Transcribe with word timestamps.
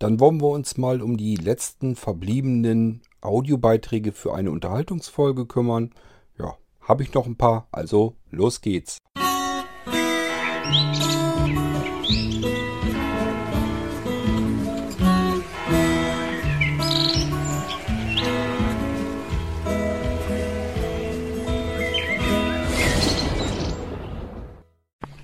dann 0.00 0.18
wollen 0.18 0.40
wir 0.40 0.48
uns 0.48 0.78
mal 0.78 1.02
um 1.02 1.18
die 1.18 1.36
letzten 1.36 1.94
verbliebenen 1.94 3.02
Audiobeiträge 3.20 4.12
für 4.12 4.34
eine 4.34 4.50
Unterhaltungsfolge 4.50 5.44
kümmern. 5.44 5.90
Ja, 6.38 6.56
habe 6.80 7.02
ich 7.02 7.12
noch 7.12 7.26
ein 7.26 7.36
paar, 7.36 7.68
also 7.70 8.16
los 8.30 8.62
geht's. 8.62 8.96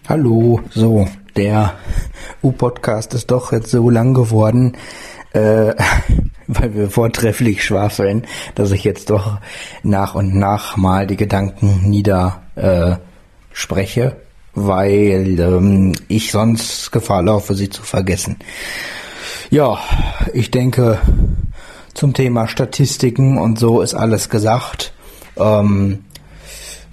Hallo, 0.07 0.61
so, 0.71 1.09
der 1.35 1.79
U-Podcast 2.43 3.14
ist 3.14 3.30
doch 3.30 3.52
jetzt 3.52 3.71
so 3.71 3.91
lang 3.91 4.14
geworden, 4.14 4.77
äh, 5.32 5.75
weil 6.46 6.74
wir 6.74 6.91
vortrefflich 6.91 7.65
schwafeln, 7.65 8.27
dass 8.55 8.70
ich 8.70 8.84
jetzt 8.84 9.11
doch 9.11 9.38
nach 9.83 10.15
und 10.15 10.34
nach 10.34 10.77
mal 10.77 11.06
die 11.06 11.16
Gedanken 11.16 11.88
nieder 11.88 12.42
äh, 12.55 12.97
spreche, 13.52 14.16
weil 14.55 15.38
ähm, 15.41 15.92
ich 16.09 16.30
sonst 16.30 16.92
Gefahr 16.92 17.23
laufe, 17.23 17.55
sie 17.55 17.70
zu 17.70 17.83
vergessen. 17.83 18.37
Ja, 19.50 19.78
ich 20.33 20.50
denke, 20.50 20.98
zum 21.95 22.12
Thema 22.12 22.48
Statistiken 22.48 23.39
und 23.39 23.59
so 23.59 23.80
ist 23.80 23.95
alles 23.95 24.28
gesagt. 24.28 24.92
Ähm, 25.37 26.05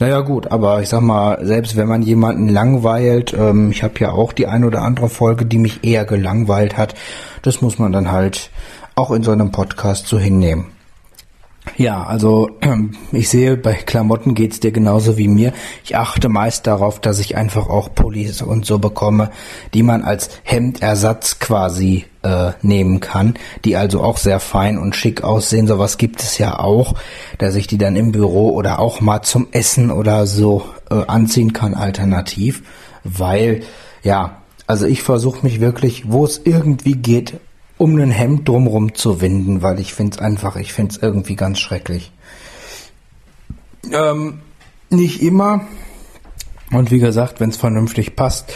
naja 0.04 0.20
gut, 0.20 0.52
aber 0.52 0.82
ich 0.82 0.90
sag 0.90 1.00
mal, 1.00 1.46
selbst 1.46 1.78
wenn 1.78 1.88
man 1.88 2.02
jemanden 2.02 2.50
langweilt, 2.50 3.34
ähm, 3.34 3.72
ich 3.72 3.84
habe 3.84 3.94
ja 4.00 4.12
auch 4.12 4.34
die 4.34 4.48
ein 4.48 4.66
oder 4.66 4.82
andere 4.82 5.08
Folge, 5.08 5.46
die 5.46 5.58
mich 5.58 5.86
eher 5.86 6.04
gelangweilt 6.04 6.76
hat, 6.76 6.94
das 7.42 7.62
muss 7.62 7.80
man 7.80 7.94
dann 7.94 8.12
halt 8.12 8.50
auch 8.96 9.12
in 9.12 9.24
so 9.24 9.32
einem 9.32 9.54
Podcast 9.54 10.08
so 10.08 10.20
hinnehmen. 10.20 10.73
Ja, 11.78 12.04
also 12.04 12.50
ich 13.12 13.30
sehe, 13.30 13.58
bei 13.58 13.74
Klamotten 13.74 14.36
geht's 14.36 14.60
dir 14.60 14.72
genauso 14.72 15.18
wie 15.18 15.28
mir. 15.28 15.54
Ich 15.84 15.96
achte 15.96 16.30
meist 16.30 16.68
darauf, 16.68 17.00
dass 17.00 17.20
ich 17.20 17.36
einfach 17.36 17.68
auch 17.68 17.94
Pullis 17.94 18.42
und 18.42 18.66
so 18.66 18.80
bekomme, 18.80 19.32
die 19.74 19.84
man 19.84 20.04
als 20.04 20.30
Hemdersatz 20.44 21.40
quasi 21.40 22.06
äh, 22.22 22.52
nehmen 22.62 23.00
kann, 23.00 23.36
die 23.66 23.76
also 23.76 24.02
auch 24.02 24.18
sehr 24.18 24.40
fein 24.40 24.78
und 24.78 24.96
schick 24.96 25.24
aussehen. 25.24 25.68
Sowas 25.68 25.98
gibt 25.98 26.22
es 26.22 26.38
ja 26.38 26.60
auch, 26.60 26.96
dass 27.38 27.56
ich 27.56 27.68
die 27.68 27.78
dann 27.78 27.96
im 27.96 28.12
Büro 28.12 28.52
oder 28.52 28.80
auch 28.80 29.02
mal 29.02 29.22
zum 29.22 29.48
Essen 29.52 29.90
oder 29.90 30.28
so 30.28 30.66
äh, 30.92 31.06
anziehen 31.08 31.54
kann, 31.54 31.74
alternativ. 31.74 32.64
Weil, 33.04 33.64
ja, 34.04 34.44
also 34.68 34.86
ich 34.86 35.02
versuche 35.02 35.44
mich 35.44 35.60
wirklich, 35.60 36.12
wo 36.12 36.24
es 36.26 36.42
irgendwie 36.44 36.94
geht, 36.94 37.40
um 37.78 37.98
ein 37.98 38.12
Hemd 38.12 38.48
drumrum 38.48 38.94
zu 38.94 39.22
winden, 39.22 39.62
weil 39.62 39.80
ich 39.80 39.94
finde 39.94 40.18
es 40.18 40.20
einfach, 40.20 40.56
ich 40.56 40.74
finde 40.74 40.96
es 40.96 41.02
irgendwie 41.02 41.36
ganz 41.36 41.60
schrecklich. 41.60 42.12
Ähm, 43.92 44.40
nicht 44.90 45.22
immer. 45.22 45.62
Und 46.72 46.92
wie 46.92 47.00
gesagt, 47.00 47.40
wenn 47.40 47.50
es 47.50 47.58
vernünftig 47.58 48.16
passt, 48.16 48.54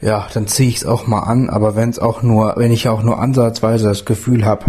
ja, 0.00 0.26
dann 0.32 0.46
ziehe 0.46 0.68
ich 0.68 0.76
es 0.76 0.86
auch 0.86 1.06
mal 1.06 1.20
an. 1.20 1.50
Aber 1.50 1.76
wenn 1.76 1.90
es 1.90 1.98
auch 1.98 2.22
nur, 2.22 2.54
wenn 2.56 2.72
ich 2.72 2.88
auch 2.88 3.02
nur 3.02 3.18
ansatzweise 3.18 3.88
das 3.88 4.04
Gefühl 4.04 4.44
habe, 4.44 4.66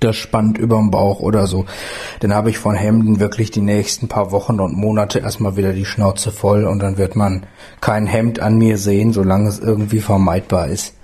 das 0.00 0.16
spannt 0.16 0.58
überm 0.58 0.90
Bauch 0.90 1.20
oder 1.20 1.46
so, 1.46 1.66
dann 2.20 2.32
habe 2.32 2.50
ich 2.50 2.58
von 2.58 2.74
Hemden 2.74 3.20
wirklich 3.20 3.50
die 3.50 3.60
nächsten 3.60 4.08
paar 4.08 4.30
Wochen 4.30 4.60
und 4.60 4.76
Monate 4.76 5.18
erstmal 5.18 5.56
wieder 5.56 5.72
die 5.72 5.84
Schnauze 5.84 6.30
voll 6.30 6.64
und 6.64 6.78
dann 6.80 6.98
wird 6.98 7.16
man 7.16 7.46
kein 7.80 8.06
Hemd 8.06 8.40
an 8.40 8.58
mir 8.58 8.78
sehen, 8.78 9.12
solange 9.12 9.48
es 9.48 9.58
irgendwie 9.58 10.00
vermeidbar 10.00 10.68
ist. 10.68 10.94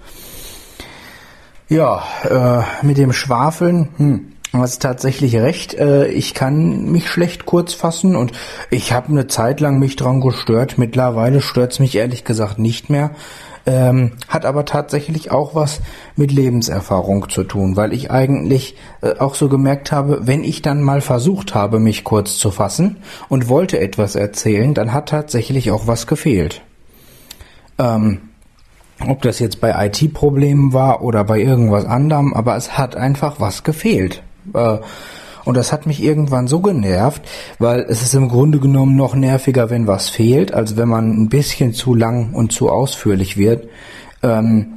Ja, 1.69 2.03
äh, 2.25 2.87
mit 2.87 2.99
dem 2.99 3.13
Schwafeln, 3.13 3.89
hm, 3.97 4.33
hast 4.53 4.83
tatsächlich 4.83 5.37
recht. 5.37 5.75
Äh, 5.75 6.09
ich 6.09 6.35
kann 6.35 6.91
mich 6.93 7.09
schlecht 7.09 7.47
kurz 7.47 7.73
fassen 7.73 8.17
und 8.17 8.33
ich 8.71 8.93
habe 8.93 9.09
eine 9.09 9.29
Zeit 9.29 9.61
lang 9.61 9.79
mich 9.79 9.97
dran 9.97 10.21
gestört. 10.21 10.77
Mittlerweile 10.77 11.41
stört's 11.41 11.79
mich 11.79 11.97
ehrlich 11.97 12.25
gesagt 12.25 12.59
nicht 12.59 12.91
mehr. 12.91 13.13
Ähm, 13.67 14.13
hat 14.29 14.45
aber 14.45 14.67
tatsächlich 14.67 15.31
auch 15.31 15.55
was 15.55 15.81
mit 16.17 16.31
Lebenserfahrung 16.31 17.31
zu 17.31 17.45
tun, 17.45 17.77
weil 17.77 17.95
ich 17.95 18.11
eigentlich 18.11 18.77
äh, 19.01 19.19
auch 19.19 19.35
so 19.35 19.49
gemerkt 19.49 19.91
habe, 19.91 20.27
wenn 20.27 20.45
ich 20.45 20.61
dann 20.61 20.83
mal 20.83 21.01
versucht 21.01 21.55
habe, 21.55 21.79
mich 21.79 22.05
kurz 22.05 22.37
zu 22.37 22.51
fassen 22.51 22.99
und 23.31 23.49
wollte 23.49 23.81
etwas 23.81 24.17
erzählen, 24.17 24.75
dann 24.75 24.93
hat 24.93 25.09
tatsächlich 25.09 25.71
auch 25.71 25.87
was 25.87 26.07
gefehlt. 26.07 26.61
Ähm, 27.79 28.21
ob 29.07 29.23
das 29.23 29.39
jetzt 29.39 29.61
bei 29.61 29.87
IT-Problemen 29.87 30.73
war 30.73 31.03
oder 31.03 31.25
bei 31.25 31.41
irgendwas 31.41 31.85
anderem, 31.85 32.33
aber 32.33 32.57
es 32.57 32.79
hat 32.79 32.97
einfach 32.97 33.41
was 33.41 33.65
gefehlt. 33.65 34.23
Äh, 34.53 34.79
und 35.45 35.57
das 35.57 35.73
hat 35.73 35.87
mich 35.87 36.03
irgendwann 36.03 36.49
so 36.49 36.61
genervt, 36.61 37.23
weil 37.59 37.81
es 37.81 38.03
ist 38.03 38.15
im 38.15 38.29
Grunde 38.29 38.59
genommen 38.61 38.97
noch 38.97 39.15
nerviger, 39.15 39.69
wenn 39.69 39.87
was 39.87 40.09
fehlt, 40.09 40.55
als 40.55 40.77
wenn 40.77 40.89
man 40.89 41.11
ein 41.11 41.29
bisschen 41.29 41.75
zu 41.75 41.95
lang 41.95 42.33
und 42.33 42.53
zu 42.53 42.71
ausführlich 42.71 43.37
wird. 43.37 43.69
Ähm, 44.23 44.75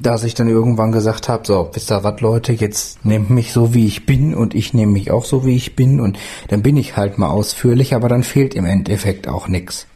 dass 0.00 0.22
ich 0.22 0.34
dann 0.34 0.48
irgendwann 0.48 0.92
gesagt 0.92 1.28
habe, 1.28 1.44
so, 1.44 1.70
wisst 1.72 1.90
ihr 1.90 2.04
was, 2.04 2.20
Leute, 2.20 2.52
jetzt 2.52 3.04
nehmt 3.04 3.30
mich 3.30 3.52
so, 3.52 3.74
wie 3.74 3.86
ich 3.86 4.06
bin 4.06 4.34
und 4.34 4.54
ich 4.54 4.72
nehme 4.72 4.92
mich 4.92 5.10
auch 5.10 5.24
so, 5.24 5.44
wie 5.44 5.56
ich 5.56 5.74
bin 5.74 6.00
und 6.00 6.18
dann 6.48 6.62
bin 6.62 6.76
ich 6.76 6.96
halt 6.96 7.18
mal 7.18 7.28
ausführlich, 7.28 7.94
aber 7.94 8.08
dann 8.08 8.22
fehlt 8.22 8.54
im 8.54 8.64
Endeffekt 8.64 9.26
auch 9.26 9.48
nichts. 9.48 9.86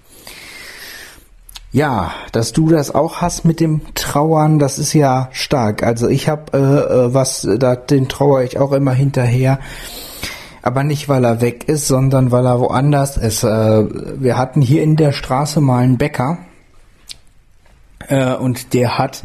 Ja, 1.72 2.12
dass 2.32 2.52
du 2.52 2.68
das 2.68 2.94
auch 2.94 3.22
hast 3.22 3.46
mit 3.46 3.58
dem 3.58 3.94
Trauern, 3.94 4.58
das 4.58 4.78
ist 4.78 4.92
ja 4.92 5.30
stark. 5.32 5.82
Also 5.82 6.06
ich 6.06 6.28
habe 6.28 6.52
äh, 6.52 6.58
äh, 6.58 7.14
was, 7.14 7.48
da 7.58 7.76
den 7.76 8.10
trauere 8.10 8.44
ich 8.44 8.58
auch 8.58 8.72
immer 8.72 8.92
hinterher. 8.92 9.58
Aber 10.60 10.84
nicht, 10.84 11.08
weil 11.08 11.24
er 11.24 11.40
weg 11.40 11.68
ist, 11.68 11.88
sondern 11.88 12.30
weil 12.30 12.46
er 12.46 12.60
woanders 12.60 13.16
ist. 13.16 13.42
Äh, 13.42 13.48
wir 13.48 14.36
hatten 14.36 14.60
hier 14.60 14.82
in 14.82 14.96
der 14.96 15.12
Straße 15.12 15.62
mal 15.62 15.82
einen 15.82 15.96
Bäcker 15.96 16.38
äh, 18.08 18.34
und 18.34 18.74
der 18.74 18.98
hat 18.98 19.22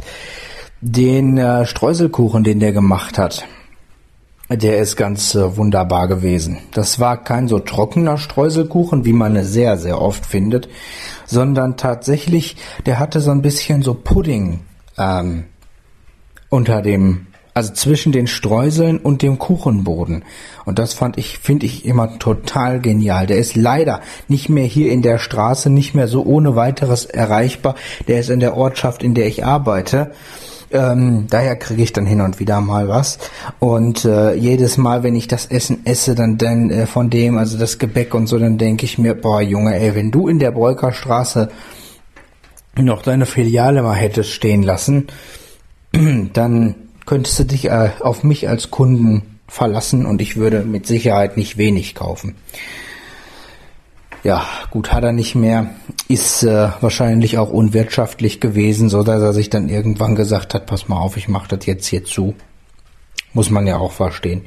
den 0.80 1.36
äh, 1.36 1.66
Streuselkuchen, 1.66 2.44
den 2.44 2.60
der 2.60 2.72
gemacht 2.72 3.18
hat, 3.18 3.44
der 4.56 4.78
ist 4.78 4.96
ganz 4.96 5.34
äh, 5.34 5.56
wunderbar 5.56 6.08
gewesen. 6.08 6.58
Das 6.72 6.98
war 6.98 7.22
kein 7.22 7.48
so 7.48 7.58
trockener 7.58 8.16
Streuselkuchen, 8.16 9.04
wie 9.04 9.12
man 9.12 9.36
es 9.36 9.52
sehr, 9.52 9.76
sehr 9.76 10.00
oft 10.00 10.24
findet, 10.24 10.68
sondern 11.26 11.76
tatsächlich, 11.76 12.56
der 12.86 12.98
hatte 12.98 13.20
so 13.20 13.30
ein 13.30 13.42
bisschen 13.42 13.82
so 13.82 13.92
Pudding 13.92 14.60
ähm, 14.96 15.44
unter 16.48 16.80
dem, 16.80 17.26
also 17.52 17.74
zwischen 17.74 18.12
den 18.12 18.26
Streuseln 18.26 18.98
und 18.98 19.20
dem 19.20 19.38
Kuchenboden. 19.38 20.24
Und 20.64 20.78
das 20.78 20.94
fand 20.94 21.18
ich, 21.18 21.38
finde 21.38 21.66
ich 21.66 21.84
immer 21.84 22.18
total 22.18 22.80
genial. 22.80 23.26
Der 23.26 23.36
ist 23.36 23.54
leider 23.54 24.00
nicht 24.28 24.48
mehr 24.48 24.64
hier 24.64 24.90
in 24.90 25.02
der 25.02 25.18
Straße, 25.18 25.68
nicht 25.68 25.94
mehr 25.94 26.08
so 26.08 26.24
ohne 26.24 26.56
weiteres 26.56 27.04
erreichbar. 27.04 27.74
Der 28.06 28.20
ist 28.20 28.30
in 28.30 28.40
der 28.40 28.56
Ortschaft, 28.56 29.02
in 29.02 29.14
der 29.14 29.26
ich 29.26 29.44
arbeite. 29.44 30.12
Ähm, 30.70 31.26
daher 31.30 31.56
kriege 31.56 31.82
ich 31.82 31.92
dann 31.92 32.06
hin 32.06 32.20
und 32.20 32.40
wieder 32.40 32.60
mal 32.60 32.88
was. 32.88 33.18
Und 33.58 34.04
äh, 34.04 34.34
jedes 34.34 34.76
Mal, 34.76 35.02
wenn 35.02 35.16
ich 35.16 35.28
das 35.28 35.46
Essen 35.46 35.86
esse, 35.86 36.14
dann, 36.14 36.36
dann 36.38 36.70
äh, 36.70 36.86
von 36.86 37.10
dem, 37.10 37.38
also 37.38 37.58
das 37.58 37.78
Gebäck 37.78 38.14
und 38.14 38.26
so, 38.26 38.38
dann 38.38 38.58
denke 38.58 38.84
ich 38.84 38.98
mir, 38.98 39.14
boah 39.14 39.40
Junge, 39.40 39.78
ey, 39.78 39.94
wenn 39.94 40.10
du 40.10 40.28
in 40.28 40.38
der 40.38 40.50
Breukerstraße 40.50 41.48
noch 42.76 43.02
deine 43.02 43.26
Filiale 43.26 43.82
mal 43.82 43.94
hättest 43.94 44.30
stehen 44.30 44.62
lassen, 44.62 45.06
dann 46.32 46.74
könntest 47.06 47.38
du 47.38 47.44
dich 47.44 47.66
äh, 47.66 47.90
auf 48.00 48.22
mich 48.22 48.48
als 48.48 48.70
Kunden 48.70 49.38
verlassen 49.46 50.04
und 50.04 50.20
ich 50.20 50.36
würde 50.36 50.62
mit 50.64 50.86
Sicherheit 50.86 51.36
nicht 51.38 51.56
wenig 51.56 51.94
kaufen. 51.94 52.36
Ja, 54.24 54.44
gut, 54.70 54.92
hat 54.92 55.04
er 55.04 55.12
nicht 55.12 55.34
mehr. 55.34 55.70
Ist 56.08 56.42
äh, 56.42 56.70
wahrscheinlich 56.80 57.38
auch 57.38 57.50
unwirtschaftlich 57.50 58.40
gewesen, 58.40 58.88
so 58.88 59.02
dass 59.02 59.22
er 59.22 59.32
sich 59.32 59.50
dann 59.50 59.68
irgendwann 59.68 60.16
gesagt 60.16 60.54
hat, 60.54 60.66
pass 60.66 60.88
mal 60.88 60.98
auf, 60.98 61.16
ich 61.16 61.28
mache 61.28 61.56
das 61.56 61.66
jetzt 61.66 61.86
hier 61.86 62.04
zu. 62.04 62.34
Muss 63.32 63.50
man 63.50 63.66
ja 63.66 63.76
auch 63.76 63.92
verstehen. 63.92 64.46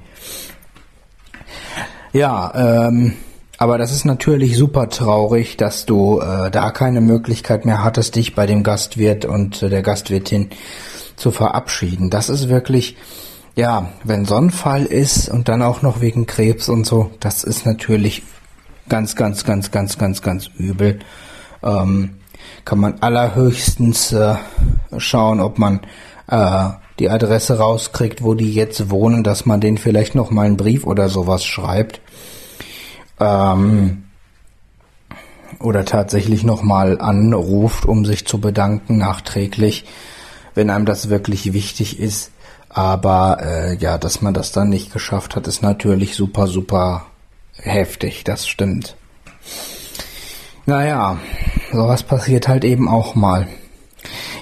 Ja, 2.14 2.88
ähm, 2.88 3.14
aber 3.58 3.78
das 3.78 3.92
ist 3.92 4.06
natürlich 4.06 4.58
super 4.58 4.90
traurig, 4.90 5.56
dass 5.56 5.86
du 5.86 6.20
äh, 6.20 6.52
da 6.52 6.72
keine 6.72 7.00
Möglichkeit 7.00 7.64
mehr 7.64 7.84
hattest, 7.84 8.16
dich 8.16 8.36
bei 8.36 8.46
dem 8.46 8.64
Gastwirt 8.64 9.24
und 9.24 9.62
äh, 9.62 9.70
der 9.70 9.84
Gastwirtin 9.84 10.50
zu 11.16 11.32
verabschieden. 11.32 12.10
Das 12.10 12.28
ist 12.30 12.50
wirklich, 12.50 12.98
ja, 13.56 13.90
wenn 14.04 14.26
so 14.26 14.36
ein 14.36 14.50
Fall 14.50 14.86
ist 14.86 15.30
und 15.30 15.48
dann 15.48 15.62
auch 15.62 15.84
noch 15.84 16.02
wegen 16.02 16.26
Krebs 16.26 16.68
und 16.68 16.86
so, 16.86 17.12
das 17.20 17.44
ist 17.44 17.66
natürlich 17.66 18.24
ganz, 18.92 19.16
ganz, 19.16 19.46
ganz, 19.46 19.72
ganz, 19.72 19.98
ganz, 19.98 20.22
ganz 20.22 20.50
übel. 20.58 21.00
Ähm, 21.64 22.18
kann 22.66 22.78
man 22.78 22.96
allerhöchstens 23.00 24.12
äh, 24.12 24.36
schauen, 24.98 25.40
ob 25.40 25.58
man 25.58 25.80
äh, 26.28 26.72
die 27.00 27.10
Adresse 27.10 27.58
rauskriegt, 27.58 28.22
wo 28.22 28.34
die 28.34 28.54
jetzt 28.54 28.90
wohnen, 28.90 29.24
dass 29.24 29.46
man 29.46 29.62
denen 29.62 29.78
vielleicht 29.78 30.14
noch 30.14 30.30
mal 30.30 30.46
einen 30.46 30.58
Brief 30.58 30.86
oder 30.86 31.08
sowas 31.08 31.46
schreibt. 31.46 32.02
Ähm, 33.22 34.04
oder 35.62 35.86
tatsächlich 35.86 36.44
noch 36.44 36.62
mal 36.62 37.00
anruft, 37.00 37.86
um 37.86 38.04
sich 38.04 38.28
zu 38.28 38.42
bedanken 38.42 38.98
nachträglich, 38.98 39.86
wenn 40.54 40.70
einem 40.70 40.86
das 40.86 41.08
wirklich 41.08 41.54
wichtig 41.54 41.98
ist. 41.98 42.32
Aber 42.68 43.38
äh, 43.42 43.78
ja, 43.78 43.98
dass 43.98 44.22
man 44.22 44.34
das 44.34 44.52
dann 44.52 44.68
nicht 44.68 44.92
geschafft 44.92 45.38
hat, 45.38 45.48
ist 45.48 45.62
natürlich 45.62 46.16
super, 46.16 46.48
super 46.48 47.06
heftig, 47.62 48.24
das 48.24 48.48
stimmt. 48.48 48.96
Naja, 50.66 51.18
sowas 51.72 52.04
passiert 52.04 52.48
halt 52.48 52.64
eben 52.64 52.88
auch 52.88 53.16
mal. 53.16 53.48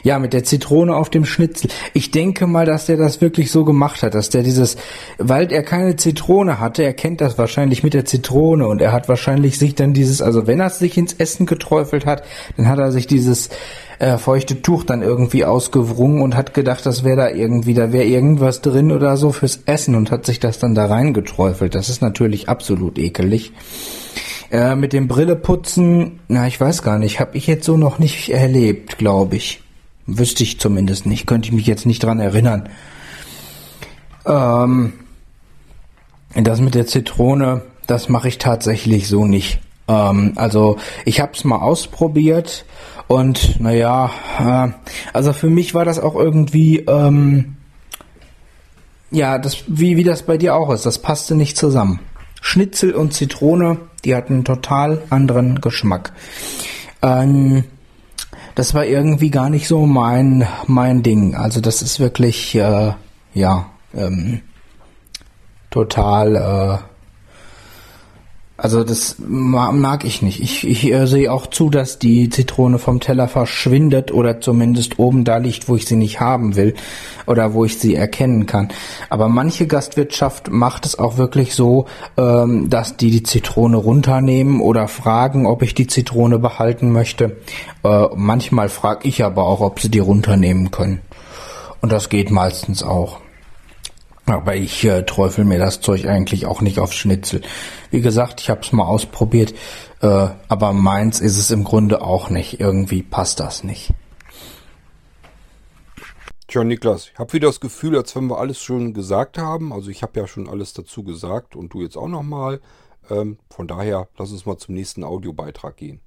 Ja, 0.04 0.18
mit 0.20 0.32
der 0.32 0.44
Zitrone 0.44 0.96
auf 0.96 1.10
dem 1.10 1.26
Schnitzel. 1.26 1.70
Ich 1.94 2.12
denke 2.12 2.48
mal, 2.48 2.66
dass 2.66 2.86
der 2.86 2.96
das 2.96 3.20
wirklich 3.20 3.52
so 3.52 3.66
gemacht 3.66 4.02
hat, 4.02 4.14
dass 4.14 4.30
der 4.30 4.44
dieses, 4.44 4.78
weil 5.18 5.52
er 5.52 5.64
keine 5.64 5.98
Zitrone 5.98 6.60
hatte, 6.60 6.84
er 6.84 6.94
kennt 6.94 7.20
das 7.20 7.38
wahrscheinlich 7.38 7.84
mit 7.84 7.94
der 7.94 8.06
Zitrone 8.06 8.68
und 8.68 8.82
er 8.82 8.94
hat 8.94 9.10
wahrscheinlich 9.10 9.60
sich 9.60 9.76
dann 9.76 9.94
dieses, 9.94 10.22
also 10.22 10.48
wenn 10.48 10.62
er 10.62 10.70
sich 10.70 10.98
ins 10.98 11.14
Essen 11.14 11.46
geträufelt 11.46 12.06
hat, 12.06 12.24
dann 12.56 12.70
hat 12.70 12.80
er 12.80 12.92
sich 12.92 13.08
dieses 13.08 13.50
äh, 14.00 14.18
feuchte 14.18 14.62
Tuch 14.62 14.86
dann 14.86 15.02
irgendwie 15.02 15.44
ausgewrungen 15.44 16.22
und 16.22 16.36
hat 16.36 16.54
gedacht, 16.54 16.86
das 16.86 17.04
wäre 17.04 17.18
da 17.18 17.30
irgendwie, 17.30 17.74
da 17.74 17.92
wäre 17.92 18.06
irgendwas 18.06 18.62
drin 18.62 18.92
oder 18.92 19.18
so 19.18 19.34
fürs 19.34 19.60
Essen 19.66 19.94
und 19.96 20.10
hat 20.10 20.26
sich 20.26 20.40
das 20.40 20.58
dann 20.58 20.74
da 20.74 20.86
reingeträufelt. 20.86 21.76
Das 21.76 21.90
ist 21.90 22.02
natürlich 22.02 22.48
absolut 22.48 22.98
ekelig. 22.98 23.52
Äh, 24.52 24.76
mit 24.76 24.94
dem 24.94 25.08
Brilleputzen, 25.10 26.22
na, 26.30 26.48
ich 26.48 26.60
weiß 26.60 26.82
gar 26.82 26.98
nicht, 26.98 27.20
habe 27.20 27.38
ich 27.38 27.46
jetzt 27.46 27.66
so 27.66 27.78
noch 27.78 28.00
nicht 28.00 28.30
erlebt, 28.30 28.98
glaube 28.98 29.36
ich. 29.36 29.62
Wüsste 30.08 30.44
ich 30.44 30.60
zumindest 30.60 31.06
nicht, 31.06 31.28
könnte 31.28 31.50
ich 31.50 31.54
mich 31.54 31.68
jetzt 31.68 31.86
nicht 31.86 32.02
dran 32.02 32.20
erinnern. 32.20 32.70
Ähm, 34.26 34.94
das 36.34 36.62
mit 36.62 36.74
der 36.74 36.88
Zitrone, 36.88 37.62
das 37.86 38.08
mache 38.08 38.30
ich 38.30 38.38
tatsächlich 38.38 39.08
so 39.08 39.26
nicht. 39.26 39.60
Ähm, 39.90 40.34
also 40.36 40.78
ich 41.04 41.20
habe 41.20 41.34
es 41.34 41.44
mal 41.44 41.58
ausprobiert 41.58 42.66
und 43.08 43.60
naja, 43.60 44.12
äh, 44.40 44.70
also 45.14 45.34
für 45.34 45.50
mich 45.50 45.74
war 45.74 45.84
das 45.84 46.00
auch 46.00 46.16
irgendwie, 46.16 46.80
ähm, 46.82 47.58
ja, 49.12 49.40
das 49.40 49.64
wie 49.68 49.98
wie 49.98 50.04
das 50.04 50.22
bei 50.22 50.38
dir 50.38 50.56
auch 50.56 50.72
ist, 50.72 50.86
das 50.86 51.00
passte 51.00 51.36
nicht 51.36 51.58
zusammen. 51.58 52.00
Schnitzel 52.42 52.94
und 52.94 53.14
Zitrone, 53.14 53.80
die 54.06 54.16
hatten 54.16 54.36
einen 54.36 54.46
total 54.46 55.02
anderen 55.10 55.60
Geschmack. 55.60 56.14
Ähm, 57.02 57.64
das 58.56 58.74
war 58.76 58.86
irgendwie 58.86 59.32
gar 59.32 59.50
nicht 59.50 59.68
so 59.68 59.88
mein 59.88 60.48
mein 60.68 61.02
Ding. 61.02 61.36
Also 61.36 61.62
das 61.62 61.82
ist 61.82 62.00
wirklich 62.00 62.54
äh, 62.56 62.94
ja 63.34 63.66
ähm, 63.96 64.42
total 65.72 66.36
äh, 66.36 66.89
also 68.62 68.84
das 68.84 69.16
mag 69.20 70.04
ich 70.06 70.22
nicht. 70.22 70.42
Ich, 70.42 70.68
ich 70.68 70.92
äh, 70.92 71.08
sehe 71.08 71.32
auch 71.32 71.48
zu, 71.48 71.70
dass 71.70 72.00
die 72.00 72.30
Zitrone 72.30 72.80
vom 72.80 73.00
Teller 73.00 73.28
verschwindet 73.28 74.12
oder 74.12 74.42
zumindest 74.42 75.00
oben 75.00 75.24
da 75.24 75.38
liegt, 75.38 75.70
wo 75.70 75.76
ich 75.76 75.86
sie 75.86 75.96
nicht 75.96 76.20
haben 76.20 76.56
will 76.56 76.76
oder 77.26 77.54
wo 77.54 77.66
ich 77.66 77.80
sie 77.80 77.96
erkennen 77.96 78.46
kann. 78.46 78.70
Aber 79.10 79.30
manche 79.30 79.68
Gastwirtschaft 79.68 80.52
macht 80.52 80.86
es 80.86 81.00
auch 81.00 81.18
wirklich 81.18 81.56
so, 81.56 81.86
ähm, 82.18 82.70
dass 82.70 82.98
die 82.98 83.12
die 83.12 83.24
Zitrone 83.24 83.78
runternehmen 83.78 84.62
oder 84.62 84.88
fragen, 84.88 85.46
ob 85.46 85.62
ich 85.62 85.74
die 85.74 85.88
Zitrone 85.88 86.40
behalten 86.40 86.92
möchte. 86.92 87.38
Äh, 87.84 88.08
manchmal 88.16 88.70
frage 88.70 89.08
ich 89.08 89.24
aber 89.24 89.44
auch, 89.44 89.62
ob 89.62 89.80
sie 89.80 89.90
die 89.90 90.00
runternehmen 90.00 90.72
können. 90.72 91.02
Und 91.82 91.92
das 91.92 92.10
geht 92.10 92.30
meistens 92.30 92.84
auch. 92.84 93.20
Aber 94.32 94.56
ich 94.56 94.84
äh, 94.86 95.04
träufel 95.04 95.46
mir 95.46 95.60
das 95.60 95.82
Zeug 95.82 96.06
eigentlich 96.06 96.46
auch 96.46 96.62
nicht 96.62 96.80
aufs 96.80 96.96
Schnitzel. 96.96 97.42
Wie 97.92 98.02
gesagt, 98.02 98.42
ich 98.42 98.50
habe 98.50 98.62
es 98.62 98.72
mal 98.72 98.86
ausprobiert, 98.86 99.54
äh, 100.02 100.28
aber 100.48 100.74
meins 100.74 101.20
ist 101.20 101.38
es 101.38 101.52
im 101.52 101.64
Grunde 101.64 102.02
auch 102.02 102.30
nicht. 102.30 102.60
Irgendwie 102.60 103.04
passt 103.04 103.40
das 103.40 103.64
nicht. 103.64 103.92
Tja, 106.48 106.64
Niklas, 106.64 107.12
ich 107.14 107.20
habe 107.20 107.34
wieder 107.34 107.48
das 107.48 107.60
Gefühl, 107.60 107.96
als 107.96 108.16
wenn 108.16 108.28
wir 108.28 108.40
alles 108.40 108.60
schon 108.60 108.94
gesagt 108.96 109.38
haben. 109.38 109.72
Also 109.72 109.92
ich 109.92 110.02
habe 110.02 110.20
ja 110.20 110.28
schon 110.28 110.50
alles 110.50 110.74
dazu 110.74 111.04
gesagt 111.04 111.56
und 111.56 111.74
du 111.74 111.82
jetzt 111.82 111.96
auch 111.96 112.08
nochmal. 112.08 112.60
Ähm, 113.10 113.38
von 113.50 113.68
daher, 113.68 114.08
lass 114.18 114.32
uns 114.32 114.46
mal 114.46 114.58
zum 114.58 114.76
nächsten 114.76 115.04
Audiobeitrag 115.04 115.78
gehen. 115.78 116.02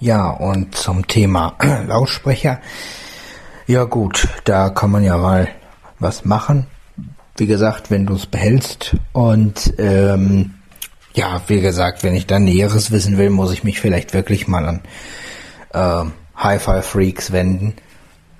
Ja, 0.00 0.30
und 0.30 0.74
zum 0.76 1.06
Thema 1.06 1.56
Lautsprecher 1.86 2.60
ja 3.68 3.84
gut, 3.84 4.28
da 4.44 4.70
kann 4.70 4.90
man 4.90 5.04
ja 5.04 5.18
mal 5.18 5.46
was 5.98 6.24
machen. 6.24 6.66
Wie 7.36 7.46
gesagt, 7.46 7.90
wenn 7.90 8.06
du 8.06 8.14
es 8.14 8.24
behältst 8.24 8.96
und 9.12 9.74
ähm, 9.78 10.54
ja, 11.12 11.42
wie 11.48 11.60
gesagt, 11.60 12.02
wenn 12.02 12.14
ich 12.14 12.26
da 12.26 12.38
Näheres 12.38 12.90
wissen 12.90 13.18
will, 13.18 13.28
muss 13.28 13.52
ich 13.52 13.64
mich 13.64 13.78
vielleicht 13.78 14.14
wirklich 14.14 14.48
mal 14.48 14.66
an 14.66 14.80
äh, 15.72 16.10
Hi-Fi 16.36 16.80
Freaks 16.80 17.30
wenden. 17.30 17.74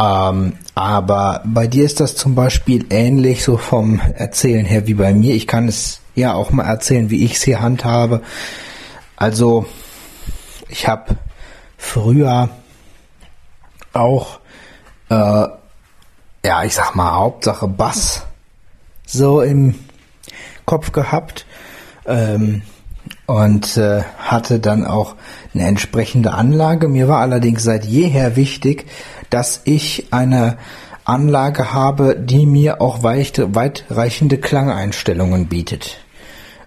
Ähm, 0.01 0.55
aber 0.75 1.43
bei 1.45 1.67
dir 1.67 1.85
ist 1.85 2.01
das 2.01 2.17
zum 2.17 2.35
Beispiel 2.35 2.87
ähnlich 2.89 3.45
so 3.45 3.59
vom 3.59 4.01
Erzählen 4.15 4.65
her 4.65 4.87
wie 4.87 4.95
bei 4.95 5.13
mir. 5.13 5.35
Ich 5.35 5.47
kann 5.47 5.69
es 5.69 6.01
ja 6.15 6.33
auch 6.33 6.51
mal 6.53 6.65
erzählen, 6.65 7.11
wie 7.11 7.25
ich 7.25 7.35
es 7.35 7.43
hier 7.43 7.61
handhabe. 7.61 8.23
Also, 9.17 9.67
ich 10.69 10.89
habe 10.89 11.17
früher 11.77 12.49
auch 13.93 14.41
äh, 15.09 15.49
ja, 16.45 16.65
ich 16.65 16.75
sag 16.75 16.95
mal, 16.95 17.13
Hauptsache 17.13 17.69
Bass 17.69 18.23
so 19.05 19.41
im 19.41 19.75
Kopf 20.65 20.93
gehabt 20.93 21.47
ähm, 22.07 22.63
und 23.27 23.77
äh, 23.77 24.03
hatte 24.19 24.61
dann 24.61 24.87
auch 24.87 25.17
eine 25.55 25.67
entsprechende 25.67 26.33
Anlage. 26.33 26.89
Mir 26.89 27.09
war 27.09 27.21
allerdings 27.21 27.63
seit 27.63 27.85
jeher 27.85 28.37
wichtig, 28.37 28.87
dass 29.31 29.63
ich 29.65 30.09
eine 30.11 30.59
Anlage 31.05 31.73
habe, 31.73 32.17
die 32.17 32.45
mir 32.45 32.83
auch 32.83 33.03
weit, 33.03 33.43
weitreichende 33.55 34.37
Klangeinstellungen 34.39 35.47
bietet. 35.47 35.99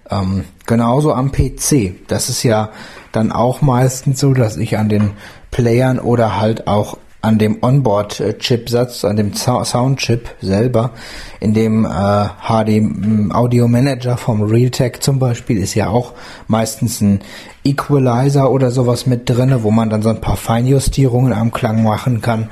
Ähm, 0.10 0.46
genauso 0.66 1.14
am 1.14 1.32
PC. 1.32 2.08
Das 2.08 2.30
ist 2.30 2.44
ja 2.44 2.72
dann 3.12 3.32
auch 3.32 3.62
meistens 3.62 4.20
so, 4.20 4.34
dass 4.34 4.58
ich 4.58 4.78
an 4.78 4.90
den 4.90 5.12
Playern 5.52 6.00
oder 6.00 6.40
halt 6.40 6.68
auch 6.68 6.98
an 7.22 7.38
dem 7.38 7.60
Onboard-Chipsatz, 7.62 9.06
an 9.06 9.16
dem 9.16 9.34
Soundchip 9.34 10.30
selber, 10.42 10.92
in 11.40 11.54
dem 11.54 11.86
äh, 11.86 11.90
HD 11.90 13.34
Audio 13.34 13.68
Manager 13.68 14.18
vom 14.18 14.42
Realtek 14.42 15.04
zum 15.04 15.20
Beispiel 15.20 15.58
ist 15.58 15.76
ja 15.76 15.90
auch 15.90 16.14
meistens 16.48 17.00
ein 17.00 17.20
Equalizer 17.64 18.50
oder 18.50 18.72
sowas 18.72 19.06
mit 19.06 19.30
drinne, 19.30 19.62
wo 19.64 19.70
man 19.70 19.92
dann 19.92 20.02
so 20.02 20.10
ein 20.10 20.20
paar 20.20 20.38
Feinjustierungen 20.38 21.32
am 21.32 21.52
Klang 21.52 21.84
machen 21.84 22.22
kann. 22.22 22.50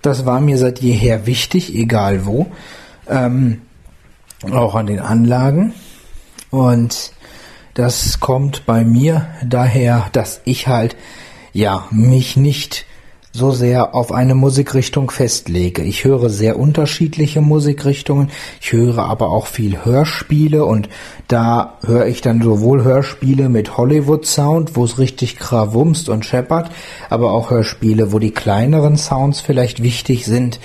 Das 0.00 0.24
war 0.24 0.40
mir 0.40 0.58
seit 0.58 0.78
jeher 0.78 1.26
wichtig, 1.26 1.74
egal 1.74 2.24
wo. 2.24 2.46
Ähm, 3.08 3.62
auch 4.52 4.76
an 4.76 4.86
den 4.86 5.00
Anlagen. 5.00 5.74
Und 6.50 7.12
das 7.74 8.20
kommt 8.20 8.64
bei 8.64 8.84
mir 8.84 9.26
daher, 9.44 10.06
dass 10.12 10.40
ich 10.44 10.68
halt 10.68 10.96
ja 11.52 11.86
mich 11.90 12.36
nicht 12.36 12.86
so 13.38 13.52
sehr 13.52 13.94
auf 13.94 14.12
eine 14.12 14.34
Musikrichtung 14.34 15.10
festlege. 15.10 15.82
Ich 15.82 16.04
höre 16.04 16.28
sehr 16.28 16.58
unterschiedliche 16.58 17.40
Musikrichtungen. 17.40 18.30
Ich 18.60 18.72
höre 18.72 18.98
aber 18.98 19.30
auch 19.30 19.46
viel 19.46 19.84
Hörspiele 19.84 20.64
und 20.64 20.88
da 21.28 21.78
höre 21.84 22.06
ich 22.06 22.20
dann 22.20 22.42
sowohl 22.42 22.84
Hörspiele 22.84 23.48
mit 23.48 23.78
Hollywood 23.78 24.26
Sound, 24.26 24.76
wo 24.76 24.84
es 24.84 24.98
richtig 24.98 25.38
krawumst 25.38 26.08
und 26.08 26.26
scheppert, 26.26 26.70
aber 27.08 27.32
auch 27.32 27.50
Hörspiele, 27.50 28.12
wo 28.12 28.18
die 28.18 28.32
kleineren 28.32 28.96
Sounds 28.96 29.40
vielleicht 29.40 29.82
wichtig 29.82 30.26
sind. 30.26 30.60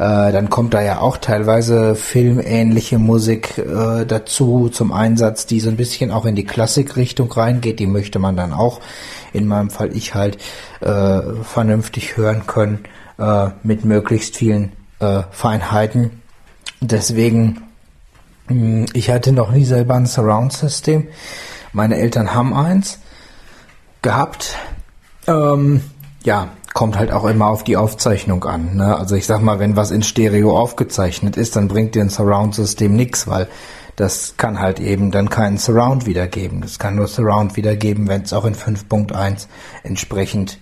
Äh, 0.00 0.32
dann 0.32 0.48
kommt 0.48 0.72
da 0.72 0.82
ja 0.82 1.00
auch 1.00 1.18
teilweise 1.18 1.94
filmähnliche 1.94 2.98
Musik 2.98 3.58
äh, 3.58 4.06
dazu 4.06 4.70
zum 4.70 4.92
Einsatz, 4.92 5.44
die 5.44 5.60
so 5.60 5.68
ein 5.68 5.76
bisschen 5.76 6.10
auch 6.10 6.24
in 6.24 6.34
die 6.34 6.46
Klassikrichtung 6.46 7.30
reingeht. 7.30 7.80
Die 7.80 7.86
möchte 7.86 8.18
man 8.18 8.34
dann 8.34 8.54
auch 8.54 8.80
in 9.32 9.46
meinem 9.46 9.70
Fall 9.70 9.96
ich 9.96 10.14
halt 10.14 10.38
äh, 10.80 11.20
vernünftig 11.42 12.16
hören 12.16 12.46
können 12.46 12.84
äh, 13.18 13.50
mit 13.62 13.84
möglichst 13.84 14.36
vielen 14.36 14.72
äh, 14.98 15.22
Feinheiten. 15.30 16.22
Deswegen, 16.80 17.62
mh, 18.48 18.54
hm, 18.54 18.86
ich 18.92 19.10
hatte 19.10 19.32
noch 19.32 19.50
nie 19.50 19.64
selber 19.64 19.94
ein 19.94 20.06
Surround-System. 20.06 21.08
Meine 21.72 21.96
Eltern 21.98 22.34
haben 22.34 22.54
eins 22.54 22.98
gehabt. 24.02 24.56
Ähm, 25.26 25.82
ja, 26.24 26.48
kommt 26.74 26.98
halt 26.98 27.12
auch 27.12 27.24
immer 27.24 27.48
auf 27.48 27.64
die 27.64 27.76
Aufzeichnung 27.76 28.44
an. 28.44 28.76
Ne? 28.76 28.96
Also 28.96 29.14
ich 29.16 29.26
sag 29.26 29.42
mal, 29.42 29.58
wenn 29.58 29.76
was 29.76 29.90
in 29.90 30.02
Stereo 30.02 30.58
aufgezeichnet 30.58 31.36
ist, 31.36 31.56
dann 31.56 31.68
bringt 31.68 31.94
dir 31.94 32.02
ein 32.02 32.10
Surround-System 32.10 32.94
nix, 32.94 33.26
weil 33.26 33.48
das 34.00 34.38
kann 34.38 34.60
halt 34.60 34.80
eben 34.80 35.10
dann 35.10 35.28
keinen 35.28 35.58
Surround 35.58 36.06
wiedergeben. 36.06 36.62
Das 36.62 36.78
kann 36.78 36.96
nur 36.96 37.06
Surround 37.06 37.56
wiedergeben, 37.56 38.08
wenn 38.08 38.22
es 38.22 38.32
auch 38.32 38.46
in 38.46 38.54
5.1 38.54 39.46
entsprechend 39.82 40.58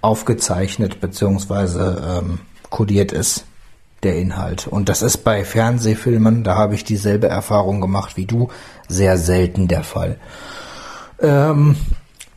aufgezeichnet 0.00 0.98
bzw. 0.98 2.18
Ähm, 2.18 2.38
kodiert 2.70 3.12
ist, 3.12 3.44
der 4.02 4.16
Inhalt. 4.16 4.66
Und 4.66 4.88
das 4.88 5.02
ist 5.02 5.18
bei 5.18 5.44
Fernsehfilmen, 5.44 6.42
da 6.42 6.56
habe 6.56 6.74
ich 6.74 6.82
dieselbe 6.84 7.28
Erfahrung 7.28 7.82
gemacht 7.82 8.16
wie 8.16 8.24
du, 8.24 8.48
sehr 8.88 9.18
selten 9.18 9.68
der 9.68 9.84
Fall. 9.84 10.16
Ähm, 11.20 11.76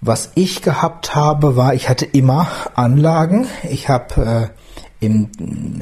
was 0.01 0.31
ich 0.35 0.62
gehabt 0.62 1.15
habe, 1.15 1.55
war, 1.55 1.73
ich 1.73 1.88
hatte 1.88 2.05
immer 2.05 2.47
Anlagen. 2.75 3.47
Ich 3.69 3.88
habe 3.88 4.51
äh, 4.51 4.62
im 5.03 5.29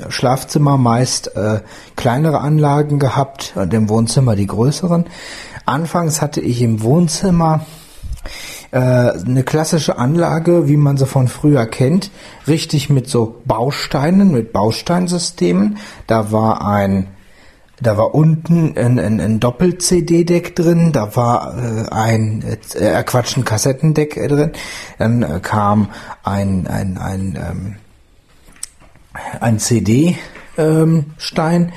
Schlafzimmer 0.10 0.78
meist 0.78 1.36
äh, 1.36 1.62
kleinere 1.96 2.42
Anlagen 2.42 3.00
gehabt 3.00 3.54
und 3.56 3.74
im 3.74 3.90
Wohnzimmer 3.90 4.36
die 4.36 4.48
größeren. 4.48 5.06
Anfangs 5.66 6.22
hatte 6.22 6.42
ich 6.42 6.62
im 6.62 6.82
Wohnzimmer 6.82 7.66
äh, 8.72 8.78
eine 8.78 9.44
klassische 9.44 9.98
Anlage, 9.98 10.68
wie 10.68 10.78
man 10.78 10.98
sie 10.98 11.06
von 11.06 11.28
früher 11.28 11.66
kennt, 11.66 12.12
richtig 12.48 12.90
mit 12.90 13.08
so 13.08 13.42
Bausteinen, 13.46 14.32
mit 14.32 14.54
Bausteinsystemen. 14.54 15.78
Da 16.08 16.32
war 16.32 16.66
ein 16.66 17.08
da 17.82 17.98
war 17.98 18.14
unten 18.14 18.78
ein, 18.78 19.00
ein, 19.00 19.20
ein 19.20 19.40
Doppel-CD-Deck 19.40 20.56
drin, 20.56 20.92
da 20.92 21.16
war 21.16 21.58
äh, 21.58 21.90
ein 21.90 22.44
äh, 22.76 23.04
Quatsch, 23.04 23.38
ein 23.38 23.44
Kassettendeck 23.44 24.18
äh, 24.18 24.28
drin, 24.28 24.52
dann 25.00 25.24
äh, 25.24 25.40
kam 25.42 25.90
ein, 26.24 26.68
ein, 26.68 27.00
ein, 27.00 27.36
ähm, 27.36 27.76
ein 29.40 29.60
CD-Stein, 29.60 30.18
ähm, 30.58 31.72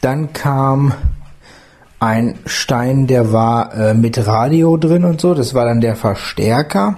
dann 0.00 0.32
kam 0.32 0.94
ein 1.98 2.38
Stein, 2.44 3.06
der 3.06 3.32
war 3.32 3.74
äh, 3.74 3.94
mit 3.94 4.26
Radio 4.26 4.76
drin 4.76 5.04
und 5.04 5.20
so, 5.20 5.34
das 5.34 5.54
war 5.54 5.64
dann 5.64 5.80
der 5.80 5.96
Verstärker. 5.96 6.96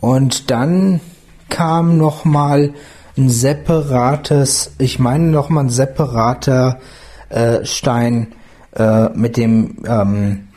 Und 0.00 0.50
dann 0.50 1.00
kam 1.48 1.98
nochmal 1.98 2.74
ein 3.16 3.28
separates, 3.28 4.72
ich 4.78 4.98
meine 4.98 5.24
nochmal 5.24 5.64
ein 5.64 5.70
separater 5.70 6.80
äh, 7.28 7.64
Stein 7.64 8.28
äh, 8.74 9.08
mit 9.10 9.36
dem 9.36 9.78
ähm, 9.86 10.48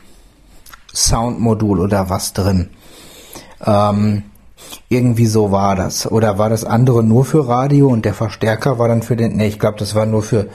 Soundmodul 0.92 1.80
oder 1.80 2.10
was 2.10 2.32
drin. 2.32 2.70
Ähm, 3.64 4.24
irgendwie 4.88 5.26
so 5.26 5.52
war 5.52 5.76
das. 5.76 6.10
Oder 6.10 6.38
war 6.38 6.50
das 6.50 6.64
andere 6.64 7.02
nur 7.02 7.24
für 7.24 7.48
Radio 7.48 7.88
und 7.88 8.04
der 8.04 8.14
Verstärker 8.14 8.78
war 8.78 8.88
dann 8.88 9.02
für 9.02 9.16
den. 9.16 9.36
Ne, 9.36 9.46
ich 9.46 9.58
glaube, 9.58 9.78
das 9.78 9.94
war 9.94 10.06
nur 10.06 10.22
für 10.22 10.46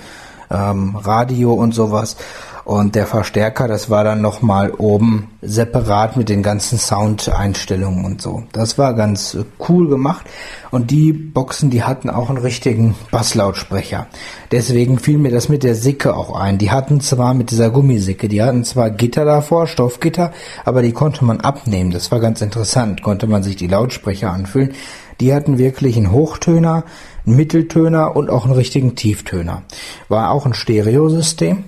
ähm, 0.50 0.96
Radio 0.96 1.54
und 1.54 1.74
sowas. 1.74 2.18
Und 2.66 2.96
der 2.96 3.06
Verstärker, 3.06 3.68
das 3.68 3.92
war 3.92 4.04
dann 4.04 4.22
nochmal 4.22 4.72
oben 4.72 5.28
separat 5.44 6.18
mit 6.18 6.30
den 6.30 6.42
ganzen 6.42 6.80
Soundeinstellungen 6.80 8.04
und 8.04 8.24
so. 8.24 8.42
Das 8.54 8.80
war 8.80 8.96
ganz 8.96 9.38
cool 9.70 9.88
gemacht. 9.88 10.26
Und 10.72 10.90
die 10.90 11.14
Boxen, 11.14 11.70
die 11.70 11.84
hatten 11.84 12.10
auch 12.10 12.30
einen 12.30 12.40
richtigen 12.40 12.96
Basslautsprecher. 13.12 14.08
Deswegen 14.52 14.98
fiel 14.98 15.20
mir 15.20 15.30
das 15.30 15.48
mit 15.48 15.62
der 15.62 15.76
Sicke 15.76 16.16
auch 16.16 16.36
ein. 16.36 16.58
Die 16.58 16.72
hatten 16.72 17.02
zwar 17.02 17.36
mit 17.36 17.52
dieser 17.52 17.70
Gummisicke, 17.70 18.28
die 18.28 18.42
hatten 18.42 18.64
zwar 18.64 18.90
Gitter 18.90 19.26
davor, 19.26 19.68
Stoffgitter, 19.68 20.32
aber 20.66 20.82
die 20.82 20.92
konnte 20.92 21.24
man 21.24 21.42
abnehmen. 21.42 21.92
Das 21.92 22.12
war 22.12 22.20
ganz 22.20 22.42
interessant. 22.42 23.04
Konnte 23.04 23.28
man 23.28 23.44
sich 23.44 23.58
die 23.58 23.68
Lautsprecher 23.68 24.32
anfüllen. 24.32 24.74
Die 25.20 25.36
hatten 25.36 25.60
wirklich 25.60 25.98
einen 25.98 26.12
Hochtöner, 26.12 26.84
einen 27.28 27.36
Mitteltöner 27.36 28.16
und 28.16 28.32
auch 28.32 28.46
einen 28.46 28.56
richtigen 28.56 28.96
Tieftöner. 28.96 29.62
War 30.10 30.32
auch 30.32 30.48
ein 30.48 30.56
Stereosystem 30.56 31.64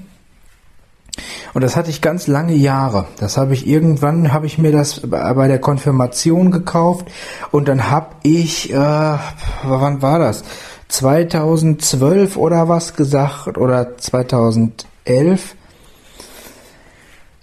und 1.53 1.63
das 1.63 1.75
hatte 1.75 1.89
ich 1.89 2.01
ganz 2.01 2.27
lange 2.27 2.53
Jahre. 2.53 3.05
Das 3.19 3.37
habe 3.37 3.53
ich 3.53 3.67
irgendwann, 3.67 4.33
habe 4.33 4.45
ich 4.45 4.57
mir 4.57 4.71
das 4.71 5.01
bei 5.05 5.47
der 5.47 5.59
Konfirmation 5.59 6.51
gekauft 6.51 7.07
und 7.51 7.67
dann 7.67 7.89
habe 7.89 8.15
ich, 8.23 8.71
äh, 8.71 8.75
wann 8.75 10.01
war 10.01 10.19
das? 10.19 10.43
2012 10.89 12.37
oder 12.37 12.69
was 12.69 12.93
gesagt 12.93 13.57
oder 13.57 13.97
2011. 13.97 15.55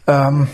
Ähm, 0.07 0.49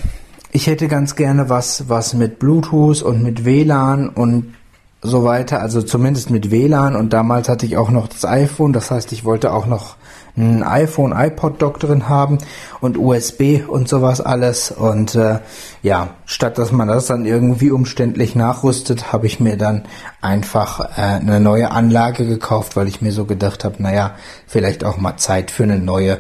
ich 0.52 0.66
hätte 0.66 0.88
ganz 0.88 1.14
gerne 1.14 1.48
was, 1.48 1.88
was 1.88 2.14
mit 2.14 2.38
Bluetooth 2.38 3.02
und 3.02 3.22
mit 3.22 3.44
WLAN 3.44 4.08
und 4.08 4.54
so 5.02 5.24
weiter, 5.24 5.60
also 5.60 5.80
zumindest 5.80 6.30
mit 6.30 6.50
WLAN 6.50 6.96
und 6.96 7.12
damals 7.12 7.48
hatte 7.48 7.64
ich 7.64 7.76
auch 7.76 7.90
noch 7.90 8.08
das 8.08 8.24
iPhone, 8.24 8.72
das 8.72 8.90
heißt, 8.90 9.12
ich 9.12 9.24
wollte 9.24 9.52
auch 9.52 9.66
noch 9.66 9.96
ein 10.40 10.62
iPhone, 10.62 11.12
iPod 11.12 11.60
Dock 11.62 11.80
drin 11.80 12.08
haben 12.08 12.38
und 12.80 12.98
USB 12.98 13.66
und 13.66 13.88
sowas 13.88 14.20
alles. 14.20 14.70
Und 14.70 15.14
äh, 15.14 15.40
ja, 15.82 16.10
statt 16.26 16.58
dass 16.58 16.72
man 16.72 16.88
das 16.88 17.06
dann 17.06 17.26
irgendwie 17.26 17.70
umständlich 17.70 18.34
nachrüstet, 18.34 19.12
habe 19.12 19.26
ich 19.26 19.40
mir 19.40 19.56
dann 19.56 19.84
einfach 20.20 20.80
äh, 20.96 21.02
eine 21.02 21.40
neue 21.40 21.70
Anlage 21.70 22.26
gekauft, 22.26 22.76
weil 22.76 22.88
ich 22.88 23.00
mir 23.00 23.12
so 23.12 23.24
gedacht 23.24 23.64
habe, 23.64 23.82
naja, 23.82 24.12
vielleicht 24.46 24.84
auch 24.84 24.96
mal 24.96 25.16
Zeit 25.16 25.50
für 25.50 25.64
eine 25.64 25.78
neue. 25.78 26.18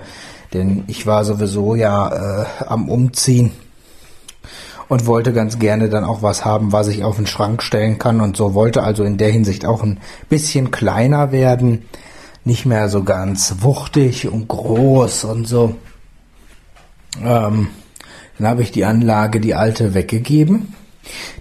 Denn 0.52 0.84
ich 0.86 1.06
war 1.06 1.24
sowieso 1.24 1.74
ja 1.74 2.42
äh, 2.42 2.46
am 2.66 2.88
Umziehen 2.88 3.52
und 4.90 5.06
wollte 5.06 5.32
ganz 5.32 5.60
gerne 5.60 5.88
dann 5.88 6.02
auch 6.04 6.22
was 6.22 6.44
haben, 6.44 6.72
was 6.72 6.88
ich 6.88 7.04
auf 7.04 7.16
den 7.16 7.26
Schrank 7.26 7.62
stellen 7.62 7.98
kann 7.98 8.20
und 8.20 8.36
so 8.36 8.54
wollte 8.54 8.82
also 8.82 9.04
in 9.04 9.18
der 9.18 9.30
Hinsicht 9.30 9.64
auch 9.64 9.84
ein 9.84 10.00
bisschen 10.28 10.72
kleiner 10.72 11.30
werden 11.30 11.86
nicht 12.44 12.66
mehr 12.66 12.88
so 12.88 13.04
ganz 13.04 13.56
wuchtig 13.60 14.28
und 14.28 14.48
groß 14.48 15.24
und 15.24 15.46
so. 15.46 15.76
Ähm, 17.22 17.68
dann 18.38 18.48
habe 18.48 18.62
ich 18.62 18.72
die 18.72 18.84
Anlage, 18.84 19.40
die 19.40 19.54
alte, 19.54 19.94
weggegeben. 19.94 20.74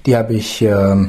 Die 0.05 0.17
habe 0.17 0.33
ich, 0.33 0.61
äh, 0.61 1.07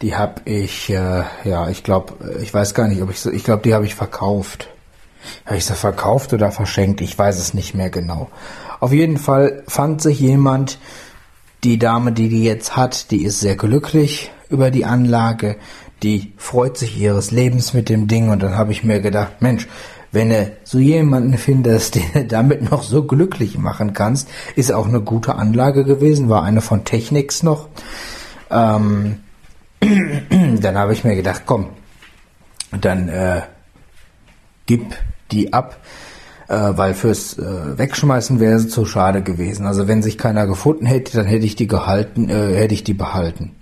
die 0.00 0.16
habe 0.16 0.42
ich, 0.44 0.90
äh, 0.90 1.24
ja, 1.44 1.68
ich 1.68 1.82
glaube, 1.82 2.14
ich 2.40 2.52
weiß 2.52 2.74
gar 2.74 2.88
nicht, 2.88 3.02
ob 3.02 3.10
ich 3.10 3.20
so, 3.20 3.30
ich 3.30 3.44
glaube, 3.44 3.62
die 3.62 3.74
habe 3.74 3.84
ich 3.84 3.94
verkauft. 3.94 4.68
Habe 5.46 5.56
ich 5.56 5.64
sie 5.64 5.74
verkauft 5.74 6.32
oder 6.32 6.50
verschenkt? 6.50 7.00
Ich 7.00 7.18
weiß 7.18 7.38
es 7.38 7.54
nicht 7.54 7.74
mehr 7.74 7.90
genau. 7.90 8.30
Auf 8.80 8.92
jeden 8.92 9.16
Fall 9.16 9.62
fand 9.66 10.02
sich 10.02 10.20
jemand, 10.20 10.78
die 11.64 11.78
Dame, 11.78 12.12
die 12.12 12.28
die 12.28 12.44
jetzt 12.44 12.76
hat, 12.76 13.10
die 13.10 13.24
ist 13.24 13.40
sehr 13.40 13.56
glücklich 13.56 14.30
über 14.50 14.70
die 14.70 14.84
Anlage 14.84 15.56
die 16.04 16.34
freut 16.36 16.76
sich 16.76 17.00
ihres 17.00 17.30
Lebens 17.30 17.72
mit 17.72 17.88
dem 17.88 18.06
Ding 18.06 18.28
und 18.28 18.42
dann 18.42 18.58
habe 18.58 18.72
ich 18.72 18.84
mir 18.84 19.00
gedacht, 19.00 19.40
Mensch, 19.40 19.66
wenn 20.12 20.28
du 20.28 20.52
so 20.62 20.78
jemanden 20.78 21.38
findest, 21.38 21.94
den 21.94 22.12
du 22.12 22.24
damit 22.26 22.70
noch 22.70 22.82
so 22.82 23.04
glücklich 23.04 23.58
machen 23.58 23.94
kannst, 23.94 24.28
ist 24.54 24.70
auch 24.70 24.86
eine 24.86 25.00
gute 25.00 25.34
Anlage 25.34 25.84
gewesen, 25.84 26.28
war 26.28 26.44
eine 26.44 26.60
von 26.60 26.84
Technics 26.84 27.42
noch. 27.42 27.68
Ähm, 28.50 29.20
dann 29.80 30.76
habe 30.76 30.92
ich 30.92 31.04
mir 31.04 31.16
gedacht, 31.16 31.42
komm, 31.46 31.70
dann 32.80 33.08
äh, 33.08 33.40
gib 34.66 34.94
die 35.32 35.54
ab, 35.54 35.78
äh, 36.48 36.54
weil 36.54 36.92
fürs 36.92 37.38
äh, 37.38 37.78
Wegschmeißen 37.78 38.40
wäre 38.40 38.58
sie 38.58 38.68
zu 38.68 38.84
schade 38.84 39.22
gewesen. 39.22 39.66
Also 39.66 39.88
wenn 39.88 40.02
sich 40.02 40.18
keiner 40.18 40.46
gefunden 40.46 40.84
hätte, 40.84 41.16
dann 41.16 41.26
hätte 41.26 41.46
ich 41.46 41.56
die 41.56 41.66
gehalten, 41.66 42.28
äh, 42.28 42.54
hätte 42.56 42.74
ich 42.74 42.84
die 42.84 42.94
behalten. 42.94 43.52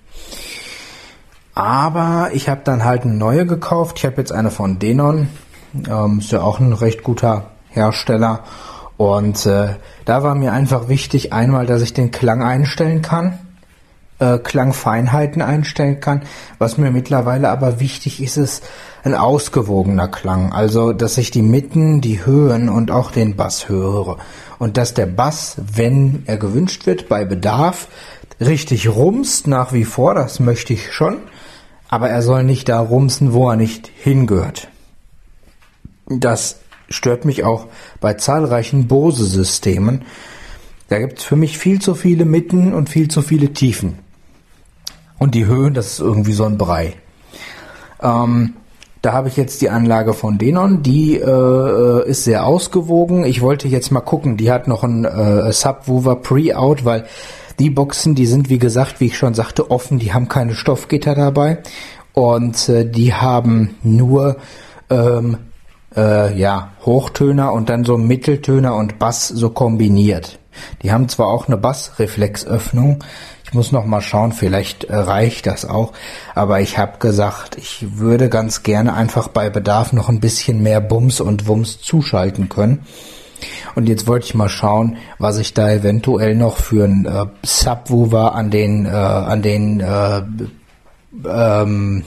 Aber 1.55 2.31
ich 2.33 2.49
habe 2.49 2.63
dann 2.65 2.85
halt 2.85 3.03
eine 3.03 3.15
neue 3.15 3.47
gekauft. 3.47 3.99
Ich 3.99 4.07
habe 4.07 4.17
jetzt 4.17 4.33
eine 4.33 4.51
von 4.51 4.79
Denon. 4.79 5.29
Ähm, 5.89 6.19
ist 6.19 6.33
ja 6.33 6.43
auch 6.43 6.61
ein 6.61 6.73
recht 6.73 7.03
guter 7.03 7.51
Hersteller. 7.69 8.41
Und 8.97 9.47
äh, 9.47 9.77
da 10.05 10.23
war 10.23 10.35
mir 10.35 10.53
einfach 10.53 10.89
wichtig, 10.89 11.33
einmal, 11.33 11.67
dass 11.67 11.83
ich 11.83 11.93
den 11.93 12.11
Klang 12.11 12.43
einstellen 12.43 13.03
kann, 13.03 13.39
äh, 14.19 14.39
Klangfeinheiten 14.39 15.43
einstellen 15.43 16.01
kann. 16.01 16.23
Was 16.59 16.79
mir 16.79 16.91
mittlerweile 16.91 17.49
aber 17.49 17.81
wichtig 17.81 18.23
ist, 18.23 18.37
ist 18.37 18.65
ein 19.03 19.15
ausgewogener 19.15 20.09
Klang. 20.09 20.53
Also, 20.53 20.93
dass 20.93 21.19
ich 21.19 21.31
die 21.31 21.43
Mitten, 21.43 22.01
die 22.01 22.25
Höhen 22.25 22.69
und 22.69 22.91
auch 22.91 23.11
den 23.11 23.35
Bass 23.37 23.69
höre. 23.69 24.19
Und 24.59 24.77
dass 24.77 24.95
der 24.95 25.07
Bass, 25.07 25.57
wenn 25.75 26.23
er 26.27 26.37
gewünscht 26.37 26.87
wird, 26.87 27.09
bei 27.09 27.25
Bedarf, 27.25 27.89
richtig 28.41 28.89
rumst 28.89 29.47
nach 29.47 29.73
wie 29.73 29.85
vor, 29.85 30.15
das 30.15 30.39
möchte 30.39 30.73
ich 30.73 30.93
schon 30.93 31.19
aber 31.93 32.09
er 32.09 32.23
soll 32.23 32.43
nicht 32.43 32.71
da 32.71 32.81
rumsen, 32.81 33.35
wo 33.35 33.51
er 33.51 33.57
nicht 33.57 33.91
hingehört. 33.95 34.69
Das 36.07 36.61
stört 36.89 37.27
mich 37.27 37.45
auch 37.45 37.67
bei 38.01 38.15
zahlreichen 38.15 38.89
Bose-Systemen. 38.89 40.01
Da 40.89 40.99
gibt 41.01 41.19
es 41.19 41.25
für 41.25 41.37
mich 41.37 41.59
viel 41.59 41.83
zu 41.83 41.95
viele 41.95 42.25
Mitten 42.25 42.73
und 42.73 42.89
viel 42.89 43.09
zu 43.09 43.21
viele 43.21 43.53
Tiefen. 43.53 43.99
Und 45.19 45.35
die 45.35 45.45
Höhen, 45.45 45.75
das 45.75 45.89
ist 45.89 46.01
irgendwie 46.01 46.33
so 46.33 46.47
ein 46.47 46.57
Brei. 46.57 46.95
Ähm, 48.01 48.55
da 49.03 49.13
habe 49.13 49.29
ich 49.29 49.37
jetzt 49.37 49.61
die 49.61 49.69
Anlage 49.69 50.15
von 50.15 50.39
Denon, 50.39 50.83
die 50.83 51.17
äh, 51.17 52.09
ist 52.09 52.25
sehr 52.25 52.47
ausgewogen. 52.47 53.25
Ich 53.25 53.43
wollte 53.43 53.69
jetzt 53.69 53.91
mal 53.91 54.01
gucken, 54.01 54.39
die 54.39 54.51
hat 54.51 54.67
noch 54.67 54.83
ein 54.83 55.05
äh, 55.05 55.53
Subwoofer 55.53 56.17
Pre-Out, 56.17 56.87
weil 56.87 57.05
die 57.63 57.71
Boxen, 57.71 58.17
die 58.17 58.27
sind 58.27 58.51
wie 58.51 58.59
gesagt, 58.59 58.99
wie 58.99 59.07
ich 59.07 59.17
schon 59.17 59.35
sagte, 59.35 59.71
offen, 59.71 60.01
die 60.01 60.13
haben 60.13 60.29
keine 60.29 60.57
Stoffgitter 60.57 61.15
dabei 61.15 61.59
und 62.13 62.69
äh, 62.69 62.85
die 62.85 63.15
haben 63.15 63.77
nur 63.85 64.39
ähm, 64.91 65.39
äh, 65.95 66.37
ja, 66.37 66.73
Hochtöner 66.85 67.53
und 67.53 67.69
dann 67.69 67.85
so 67.85 67.97
Mitteltöner 67.97 68.75
und 68.75 68.99
Bass 68.99 69.29
so 69.29 69.51
kombiniert. 69.51 70.41
Die 70.83 70.91
haben 70.91 71.09
zwar 71.09 71.29
auch 71.29 71.47
eine 71.47 71.57
Bassreflexöffnung, 71.57 73.05
ich 73.45 73.55
muss 73.55 73.71
noch 73.71 73.87
mal 73.87 74.01
schauen, 74.01 74.33
vielleicht 74.33 74.85
äh, 74.85 74.97
reicht 74.97 75.47
das 75.47 75.65
auch, 75.65 75.93
aber 76.35 76.61
ich 76.61 76.79
habe 76.79 76.99
gesagt, 76.99 77.57
ich 77.59 77.97
würde 77.97 78.29
ganz 78.29 78.65
gerne 78.65 78.95
einfach 78.95 79.29
bei 79.29 79.51
Bedarf 79.51 79.93
noch 79.93 80.09
ein 80.09 80.19
bisschen 80.19 80.65
mehr 80.65 80.81
Bums 80.81 81.21
und 81.21 81.47
Wums 81.47 81.81
zuschalten 81.81 82.49
können. 82.49 82.85
Und 83.75 83.89
jetzt 83.89 84.07
wollte 84.07 84.27
ich 84.27 84.35
mal 84.35 84.49
schauen, 84.49 84.97
was 85.19 85.39
ich 85.39 85.55
da 85.55 85.71
eventuell 85.71 86.35
noch 86.35 86.57
für 86.57 86.85
ein 86.85 87.07
äh, 87.07 87.27
Subwoofer 87.43 88.35
an 88.35 88.51
den, 88.51 88.87
äh, 88.87 88.91
an 88.91 89.43
den 89.43 89.81
äh, 89.81 90.23
ähm, 91.25 92.05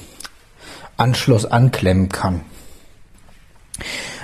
Anschluss 0.97 1.45
anklemmen 1.45 2.09
kann. 2.09 2.41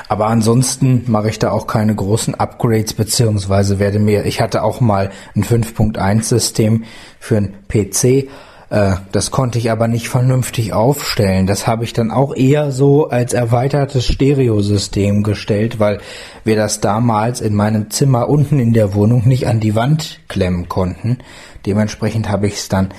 Aber 0.08 0.28
ansonsten 0.28 1.06
mache 1.08 1.30
ich 1.30 1.40
da 1.40 1.52
auch 1.52 1.68
keine 1.68 1.96
großen 1.96 2.36
Upgrades, 2.36 2.94
beziehungsweise 2.94 3.80
werde 3.80 3.98
mir, 3.98 4.26
ich 4.26 4.42
hatte 4.42 4.62
auch 4.62 4.82
mal 4.82 5.12
ein 5.36 5.46
5.1 5.46 6.24
System 6.24 6.84
für 7.18 7.38
einen 7.38 7.54
PC, 7.70 8.28
äh, 8.72 8.94
das 9.12 9.32
konnte 9.32 9.60
ich 9.60 9.70
aber 9.70 9.90
nicht 9.90 10.08
vernünftig 10.08 10.72
aufstellen. 10.72 11.46
Das 11.46 11.68
habe 11.68 11.84
ich 11.84 11.92
dann 11.92 12.10
auch 12.10 12.34
eher 12.34 12.72
so 12.72 13.10
als 13.10 13.34
erweitertes 13.34 14.08
Stereosystem 14.08 15.24
gestellt, 15.24 15.80
weil 15.80 16.00
wir 16.46 16.56
das 16.56 16.80
damals 16.80 17.42
in 17.42 17.54
meinem 17.54 17.92
Zimmer 17.92 18.30
unten 18.30 18.60
in 18.60 18.72
der 18.72 18.94
Wohnung 18.94 19.28
nicht 19.28 19.46
an 19.46 19.60
die 19.60 19.76
Wand 19.76 20.22
klemmen 20.30 20.70
konnten. 20.70 21.18
Dementsprechend 21.66 22.30
habe 22.30 22.48
ich 22.48 22.54
es 22.54 22.70
dann 22.70 22.94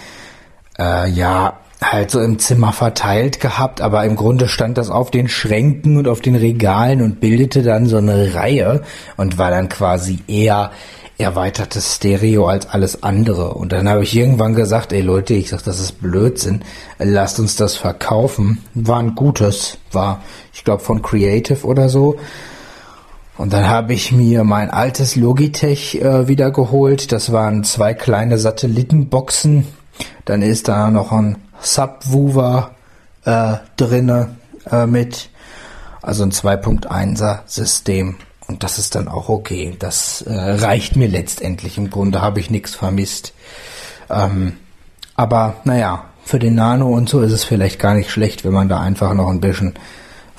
äh, 0.78 1.08
ja 1.08 1.58
halt 1.82 2.10
so 2.10 2.20
im 2.20 2.38
Zimmer 2.38 2.72
verteilt 2.72 3.40
gehabt, 3.40 3.80
aber 3.80 4.04
im 4.04 4.14
Grunde 4.14 4.48
stand 4.48 4.76
das 4.76 4.90
auf 4.90 5.10
den 5.10 5.28
Schränken 5.28 5.96
und 5.96 6.06
auf 6.06 6.20
den 6.20 6.36
Regalen 6.36 7.00
und 7.00 7.18
bildete 7.18 7.62
dann 7.62 7.86
so 7.86 7.96
eine 7.96 8.34
Reihe 8.34 8.82
und 9.16 9.38
war 9.38 9.50
dann 9.50 9.70
quasi 9.70 10.20
eher 10.28 10.70
erweitertes 11.18 11.96
Stereo 11.96 12.48
als 12.48 12.68
alles 12.68 13.02
andere. 13.02 13.54
Und 13.54 13.72
dann 13.72 13.88
habe 13.88 14.02
ich 14.02 14.16
irgendwann 14.16 14.54
gesagt, 14.54 14.92
ey 14.92 15.02
Leute, 15.02 15.34
ich 15.34 15.50
sag, 15.50 15.62
das 15.62 15.80
ist 15.80 16.00
Blödsinn, 16.00 16.62
lasst 16.98 17.38
uns 17.38 17.56
das 17.56 17.76
verkaufen. 17.76 18.62
War 18.74 18.98
ein 18.98 19.14
gutes, 19.14 19.78
war, 19.92 20.22
ich 20.52 20.64
glaube, 20.64 20.82
von 20.82 21.02
Creative 21.02 21.66
oder 21.66 21.88
so. 21.88 22.16
Und 23.38 23.52
dann 23.52 23.68
habe 23.68 23.94
ich 23.94 24.12
mir 24.12 24.44
mein 24.44 24.70
altes 24.70 25.16
Logitech 25.16 25.96
äh, 25.96 26.28
wieder 26.28 26.50
geholt. 26.50 27.12
Das 27.12 27.32
waren 27.32 27.64
zwei 27.64 27.94
kleine 27.94 28.38
Satellitenboxen. 28.38 29.66
Dann 30.24 30.42
ist 30.42 30.68
da 30.68 30.90
noch 30.90 31.12
ein 31.12 31.38
Subwoofer 31.60 32.72
äh, 33.24 33.54
drinne 33.76 34.36
äh, 34.70 34.86
mit, 34.86 35.30
also 36.02 36.24
ein 36.24 36.32
2.1er 36.32 37.40
System. 37.46 38.16
Und 38.48 38.62
das 38.62 38.78
ist 38.78 38.94
dann 38.94 39.08
auch 39.08 39.28
okay. 39.28 39.74
Das 39.78 40.22
äh, 40.22 40.32
reicht 40.32 40.96
mir 40.96 41.08
letztendlich. 41.08 41.78
Im 41.78 41.90
Grunde 41.90 42.20
habe 42.20 42.40
ich 42.40 42.50
nichts 42.50 42.74
vermisst. 42.74 43.32
Ähm, 44.10 44.54
aber 45.14 45.56
naja, 45.64 46.04
für 46.24 46.38
den 46.38 46.54
Nano 46.54 46.88
und 46.88 47.08
so 47.08 47.20
ist 47.20 47.32
es 47.32 47.44
vielleicht 47.44 47.78
gar 47.78 47.94
nicht 47.94 48.10
schlecht, 48.10 48.44
wenn 48.44 48.52
man 48.52 48.68
da 48.68 48.80
einfach 48.80 49.14
noch 49.14 49.28
ein 49.28 49.40
bisschen 49.40 49.74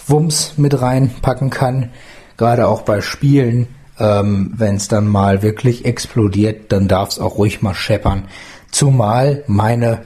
Wumms 0.07 0.53
mit 0.57 0.81
reinpacken 0.81 1.49
kann. 1.49 1.89
Gerade 2.37 2.67
auch 2.67 2.81
bei 2.81 3.01
Spielen, 3.01 3.67
ähm, 3.99 4.53
wenn 4.55 4.75
es 4.75 4.87
dann 4.87 5.07
mal 5.07 5.41
wirklich 5.41 5.85
explodiert, 5.85 6.71
dann 6.71 6.87
darf 6.87 7.09
es 7.09 7.19
auch 7.19 7.37
ruhig 7.37 7.61
mal 7.61 7.75
scheppern. 7.75 8.25
Zumal 8.71 9.43
meine, 9.47 10.01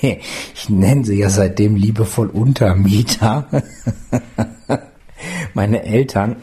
ich 0.02 0.68
nenne 0.68 1.04
sie 1.04 1.18
ja 1.18 1.30
seitdem 1.30 1.74
liebevoll 1.74 2.28
Untermieter, 2.28 3.46
meine 5.54 5.82
Eltern 5.84 6.36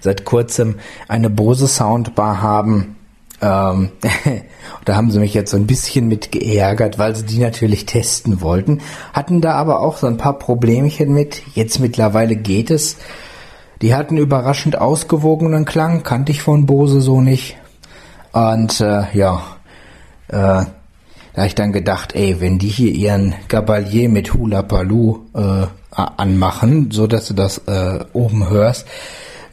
seit 0.00 0.24
kurzem 0.24 0.76
eine 1.08 1.30
Bose 1.30 1.68
Soundbar 1.68 2.42
haben. 2.42 2.96
Ähm, 3.40 3.90
da 4.84 4.96
haben 4.96 5.10
sie 5.10 5.20
mich 5.20 5.34
jetzt 5.34 5.50
so 5.50 5.56
ein 5.56 5.66
bisschen 5.66 6.08
mit 6.08 6.32
geärgert, 6.32 6.98
weil 6.98 7.14
sie 7.14 7.24
die 7.24 7.38
natürlich 7.38 7.86
testen 7.86 8.40
wollten. 8.40 8.80
Hatten 9.12 9.40
da 9.40 9.54
aber 9.54 9.80
auch 9.80 9.96
so 9.96 10.06
ein 10.06 10.16
paar 10.16 10.38
Problemchen 10.38 11.12
mit. 11.12 11.42
Jetzt 11.54 11.78
mittlerweile 11.78 12.36
geht 12.36 12.70
es. 12.70 12.96
Die 13.82 13.94
hatten 13.94 14.16
überraschend 14.16 14.78
ausgewogenen 14.78 15.64
Klang, 15.64 16.02
kannte 16.02 16.32
ich 16.32 16.42
von 16.42 16.66
Bose 16.66 17.00
so 17.00 17.20
nicht. 17.20 17.56
Und 18.32 18.80
äh, 18.80 19.04
ja, 19.12 19.42
äh, 20.28 20.64
da 21.34 21.44
ich 21.44 21.54
dann 21.54 21.72
gedacht, 21.72 22.16
ey, 22.16 22.40
wenn 22.40 22.58
die 22.58 22.68
hier 22.68 22.90
ihren 22.90 23.34
Gabalier 23.46 24.08
mit 24.08 24.34
Hula 24.34 24.62
Paloo 24.62 25.20
äh, 25.34 25.66
anmachen, 25.90 26.90
so 26.90 27.06
dass 27.06 27.28
du 27.28 27.34
das 27.34 27.58
äh, 27.68 28.00
oben 28.12 28.50
hörst, 28.50 28.86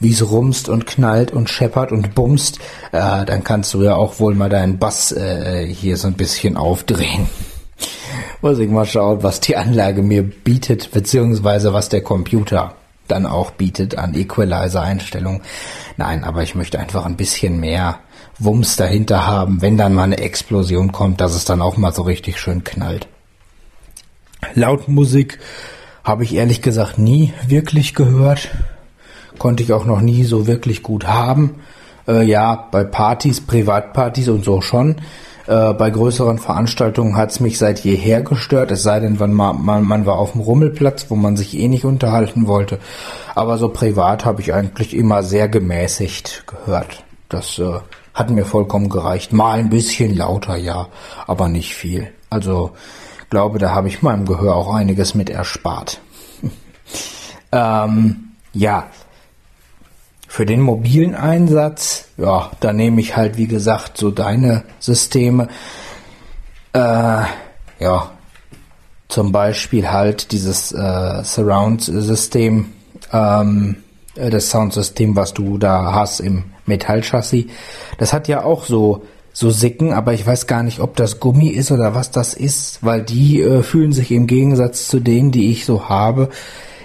wie 0.00 0.12
es 0.12 0.30
rumst 0.30 0.68
und 0.68 0.86
knallt 0.86 1.32
und 1.32 1.50
scheppert 1.50 1.92
und 1.92 2.14
bumst, 2.14 2.58
äh, 2.92 3.24
dann 3.24 3.44
kannst 3.44 3.74
du 3.74 3.82
ja 3.82 3.96
auch 3.96 4.20
wohl 4.20 4.34
mal 4.34 4.48
deinen 4.48 4.78
Bass 4.78 5.12
äh, 5.12 5.66
hier 5.66 5.96
so 5.96 6.08
ein 6.08 6.14
bisschen 6.14 6.56
aufdrehen. 6.56 7.28
Muss 8.42 8.58
ich 8.58 8.68
mal 8.68 8.86
schauen, 8.86 9.22
was 9.22 9.40
die 9.40 9.56
Anlage 9.56 10.02
mir 10.02 10.22
bietet, 10.22 10.90
beziehungsweise 10.90 11.72
was 11.72 11.88
der 11.88 12.02
Computer 12.02 12.74
dann 13.08 13.26
auch 13.26 13.52
bietet 13.52 13.96
an 13.98 14.14
Equalizer-Einstellungen. 14.14 15.42
Nein, 15.96 16.24
aber 16.24 16.42
ich 16.42 16.54
möchte 16.54 16.78
einfach 16.78 17.06
ein 17.06 17.16
bisschen 17.16 17.60
mehr 17.60 18.00
Wumms 18.38 18.76
dahinter 18.76 19.26
haben, 19.26 19.62
wenn 19.62 19.78
dann 19.78 19.94
mal 19.94 20.04
eine 20.04 20.18
Explosion 20.18 20.92
kommt, 20.92 21.20
dass 21.20 21.34
es 21.34 21.44
dann 21.44 21.62
auch 21.62 21.76
mal 21.76 21.92
so 21.92 22.02
richtig 22.02 22.38
schön 22.38 22.64
knallt. 22.64 23.08
Lautmusik 24.54 25.38
habe 26.04 26.24
ich 26.24 26.34
ehrlich 26.34 26.62
gesagt 26.62 26.98
nie 26.98 27.32
wirklich 27.46 27.94
gehört. 27.94 28.50
Konnte 29.38 29.62
ich 29.62 29.72
auch 29.72 29.84
noch 29.84 30.00
nie 30.00 30.24
so 30.24 30.46
wirklich 30.46 30.82
gut 30.82 31.06
haben. 31.06 31.56
Äh, 32.08 32.24
ja, 32.24 32.68
bei 32.70 32.84
Partys, 32.84 33.40
Privatpartys 33.40 34.28
und 34.28 34.44
so 34.44 34.60
schon. 34.60 34.96
Äh, 35.46 35.74
bei 35.74 35.90
größeren 35.90 36.38
Veranstaltungen 36.38 37.16
hat 37.16 37.30
es 37.30 37.40
mich 37.40 37.58
seit 37.58 37.80
jeher 37.80 38.22
gestört, 38.22 38.72
es 38.72 38.82
sei 38.82 38.98
denn, 38.98 39.16
man, 39.18 39.32
man, 39.32 39.84
man 39.84 40.06
war 40.06 40.18
auf 40.18 40.32
dem 40.32 40.40
Rummelplatz, 40.40 41.06
wo 41.08 41.14
man 41.14 41.36
sich 41.36 41.56
eh 41.56 41.68
nicht 41.68 41.84
unterhalten 41.84 42.46
wollte. 42.46 42.78
Aber 43.34 43.58
so 43.58 43.68
privat 43.68 44.24
habe 44.24 44.40
ich 44.40 44.52
eigentlich 44.52 44.96
immer 44.96 45.22
sehr 45.22 45.48
gemäßigt 45.48 46.44
gehört. 46.46 47.04
Das 47.28 47.58
äh, 47.58 47.78
hat 48.14 48.30
mir 48.30 48.44
vollkommen 48.44 48.88
gereicht. 48.88 49.32
Mal 49.32 49.60
ein 49.60 49.70
bisschen 49.70 50.16
lauter, 50.16 50.56
ja, 50.56 50.88
aber 51.26 51.48
nicht 51.48 51.74
viel. 51.74 52.08
Also 52.28 52.72
glaube, 53.30 53.58
da 53.58 53.70
habe 53.72 53.88
ich 53.88 54.02
meinem 54.02 54.26
Gehör 54.26 54.54
auch 54.56 54.74
einiges 54.74 55.14
mit 55.14 55.30
erspart. 55.30 56.00
ähm, 57.52 58.32
ja, 58.52 58.86
für 60.36 60.44
den 60.44 60.60
mobilen 60.60 61.14
Einsatz, 61.14 62.08
ja, 62.18 62.50
da 62.60 62.74
nehme 62.74 63.00
ich 63.00 63.16
halt, 63.16 63.38
wie 63.38 63.46
gesagt, 63.46 63.96
so 63.96 64.10
deine 64.10 64.64
Systeme. 64.80 65.48
Äh, 66.74 67.22
ja, 67.80 68.10
zum 69.08 69.32
Beispiel 69.32 69.90
halt 69.90 70.32
dieses 70.32 70.72
äh, 70.72 71.24
Surround-System, 71.24 72.66
ähm, 73.14 73.76
äh, 74.14 74.28
das 74.28 74.50
Soundsystem, 74.50 75.16
was 75.16 75.32
du 75.32 75.56
da 75.56 75.94
hast 75.94 76.20
im 76.20 76.44
Metallchassis. 76.66 77.46
Das 77.96 78.12
hat 78.12 78.28
ja 78.28 78.44
auch 78.44 78.66
so 78.66 79.04
so 79.32 79.50
Sicken, 79.50 79.94
aber 79.94 80.12
ich 80.12 80.26
weiß 80.26 80.46
gar 80.46 80.62
nicht, 80.62 80.80
ob 80.80 80.96
das 80.96 81.18
Gummi 81.18 81.48
ist 81.48 81.70
oder 81.70 81.94
was 81.94 82.10
das 82.10 82.34
ist, 82.34 82.82
weil 82.82 83.02
die 83.02 83.40
äh, 83.40 83.62
fühlen 83.62 83.92
sich 83.92 84.12
im 84.12 84.26
Gegensatz 84.26 84.88
zu 84.88 85.00
denen, 85.00 85.30
die 85.30 85.50
ich 85.50 85.64
so 85.64 85.88
habe, 85.88 86.28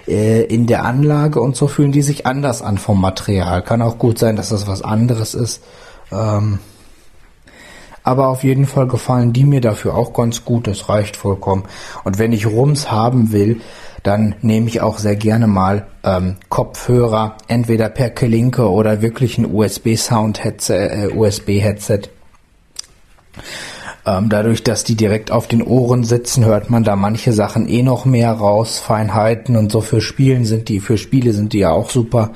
äh, 0.06 0.42
in 0.42 0.66
der 0.66 0.84
Anlage 0.84 1.40
und 1.40 1.56
so 1.56 1.66
fühlen 1.66 1.92
die 1.92 2.02
sich 2.02 2.26
anders 2.26 2.62
an 2.62 2.78
vom 2.78 3.00
Material. 3.00 3.62
Kann 3.62 3.82
auch 3.82 3.98
gut 3.98 4.18
sein, 4.18 4.36
dass 4.36 4.48
das 4.50 4.66
was 4.66 4.82
anderes 4.82 5.34
ist. 5.34 5.62
Ähm, 6.10 6.58
aber 8.04 8.28
auf 8.28 8.42
jeden 8.42 8.66
Fall 8.66 8.88
gefallen 8.88 9.32
die 9.32 9.44
mir 9.44 9.60
dafür 9.60 9.94
auch 9.94 10.12
ganz 10.12 10.44
gut. 10.44 10.66
Das 10.66 10.88
reicht 10.88 11.16
vollkommen. 11.16 11.64
Und 12.04 12.18
wenn 12.18 12.32
ich 12.32 12.46
Rums 12.46 12.90
haben 12.90 13.32
will, 13.32 13.60
dann 14.02 14.34
nehme 14.42 14.68
ich 14.68 14.80
auch 14.80 14.98
sehr 14.98 15.14
gerne 15.14 15.46
mal 15.46 15.86
ähm, 16.02 16.36
Kopfhörer, 16.48 17.36
entweder 17.46 17.88
per 17.88 18.10
Kelinke 18.10 18.68
oder 18.68 19.00
wirklich 19.00 19.38
ein 19.38 19.52
USB-Sound-Headset, 19.52 20.72
äh, 20.74 21.08
USB-Headset. 21.14 22.02
Ähm, 24.04 24.28
dadurch, 24.28 24.64
dass 24.64 24.82
die 24.84 24.96
direkt 24.96 25.30
auf 25.30 25.46
den 25.46 25.62
Ohren 25.62 26.02
sitzen, 26.04 26.44
hört 26.44 26.70
man 26.70 26.82
da 26.82 26.96
manche 26.96 27.32
Sachen 27.32 27.68
eh 27.68 27.82
noch 27.82 28.04
mehr 28.04 28.32
raus, 28.32 28.78
Feinheiten 28.78 29.56
und 29.56 29.70
so 29.70 29.80
für 29.80 30.00
Spielen 30.00 30.44
sind 30.44 30.68
die, 30.68 30.80
für 30.80 30.98
Spiele 30.98 31.32
sind 31.32 31.52
die 31.52 31.60
ja 31.60 31.70
auch 31.70 31.90
super. 31.90 32.32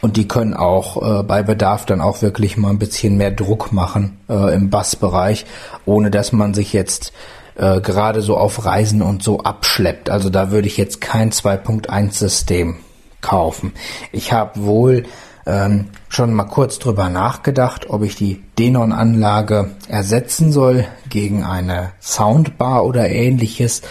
Und 0.00 0.16
die 0.16 0.28
können 0.28 0.54
auch 0.54 1.20
äh, 1.20 1.22
bei 1.22 1.42
Bedarf 1.42 1.86
dann 1.86 2.00
auch 2.00 2.22
wirklich 2.22 2.56
mal 2.56 2.70
ein 2.70 2.78
bisschen 2.78 3.16
mehr 3.16 3.30
Druck 3.30 3.72
machen 3.72 4.18
äh, 4.28 4.54
im 4.54 4.70
Bassbereich, 4.70 5.46
ohne 5.84 6.10
dass 6.10 6.32
man 6.32 6.54
sich 6.54 6.72
jetzt 6.72 7.12
äh, 7.56 7.80
gerade 7.80 8.20
so 8.20 8.36
auf 8.36 8.64
Reisen 8.64 9.02
und 9.02 9.22
so 9.22 9.40
abschleppt. 9.40 10.10
Also 10.10 10.30
da 10.30 10.50
würde 10.50 10.68
ich 10.68 10.76
jetzt 10.76 11.00
kein 11.00 11.32
2.1 11.32 12.12
System 12.12 12.76
kaufen. 13.20 13.72
Ich 14.12 14.32
habe 14.32 14.62
wohl 14.64 15.04
ähm, 15.46 15.86
schon 16.08 16.34
mal 16.34 16.44
kurz 16.44 16.78
drüber 16.78 17.08
nachgedacht, 17.08 17.88
ob 17.88 18.02
ich 18.02 18.16
die 18.16 18.42
Denon-Anlage 18.58 19.70
ersetzen 19.88 20.52
soll 20.52 20.86
gegen 21.08 21.44
eine 21.44 21.92
Soundbar 22.00 22.84
oder 22.84 23.08
ähnliches. 23.08 23.82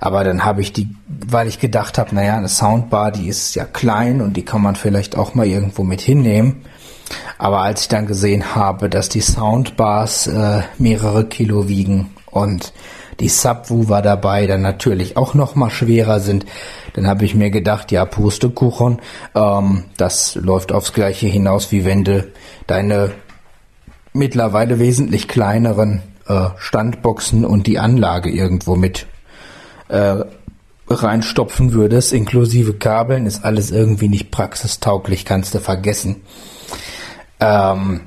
Aber 0.00 0.24
dann 0.24 0.44
habe 0.44 0.60
ich 0.60 0.72
die, 0.72 0.88
weil 1.06 1.48
ich 1.48 1.58
gedacht 1.58 1.98
habe, 1.98 2.14
naja, 2.14 2.36
eine 2.36 2.48
Soundbar, 2.48 3.12
die 3.12 3.28
ist 3.28 3.54
ja 3.54 3.64
klein 3.64 4.20
und 4.20 4.36
die 4.36 4.44
kann 4.44 4.62
man 4.62 4.76
vielleicht 4.76 5.16
auch 5.16 5.34
mal 5.34 5.46
irgendwo 5.46 5.84
mit 5.84 6.00
hinnehmen. 6.00 6.62
Aber 7.38 7.60
als 7.60 7.82
ich 7.82 7.88
dann 7.88 8.06
gesehen 8.06 8.54
habe, 8.54 8.88
dass 8.88 9.08
die 9.08 9.20
Soundbars 9.20 10.28
äh, 10.28 10.62
mehrere 10.78 11.26
Kilo 11.26 11.68
wiegen 11.68 12.10
und 12.30 12.72
die 13.22 13.28
Subwoofer 13.28 14.02
dabei 14.02 14.46
dann 14.46 14.60
natürlich 14.60 15.16
auch 15.16 15.34
noch 15.34 15.54
mal 15.54 15.70
schwerer 15.70 16.20
sind. 16.20 16.44
Dann 16.94 17.06
habe 17.06 17.24
ich 17.24 17.34
mir 17.34 17.50
gedacht, 17.50 17.92
ja, 17.92 18.04
Pustekuchen, 18.04 18.98
ähm, 19.34 19.84
das 19.96 20.34
läuft 20.34 20.72
aufs 20.72 20.92
Gleiche 20.92 21.28
hinaus, 21.28 21.72
wie 21.72 21.84
wenn 21.84 22.04
du 22.04 22.26
deine 22.66 23.12
mittlerweile 24.12 24.78
wesentlich 24.78 25.28
kleineren 25.28 26.02
äh, 26.26 26.48
Standboxen 26.58 27.44
und 27.44 27.66
die 27.66 27.78
Anlage 27.78 28.28
irgendwo 28.30 28.76
mit 28.76 29.06
äh, 29.88 30.16
reinstopfen 30.88 31.72
würdest, 31.72 32.12
inklusive 32.12 32.74
Kabeln, 32.74 33.26
ist 33.26 33.44
alles 33.44 33.70
irgendwie 33.70 34.08
nicht 34.08 34.30
praxistauglich, 34.30 35.24
kannst 35.24 35.54
du 35.54 35.60
vergessen. 35.60 36.22
Ähm, 37.40 38.02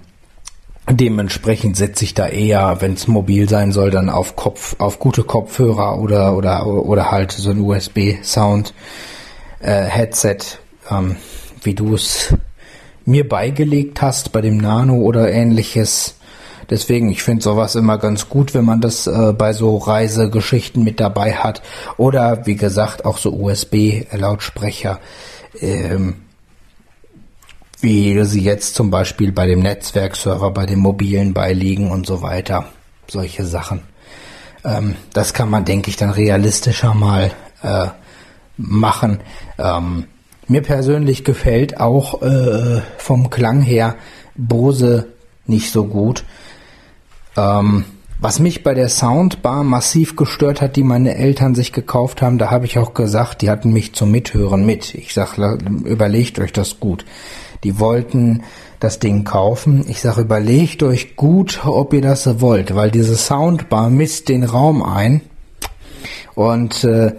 dementsprechend 0.89 1.77
setze 1.77 2.03
ich 2.03 2.13
da 2.13 2.27
eher, 2.27 2.77
wenn 2.79 2.93
es 2.93 3.07
mobil 3.07 3.49
sein 3.49 3.71
soll, 3.71 3.89
dann 3.89 4.09
auf 4.09 4.35
Kopf, 4.35 4.75
auf 4.79 4.99
gute 4.99 5.23
Kopfhörer 5.23 5.99
oder 5.99 6.35
oder 6.35 6.65
oder 6.67 7.11
halt 7.11 7.31
so 7.31 7.49
ein 7.49 7.59
USB-Sound 7.59 8.73
äh, 9.59 9.83
Headset, 9.83 10.37
ähm, 10.89 11.15
wie 11.63 11.73
du 11.73 11.95
es 11.95 12.33
mir 13.05 13.27
beigelegt 13.27 14.01
hast 14.01 14.31
bei 14.31 14.41
dem 14.41 14.57
Nano 14.57 14.95
oder 14.95 15.31
ähnliches. 15.31 16.15
Deswegen, 16.69 17.11
ich 17.11 17.21
finde 17.21 17.43
sowas 17.43 17.75
immer 17.75 17.99
ganz 17.99 18.27
gut, 18.27 18.55
wenn 18.55 18.65
man 18.65 18.81
das 18.81 19.05
äh, 19.05 19.33
bei 19.37 19.53
so 19.53 19.77
Reisegeschichten 19.77 20.83
mit 20.83 20.99
dabei 20.99 21.33
hat. 21.33 21.61
Oder 21.97 22.47
wie 22.47 22.55
gesagt, 22.55 23.05
auch 23.05 23.19
so 23.19 23.33
USB-Lautsprecher, 23.33 24.99
ähm, 25.61 26.24
wie 27.85 28.23
sie 28.25 28.41
jetzt 28.41 28.73
zum 28.73 28.89
Beispiel 28.89 29.31
bei 29.31 29.45
dem 29.45 29.59
Netzwerkserver, 29.59 30.49
bei 30.49 30.65
dem 30.65 30.79
mobilen 30.79 31.33
beiliegen 31.33 31.91
und 31.91 32.07
so 32.07 32.23
weiter. 32.23 32.65
Solche 33.07 33.45
Sachen. 33.45 33.81
Ähm, 34.63 34.95
das 35.13 35.35
kann 35.35 35.51
man, 35.51 35.65
denke 35.65 35.91
ich, 35.91 35.95
dann 35.95 36.09
realistischer 36.09 36.95
mal 36.95 37.31
äh, 37.61 37.87
machen. 38.57 39.19
Ähm, 39.59 40.05
mir 40.47 40.63
persönlich 40.63 41.23
gefällt 41.23 41.79
auch 41.79 42.23
äh, 42.23 42.81
vom 42.97 43.29
Klang 43.29 43.61
her 43.61 43.95
Bose 44.35 45.07
nicht 45.45 45.71
so 45.71 45.85
gut. 45.85 46.23
Ähm, 47.37 47.85
was 48.19 48.39
mich 48.39 48.63
bei 48.63 48.73
der 48.73 48.89
Soundbar 48.89 49.63
massiv 49.63 50.15
gestört 50.15 50.59
hat, 50.59 50.75
die 50.75 50.83
meine 50.83 51.15
Eltern 51.15 51.53
sich 51.53 51.71
gekauft 51.71 52.23
haben, 52.23 52.39
da 52.39 52.49
habe 52.49 52.65
ich 52.65 52.79
auch 52.79 52.95
gesagt, 52.95 53.43
die 53.43 53.51
hatten 53.51 53.71
mich 53.71 53.93
zum 53.93 54.09
Mithören 54.09 54.65
mit. 54.65 54.95
Ich 54.95 55.13
sag, 55.13 55.37
überlegt 55.37 56.39
euch 56.39 56.51
das 56.51 56.79
gut. 56.79 57.05
Die 57.65 57.79
wollten 57.79 58.43
das 58.79 58.99
Ding 58.99 59.23
kaufen. 59.23 59.85
Ich 59.87 59.99
sag, 59.99 60.19
überlegt 60.19 60.83
euch 60.83 61.15
gut, 61.15 61.65
ob 61.65 61.93
ihr 61.93 62.01
das 62.01 62.39
wollt, 62.39 62.75
weil 62.75 62.91
diese 62.91 63.15
Soundbar 63.15 63.89
misst 63.89 64.29
den 64.29 64.43
Raum 64.43 64.83
ein 64.83 65.21
und 66.35 66.83
äh, 66.83 67.13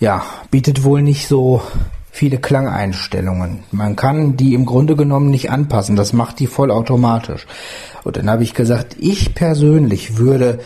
ja, 0.00 0.24
bietet 0.50 0.84
wohl 0.84 1.02
nicht 1.02 1.28
so 1.28 1.60
viele 2.10 2.38
Klangeinstellungen. 2.38 3.60
Man 3.72 3.94
kann 3.94 4.38
die 4.38 4.54
im 4.54 4.64
Grunde 4.64 4.96
genommen 4.96 5.28
nicht 5.28 5.50
anpassen. 5.50 5.96
Das 5.96 6.14
macht 6.14 6.40
die 6.40 6.46
vollautomatisch. 6.46 7.46
Und 8.04 8.16
dann 8.16 8.30
habe 8.30 8.44
ich 8.44 8.54
gesagt, 8.54 8.96
ich 8.98 9.34
persönlich 9.34 10.16
würde, 10.16 10.60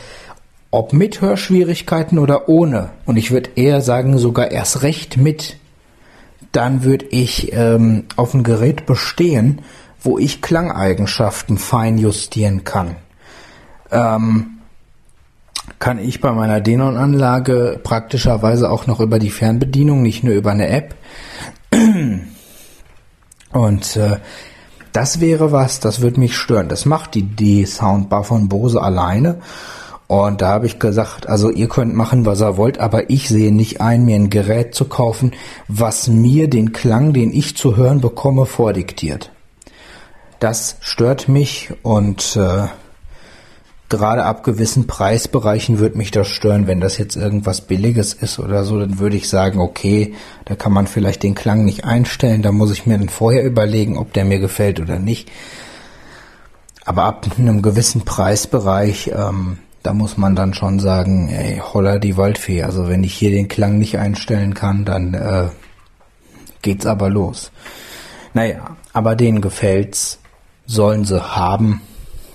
ob 0.71 0.93
mit 0.93 1.21
Hörschwierigkeiten 1.21 2.21
oder 2.21 2.49
ohne, 2.49 2.91
und 3.05 3.17
ich 3.17 3.33
würde 3.33 3.51
eher 3.57 3.81
sagen, 3.81 4.17
sogar 4.17 4.53
erst 4.53 4.83
recht 4.83 5.17
mit, 5.17 5.57
dann 6.53 6.85
würde 6.85 7.07
ich 7.07 7.53
ähm, 7.53 8.05
auf 8.17 8.35
ein 8.35 8.43
Gerät 8.43 8.87
bestehen, 8.87 9.63
wo 10.01 10.19
ich 10.19 10.43
Klangeigenschaften 10.43 11.59
fein 11.59 11.99
justieren 11.99 12.65
kann. 12.65 12.97
Ähm, 13.91 14.59
kann 15.79 15.99
ich 15.99 16.21
bei 16.21 16.33
meiner 16.33 16.61
Denon-Anlage 16.61 17.81
praktischerweise 17.83 18.71
auch 18.71 18.87
noch 18.87 19.01
über 19.01 19.19
die 19.19 19.31
Fernbedienung, 19.31 20.03
nicht 20.03 20.25
nur 20.25 20.35
über 20.35 20.51
eine 20.53 20.69
App. 20.69 20.95
Und 23.53 23.97
äh, 23.97 24.19
das 24.93 25.21
wäre 25.21 25.53
was, 25.53 25.81
das 25.81 26.01
würde 26.01 26.21
mich 26.21 26.37
stören. 26.37 26.69
Das 26.69 26.85
macht 26.85 27.15
die, 27.15 27.23
die 27.23 27.65
Soundbar 27.65 28.25
von 28.25 28.49
Bose 28.49 28.81
alleine. 28.81 29.41
Und 30.13 30.43
da 30.43 30.49
habe 30.49 30.67
ich 30.67 30.79
gesagt, 30.79 31.27
also 31.27 31.49
ihr 31.49 31.71
könnt 31.71 31.95
machen, 31.95 32.27
was 32.27 32.43
ihr 32.43 32.59
wollt, 32.59 32.79
aber 32.79 33.09
ich 33.09 33.31
sehe 33.31 33.51
nicht 33.51 33.81
ein, 33.81 34.05
mir 34.05 34.17
ein 34.17 34.29
Gerät 34.29 34.75
zu 34.75 34.85
kaufen, 34.85 35.33
was 35.69 36.07
mir 36.07 36.51
den 36.51 36.73
Klang, 36.73 37.15
den 37.15 37.33
ich 37.33 37.57
zu 37.57 37.79
hören 37.79 38.03
bekomme, 38.03 38.45
vordiktiert. 38.45 39.31
Das 40.39 40.77
stört 40.83 41.31
mich 41.31 41.71
und 41.81 42.37
äh, 42.37 42.67
gerade 43.89 44.25
ab 44.25 44.45
gewissen 44.45 44.87
Preisbereichen 44.87 45.79
würde 45.79 45.97
mich 45.97 46.11
das 46.11 46.29
stören. 46.29 46.67
Wenn 46.67 46.83
das 46.83 46.99
jetzt 46.99 47.17
irgendwas 47.17 47.63
Billiges 47.63 48.13
ist 48.13 48.39
oder 48.39 48.65
so, 48.65 48.79
dann 48.79 48.99
würde 48.99 49.17
ich 49.17 49.31
sagen, 49.31 49.61
okay, 49.61 50.13
da 50.45 50.57
kann 50.57 50.75
man 50.75 50.89
vielleicht 50.89 51.23
den 51.23 51.35
Klang 51.35 51.65
nicht 51.65 51.87
einstellen. 51.87 52.43
Da 52.43 52.53
muss 52.53 52.71
ich 52.71 52.85
mir 52.85 52.99
dann 52.99 53.09
vorher 53.09 53.47
überlegen, 53.47 53.97
ob 53.97 54.13
der 54.13 54.27
mir 54.27 54.41
gefällt 54.41 54.79
oder 54.79 54.99
nicht. 54.99 55.31
Aber 56.85 57.05
ab 57.05 57.27
einem 57.39 57.63
gewissen 57.63 58.03
Preisbereich, 58.03 59.11
ähm, 59.17 59.57
da 59.83 59.93
muss 59.93 60.17
man 60.17 60.37
dann 60.37 60.55
schon 60.55 60.79
sagen, 60.79 61.29
ey, 61.29 61.59
holla 61.59 61.99
die 61.99 62.17
Waldfee. 62.17 62.63
Also 62.63 62.89
wenn 62.89 63.05
ich 63.05 63.15
hier 63.15 63.31
den 63.31 63.49
Klang 63.49 63.79
nicht 63.79 63.99
einstellen 63.99 64.55
kann, 64.55 64.85
dann 64.85 65.15
äh, 65.15 65.49
geht's 66.63 66.87
aber 66.87 67.11
los. 67.11 67.51
Naja, 68.35 68.77
aber 68.93 69.17
denen 69.17 69.41
gefällt's, 69.41 70.19
sollen 70.67 71.05
sie 71.05 71.21
haben, 71.21 71.83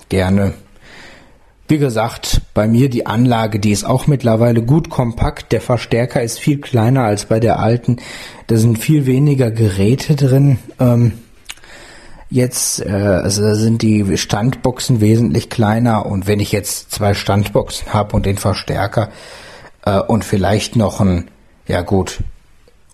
gerne. 0.10 0.53
Wie 1.69 1.77
gesagt, 1.77 2.41
bei 2.53 2.67
mir 2.67 2.89
die 2.89 3.05
Anlage, 3.05 3.60
die 3.60 3.71
ist 3.71 3.86
auch 3.86 4.07
mittlerweile 4.07 4.62
gut 4.62 4.89
kompakt. 4.89 5.51
Der 5.51 5.60
Verstärker 5.60 6.21
ist 6.21 6.39
viel 6.39 6.60
kleiner 6.60 7.03
als 7.03 7.25
bei 7.25 7.39
der 7.39 7.60
alten. 7.60 7.97
Da 8.47 8.55
sind 8.55 8.79
viel 8.79 9.05
weniger 9.05 9.51
Geräte 9.51 10.15
drin. 10.15 10.60
Ähm, 10.79 11.13
jetzt 12.29 12.85
äh, 12.85 12.89
also 12.89 13.53
sind 13.55 13.81
die 13.81 14.17
Standboxen 14.17 15.01
wesentlich 15.01 15.49
kleiner 15.49 16.05
und 16.05 16.27
wenn 16.27 16.39
ich 16.39 16.51
jetzt 16.51 16.91
zwei 16.91 17.13
Standboxen 17.13 17.93
habe 17.93 18.15
und 18.15 18.25
den 18.25 18.37
Verstärker 18.37 19.09
äh, 19.85 19.99
und 19.99 20.25
vielleicht 20.25 20.75
noch 20.75 20.99
ein, 20.99 21.29
ja 21.67 21.81
gut, 21.81 22.19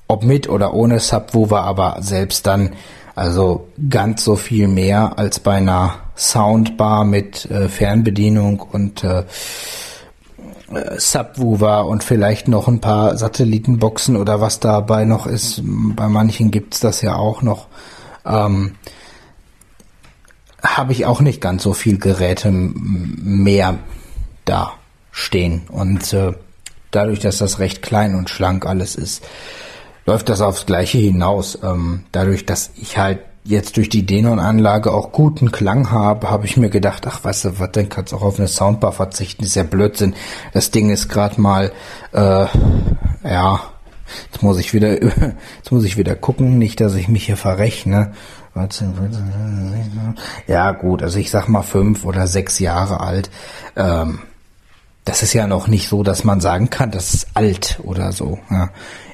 ob 0.07 0.23
mit 0.23 0.49
oder 0.49 0.73
ohne 0.73 0.99
Subwoofer, 0.99 1.61
aber 1.61 1.97
selbst 2.01 2.45
dann 2.45 2.71
also 3.15 3.67
ganz 3.89 4.23
so 4.23 4.35
viel 4.35 4.67
mehr 4.67 5.17
als 5.17 5.39
bei 5.39 5.55
einer 5.55 5.95
Soundbar 6.15 7.05
mit 7.05 7.49
äh, 7.49 7.69
Fernbedienung 7.69 8.59
und 8.59 9.03
äh, 9.03 9.23
äh, 10.73 10.99
Subwoofer 10.99 11.87
und 11.87 12.03
vielleicht 12.03 12.47
noch 12.47 12.67
ein 12.67 12.81
paar 12.81 13.17
Satellitenboxen 13.17 14.15
oder 14.15 14.41
was 14.41 14.59
dabei 14.59 15.05
noch 15.05 15.25
ist. 15.25 15.61
Bei 15.63 16.07
manchen 16.07 16.51
gibt's 16.51 16.79
das 16.79 17.01
ja 17.01 17.15
auch 17.15 17.41
noch. 17.41 17.67
Ähm, 18.25 18.73
Habe 20.63 20.93
ich 20.93 21.05
auch 21.05 21.21
nicht 21.21 21.41
ganz 21.41 21.63
so 21.63 21.73
viel 21.73 21.97
Geräte 21.97 22.51
mehr 22.51 23.77
da 24.45 24.73
stehen. 25.11 25.63
Und 25.69 26.13
äh, 26.13 26.33
dadurch, 26.91 27.19
dass 27.19 27.37
das 27.37 27.59
recht 27.59 27.81
klein 27.81 28.15
und 28.15 28.29
schlank 28.29 28.65
alles 28.65 28.95
ist, 28.95 29.23
läuft 30.05 30.29
das 30.29 30.41
aufs 30.41 30.65
Gleiche 30.65 30.97
hinaus. 30.97 31.57
Ähm, 31.63 32.03
dadurch, 32.11 32.45
dass 32.45 32.71
ich 32.75 32.97
halt 32.97 33.19
jetzt 33.45 33.77
durch 33.77 33.89
die 33.89 34.05
Denon-Anlage 34.05 34.91
auch 34.91 35.11
guten 35.11 35.51
Klang 35.51 35.91
habe, 35.91 36.29
habe 36.29 36.45
ich 36.45 36.57
mir 36.57 36.69
gedacht, 36.69 37.05
ach 37.07 37.23
weißt 37.23 37.45
du 37.45 37.59
was, 37.59 37.71
dann 37.71 37.89
kannst 37.89 38.13
du 38.13 38.17
auch 38.17 38.21
auf 38.21 38.39
eine 38.39 38.47
Soundbar 38.47 38.93
verzichten, 38.93 39.43
ist 39.43 39.55
ja 39.55 39.63
Blödsinn. 39.63 40.15
Das 40.53 40.71
Ding 40.71 40.89
ist 40.89 41.09
gerade 41.09 41.41
mal, 41.41 41.71
äh, 42.13 42.45
ja, 43.23 43.61
jetzt 44.31 44.41
muss 44.41 44.59
ich 44.59 44.73
wieder, 44.73 45.01
jetzt 45.57 45.71
muss 45.71 45.83
ich 45.83 45.97
wieder 45.97 46.15
gucken, 46.15 46.57
nicht, 46.57 46.79
dass 46.79 46.95
ich 46.95 47.07
mich 47.09 47.25
hier 47.25 47.37
verrechne. 47.37 48.13
Ja 50.47 50.71
gut, 50.71 51.01
also 51.01 51.19
ich 51.19 51.31
sag 51.31 51.47
mal 51.47 51.63
fünf 51.63 52.05
oder 52.05 52.27
sechs 52.27 52.59
Jahre 52.59 52.99
alt. 52.99 53.29
Ähm, 53.75 54.19
das 55.05 55.21
ist 55.21 55.33
ja 55.33 55.47
noch 55.47 55.67
nicht 55.67 55.89
so, 55.89 56.03
dass 56.03 56.23
man 56.23 56.39
sagen 56.39 56.69
kann, 56.69 56.91
das 56.91 57.13
ist 57.13 57.27
alt 57.33 57.79
oder 57.83 58.11
so. 58.11 58.39
Ja. 58.49 58.69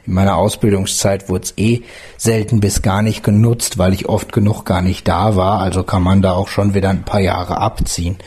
In 0.05 0.13
meiner 0.13 0.37
Ausbildungszeit 0.37 1.29
wurde 1.29 1.45
es 1.45 1.57
eh 1.57 1.83
selten 2.17 2.59
bis 2.59 2.81
gar 2.81 3.01
nicht 3.01 3.23
genutzt, 3.23 3.77
weil 3.77 3.93
ich 3.93 4.07
oft 4.09 4.31
genug 4.31 4.65
gar 4.65 4.81
nicht 4.81 5.07
da 5.07 5.35
war. 5.35 5.59
Also 5.59 5.83
kann 5.83 6.03
man 6.03 6.21
da 6.21 6.33
auch 6.33 6.47
schon 6.47 6.73
wieder 6.73 6.89
ein 6.89 7.03
paar 7.03 7.19
Jahre 7.19 7.57
abziehen, 7.57 8.17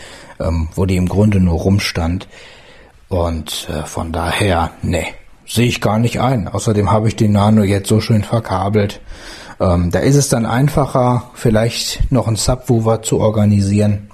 ähm, 0.41 0.69
wo 0.75 0.87
die 0.87 0.97
im 0.97 1.09
Grunde 1.09 1.41
nur 1.41 1.59
rumstand. 1.59 2.29
Und 3.09 3.69
äh, 3.69 3.85
von 3.85 4.13
daher, 4.13 4.71
ne, 4.83 5.05
sehe 5.47 5.67
ich 5.67 5.81
gar 5.81 5.99
nicht 5.99 6.21
ein. 6.21 6.49
Außerdem 6.49 6.91
habe 6.91 7.09
ich 7.09 7.17
den 7.17 7.33
Nano 7.33 7.63
jetzt 7.63 7.89
so 7.89 8.01
schön 8.01 8.25
verkabelt. 8.25 9.01
Ähm, 9.63 9.93
da 9.93 10.01
ist 10.01 10.17
es 10.17 10.29
dann 10.29 10.45
einfacher, 10.45 11.31
vielleicht 11.35 12.11
noch 12.11 12.27
einen 12.27 12.37
Subwoofer 12.37 13.03
zu 13.03 13.21
organisieren, 13.21 14.11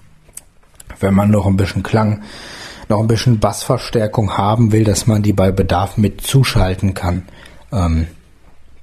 wenn 1.01 1.15
man 1.15 1.31
noch 1.31 1.47
ein 1.47 1.57
bisschen 1.57 1.83
Klang 1.83 2.23
noch 2.89 3.01
ein 3.01 3.07
bisschen 3.07 3.39
Bassverstärkung 3.39 4.37
haben 4.37 4.73
will, 4.73 4.85
dass 4.85 5.07
man 5.07 5.23
die 5.23 5.33
bei 5.33 5.51
Bedarf 5.51 5.97
mit 5.97 6.23
zuschalten 6.23 6.95
kann. 6.95 7.29
Ähm, 7.73 8.07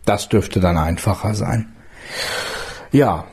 das 0.06 0.30
dürfte 0.30 0.60
dann 0.60 0.78
einfacher 0.78 1.34
sein. 1.34 1.74
Ja, 2.92 3.26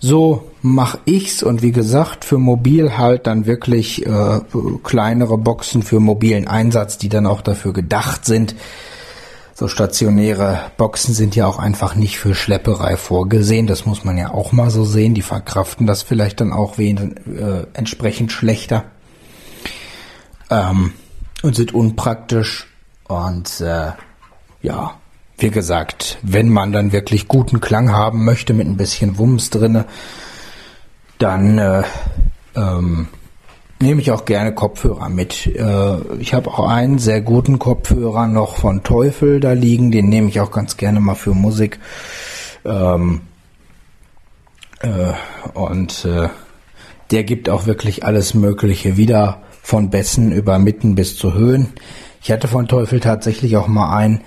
so 0.00 0.50
mache 0.62 0.98
ich's 1.04 1.42
und 1.42 1.62
wie 1.62 1.72
gesagt, 1.72 2.24
für 2.24 2.38
mobil 2.38 2.96
halt 2.96 3.26
dann 3.26 3.46
wirklich 3.46 4.06
äh, 4.06 4.40
kleinere 4.82 5.38
Boxen 5.38 5.82
für 5.82 6.00
mobilen 6.00 6.48
Einsatz, 6.48 6.98
die 6.98 7.08
dann 7.08 7.26
auch 7.26 7.40
dafür 7.40 7.72
gedacht 7.72 8.24
sind. 8.24 8.54
So 9.58 9.68
stationäre 9.68 10.70
Boxen 10.76 11.14
sind 11.14 11.34
ja 11.34 11.46
auch 11.46 11.58
einfach 11.58 11.94
nicht 11.94 12.18
für 12.18 12.34
Schlepperei 12.34 12.98
vorgesehen. 12.98 13.66
Das 13.66 13.86
muss 13.86 14.04
man 14.04 14.18
ja 14.18 14.30
auch 14.30 14.52
mal 14.52 14.68
so 14.68 14.84
sehen. 14.84 15.14
Die 15.14 15.22
verkraften 15.22 15.86
das 15.86 16.02
vielleicht 16.02 16.42
dann 16.42 16.52
auch 16.52 16.76
wen, 16.76 17.16
äh, 17.26 17.64
entsprechend 17.72 18.32
schlechter 18.32 18.84
ähm, 20.50 20.92
und 21.42 21.56
sind 21.56 21.72
unpraktisch. 21.72 22.66
Und 23.08 23.62
äh, 23.62 23.92
ja, 24.60 24.98
wie 25.38 25.50
gesagt, 25.50 26.18
wenn 26.20 26.50
man 26.50 26.72
dann 26.72 26.92
wirklich 26.92 27.26
guten 27.26 27.62
Klang 27.62 27.92
haben 27.92 28.26
möchte 28.26 28.52
mit 28.52 28.66
ein 28.66 28.76
bisschen 28.76 29.16
Wumms 29.16 29.48
drinne, 29.48 29.86
dann 31.16 31.56
äh, 31.56 31.82
ähm, 32.56 33.08
nehme 33.80 34.00
ich 34.00 34.10
auch 34.10 34.24
gerne 34.24 34.54
Kopfhörer 34.54 35.08
mit. 35.08 35.46
Äh, 35.46 35.98
ich 36.18 36.34
habe 36.34 36.50
auch 36.50 36.68
einen 36.68 36.98
sehr 36.98 37.20
guten 37.20 37.58
Kopfhörer 37.58 38.26
noch 38.26 38.56
von 38.56 38.82
Teufel 38.82 39.40
da 39.40 39.52
liegen, 39.52 39.90
den 39.90 40.08
nehme 40.08 40.28
ich 40.28 40.40
auch 40.40 40.50
ganz 40.50 40.76
gerne 40.76 41.00
mal 41.00 41.14
für 41.14 41.34
Musik. 41.34 41.78
Ähm, 42.64 43.22
äh, 44.80 45.12
und 45.54 46.04
äh, 46.04 46.28
der 47.10 47.24
gibt 47.24 47.48
auch 47.48 47.66
wirklich 47.66 48.04
alles 48.04 48.34
Mögliche 48.34 48.96
wieder, 48.96 49.42
von 49.62 49.90
Bässen 49.90 50.32
über 50.32 50.58
Mitten 50.58 50.94
bis 50.94 51.16
zu 51.16 51.34
Höhen. 51.34 51.72
Ich 52.22 52.30
hatte 52.30 52.48
von 52.48 52.68
Teufel 52.68 53.00
tatsächlich 53.00 53.56
auch 53.56 53.66
mal 53.66 53.96
einen, 53.96 54.20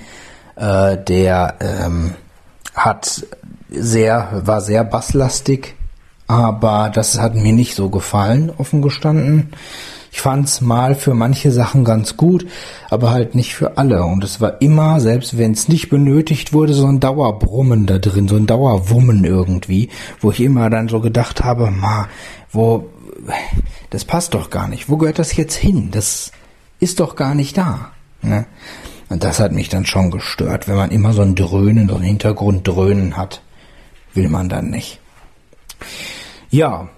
der 0.58 1.56
ähm, 1.62 2.14
hat 2.76 3.26
sehr, 3.70 4.42
war 4.46 4.60
sehr 4.60 4.84
basslastig, 4.84 5.76
aber 6.30 6.92
das 6.94 7.20
hat 7.20 7.34
mir 7.34 7.54
nicht 7.54 7.74
so 7.74 7.90
gefallen, 7.90 8.52
offen 8.56 8.84
gestanden. 8.84 9.50
Ich 10.12 10.22
fand's 10.22 10.62
mal 10.62 10.94
für 10.94 11.16
manche 11.16 11.52
Sachen 11.52 11.84
ganz 11.84 12.18
gut, 12.18 12.46
aber 12.92 13.10
halt 13.10 13.34
nicht 13.34 13.56
für 13.56 13.78
alle. 13.80 14.04
Und 14.04 14.24
es 14.24 14.40
war 14.40 14.62
immer, 14.62 15.00
selbst 15.00 15.40
wenn 15.40 15.54
es 15.54 15.68
nicht 15.68 15.90
benötigt 15.90 16.54
wurde, 16.54 16.74
so 16.74 16.86
ein 16.86 17.00
Dauerbrummen 17.00 17.88
da 17.88 17.98
drin, 17.98 18.28
so 18.28 18.36
ein 18.36 18.46
Dauerwummen 18.46 19.26
irgendwie, 19.26 19.90
wo 20.22 20.30
ich 20.30 20.40
immer 20.42 20.70
dann 20.70 20.88
so 20.88 21.00
gedacht 21.00 21.44
habe, 21.44 21.72
ma, 21.72 22.08
wo, 22.52 22.88
das 23.90 24.06
passt 24.06 24.36
doch 24.36 24.52
gar 24.52 24.68
nicht. 24.68 24.88
Wo 24.88 24.98
gehört 24.98 25.18
das 25.18 25.36
jetzt 25.36 25.56
hin? 25.56 25.90
Das 25.90 26.32
ist 26.80 27.00
doch 27.00 27.16
gar 27.16 27.34
nicht 27.34 27.58
da. 27.58 27.90
Ne? 28.22 28.46
Und 29.10 29.24
das 29.24 29.40
hat 29.40 29.52
mich 29.52 29.70
dann 29.70 29.88
schon 29.88 30.12
gestört, 30.12 30.68
wenn 30.68 30.76
man 30.76 30.92
immer 30.92 31.12
so 31.14 31.24
ein 31.24 31.34
Dröhnen, 31.34 31.90
so 31.90 31.96
ein 31.96 32.04
Hintergrunddröhnen 32.04 33.18
hat, 33.18 33.42
will 34.14 34.30
man 34.30 34.48
dann 34.48 34.70
nicht. 34.70 35.00
Ja, 36.52 36.90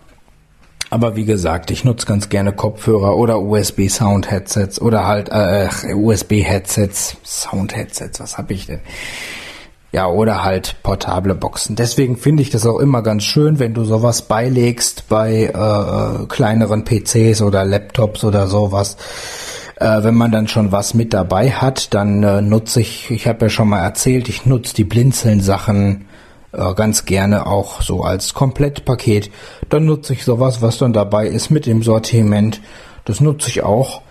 aber 0.89 1.15
wie 1.15 1.25
gesagt, 1.25 1.71
ich 1.71 1.83
nutze 1.83 2.05
ganz 2.05 2.29
gerne 2.29 2.51
Kopfhörer 2.51 3.17
oder 3.17 3.39
USB 3.39 3.87
Sound 3.89 4.29
Headsets 4.29 4.81
oder 4.81 5.07
halt 5.07 5.29
äh, 5.29 5.69
USB 5.93 6.43
Headsets, 6.43 7.17
Sound 7.23 7.75
Headsets, 7.75 8.19
was 8.19 8.37
habe 8.37 8.53
ich 8.53 8.67
denn? 8.67 8.81
Ja, 9.93 10.07
oder 10.07 10.43
halt 10.43 10.77
portable 10.83 11.35
Boxen. 11.35 11.75
Deswegen 11.75 12.15
finde 12.15 12.43
ich 12.43 12.49
das 12.49 12.65
auch 12.65 12.79
immer 12.79 13.01
ganz 13.01 13.23
schön, 13.23 13.59
wenn 13.59 13.73
du 13.73 13.83
sowas 13.83 14.21
beilegst 14.21 15.09
bei 15.09 15.45
äh, 15.45 16.25
kleineren 16.27 16.85
PCs 16.85 17.41
oder 17.41 17.65
Laptops 17.65 18.23
oder 18.23 18.47
sowas. 18.47 18.95
Äh, 19.75 20.03
wenn 20.03 20.15
man 20.15 20.31
dann 20.31 20.47
schon 20.47 20.71
was 20.71 20.93
mit 20.93 21.13
dabei 21.13 21.51
hat, 21.51 21.93
dann 21.93 22.23
äh, 22.23 22.41
nutze 22.41 22.79
ich, 22.79 23.11
ich 23.11 23.27
habe 23.27 23.45
ja 23.45 23.49
schon 23.49 23.67
mal 23.67 23.81
erzählt, 23.81 24.29
ich 24.29 24.45
nutze 24.45 24.75
die 24.75 24.85
Blinzeln-Sachen 24.85 26.05
äh, 26.53 26.73
ganz 26.73 27.05
gerne 27.05 27.45
auch 27.45 27.81
so 27.81 28.03
als 28.03 28.33
Komplettpaket. 28.33 29.31
Dann 29.69 29.85
nutze 29.85 30.13
ich 30.13 30.23
sowas, 30.23 30.61
was 30.61 30.77
dann 30.77 30.93
dabei 30.93 31.27
ist 31.27 31.49
mit 31.49 31.65
dem 31.65 31.83
Sortiment. 31.83 32.61
Das 33.05 33.21
nutze 33.21 33.49
ich 33.49 33.63
auch 33.63 34.01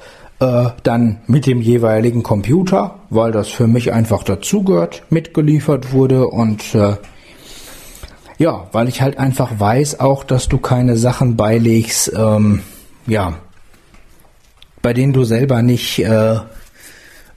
äh, 0.41 0.71
dann 0.83 1.21
mit 1.27 1.47
dem 1.47 1.61
jeweiligen 1.61 2.23
Computer, 2.23 2.97
weil 3.11 3.31
das 3.33 3.49
für 3.49 3.67
mich 3.67 3.93
einfach 3.93 4.23
dazugehört, 4.23 5.03
mitgeliefert 5.11 5.93
wurde 5.93 6.27
und 6.27 6.75
äh, 6.75 6.97
ja, 8.39 8.69
weil 8.73 8.89
ich 8.89 9.03
halt 9.03 9.19
einfach 9.19 9.61
weiß 9.61 10.01
auch, 10.01 10.25
dass 10.25 10.49
du 10.49 10.57
keine 10.57 10.97
Sachen 10.97 11.37
beilegst, 11.37 12.13
ähm, 12.17 12.63
ja, 13.07 13.35
bei 14.81 14.95
denen 14.95 15.13
du 15.13 15.25
selber 15.25 15.61
nicht 15.61 15.99
äh, 15.99 16.37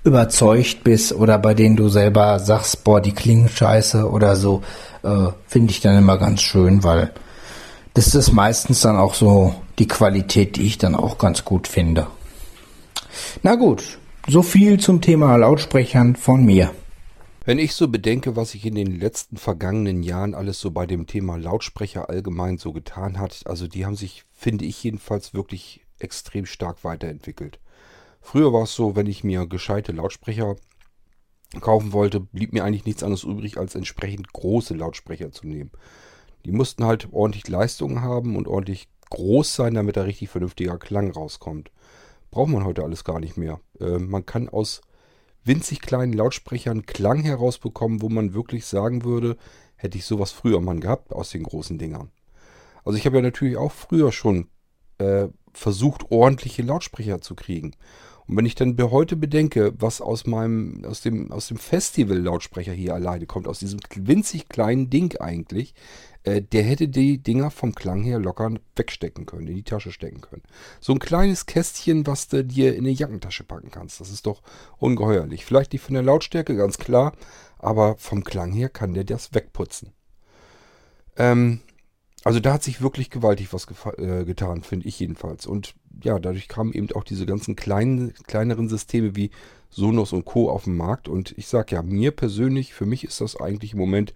überzeugt 0.06 0.86
bist 0.86 1.14
oder 1.14 1.38
bei 1.40 1.54
denen 1.54 1.76
du 1.76 1.90
selber 1.90 2.40
sagst, 2.40 2.86
boah, 2.86 3.02
die 3.02 3.12
klingen 3.12 3.50
scheiße 3.50 4.10
oder 4.10 4.38
so 4.38 4.64
äh, 5.04 5.28
finde 5.48 5.72
ich 5.72 5.82
dann 5.82 5.98
immer 5.98 6.18
ganz 6.18 6.42
schön, 6.42 6.84
weil 6.84 7.14
das 7.94 8.16
ist 8.16 8.32
meistens 8.32 8.82
dann 8.82 8.98
auch 8.98 9.14
so 9.14 9.56
die 9.80 9.88
Qualität, 9.88 10.56
die 10.56 10.64
ich 10.64 10.78
dann 10.78 10.96
auch 10.96 11.18
ganz 11.18 11.46
gut 11.46 11.68
finde. 11.68 12.08
Na 13.44 13.56
gut, 13.56 14.00
so 14.28 14.42
viel 14.42 14.80
zum 14.80 15.02
Thema 15.02 15.36
Lautsprechern 15.36 16.16
von 16.16 16.44
mir. 16.44 16.72
Wenn 17.46 17.60
ich 17.60 17.74
so 17.74 17.90
bedenke, 17.90 18.38
was 18.38 18.52
sich 18.52 18.66
in 18.66 18.76
den 18.76 19.00
letzten 19.00 19.36
vergangenen 19.36 20.02
Jahren 20.02 20.34
alles 20.34 20.62
so 20.62 20.72
bei 20.72 20.86
dem 20.86 21.08
Thema 21.08 21.36
Lautsprecher 21.38 22.10
allgemein 22.10 22.58
so 22.58 22.72
getan 22.72 23.20
hat, 23.20 23.42
also 23.46 23.68
die 23.68 23.86
haben 23.86 23.98
sich, 23.98 24.24
finde 24.32 24.64
ich 24.64 24.82
jedenfalls, 24.82 25.34
wirklich 25.34 25.82
extrem 26.00 26.46
stark 26.46 26.84
weiterentwickelt. 26.86 27.60
Früher 28.22 28.54
war 28.54 28.64
es 28.64 28.74
so, 28.74 28.96
wenn 28.96 29.08
ich 29.08 29.26
mir 29.26 29.46
gescheite 29.46 29.92
Lautsprecher 29.92 30.56
kaufen 31.62 31.94
wollte, 31.94 32.20
blieb 32.20 32.54
mir 32.54 32.64
eigentlich 32.64 32.86
nichts 32.86 33.04
anderes 33.04 33.24
übrig, 33.24 33.58
als 33.58 33.76
entsprechend 33.76 34.34
große 34.34 34.74
Lautsprecher 34.74 35.32
zu 35.32 35.48
nehmen. 35.48 35.72
Die 36.46 36.52
mussten 36.52 36.86
halt 36.86 37.10
ordentlich 37.12 37.48
Leistung 37.48 38.02
haben 38.02 38.36
und 38.36 38.48
ordentlich 38.48 38.90
groß 39.10 39.56
sein, 39.56 39.74
damit 39.76 39.96
da 39.96 40.04
richtig 40.04 40.30
vernünftiger 40.30 40.78
Klang 40.78 41.12
rauskommt. 41.12 41.72
Braucht 42.32 42.50
man 42.50 42.66
heute 42.66 42.84
alles 42.84 43.04
gar 43.04 43.20
nicht 43.20 43.38
mehr. 43.38 43.60
Äh, 43.80 44.00
man 44.00 44.26
kann 44.26 44.50
aus 44.50 44.82
winzig 45.44 45.82
kleinen 45.82 46.14
Lautsprechern 46.14 46.86
Klang 46.86 47.22
herausbekommen, 47.22 48.02
wo 48.02 48.10
man 48.10 48.34
wirklich 48.34 48.66
sagen 48.66 49.04
würde, 49.04 49.38
hätte 49.76 49.98
ich 49.98 50.06
sowas 50.06 50.32
früher 50.32 50.62
mal 50.62 50.80
gehabt 50.80 51.14
aus 51.14 51.30
den 51.30 51.44
großen 51.44 51.78
Dingern. 51.78 52.12
Also 52.86 52.98
ich 52.98 53.06
habe 53.06 53.18
ja 53.18 53.22
natürlich 53.22 53.58
auch 53.58 53.72
früher 53.72 54.12
schon 54.12 54.48
äh, 54.98 55.28
versucht, 55.54 56.12
ordentliche 56.12 56.64
Lautsprecher 56.64 57.22
zu 57.22 57.36
kriegen. 57.36 57.76
Und 58.28 58.38
wenn 58.38 58.46
ich 58.46 58.56
dann 58.56 58.78
heute 58.80 59.16
bedenke, 59.16 59.74
was 59.78 60.02
aus 60.02 60.26
meinem, 60.26 60.86
aus 60.86 61.02
dem, 61.02 61.32
aus 61.32 61.48
dem 61.48 61.58
Festival-Lautsprecher 61.58 62.72
hier 62.72 62.94
alleine 62.94 63.26
kommt, 63.26 63.48
aus 63.48 63.60
diesem 63.60 63.80
winzig 63.96 64.48
kleinen 64.48 64.90
Ding 64.90 65.18
eigentlich, 65.20 65.74
äh, 66.24 66.42
der 66.42 66.64
hätte 66.64 66.88
die 66.88 67.18
Dinger 67.18 67.52
vom 67.52 67.76
Klang 67.76 68.04
her 68.04 68.20
locker 68.20 68.52
wegstecken 68.76 69.26
können, 69.26 69.48
in 69.48 69.56
die 69.56 69.64
Tasche 69.64 69.92
stecken 69.92 70.22
können. 70.22 70.44
So 70.80 70.94
ein 70.94 71.00
kleines 71.00 71.46
Kästchen, 71.46 72.08
was 72.08 72.30
du 72.30 72.44
dir 72.44 72.76
in 72.76 72.86
eine 72.86 72.92
Jackentasche 72.92 73.44
packen 73.44 73.72
kannst. 73.72 74.00
Das 74.00 74.10
ist 74.10 74.26
doch 74.26 74.42
ungeheuerlich. 74.78 75.46
Vielleicht 75.46 75.74
nicht 75.74 75.82
von 75.82 75.94
der 75.94 76.04
Lautstärke, 76.04 76.56
ganz 76.56 76.78
klar, 76.78 77.14
aber 77.60 77.98
vom 77.98 78.24
Klang 78.24 78.52
her 78.52 78.70
kann 78.70 78.94
der 78.94 79.04
das 79.04 79.34
wegputzen. 79.34 79.92
Ähm, 81.18 81.60
also 82.24 82.40
da 82.40 82.54
hat 82.54 82.64
sich 82.64 82.82
wirklich 82.82 83.10
gewaltig 83.10 83.52
was 83.52 83.68
äh, 83.98 84.24
getan, 84.24 84.64
finde 84.64 84.88
ich 84.88 85.00
jedenfalls. 85.00 85.46
Und 85.46 85.76
ja, 86.02 86.20
dadurch 86.20 86.48
kamen 86.48 86.74
eben 86.74 86.92
auch 86.94 87.04
diese 87.04 87.26
ganzen 87.26 87.56
kleinen, 87.56 88.14
kleineren 88.28 88.70
Systeme 88.70 89.16
wie 89.16 89.32
Sonos 89.70 90.14
und 90.14 90.26
Co. 90.26 90.50
auf 90.50 90.66
den 90.66 90.78
Markt. 90.78 91.08
Und 91.08 91.34
ich 91.38 91.48
sage 91.48 91.76
ja, 91.76 91.82
mir 91.82 92.12
persönlich, 92.12 92.74
für 92.74 92.86
mich 92.86 93.04
ist 93.04 93.22
das 93.22 93.36
eigentlich 93.40 93.74
im 93.74 93.80
Moment 93.80 94.14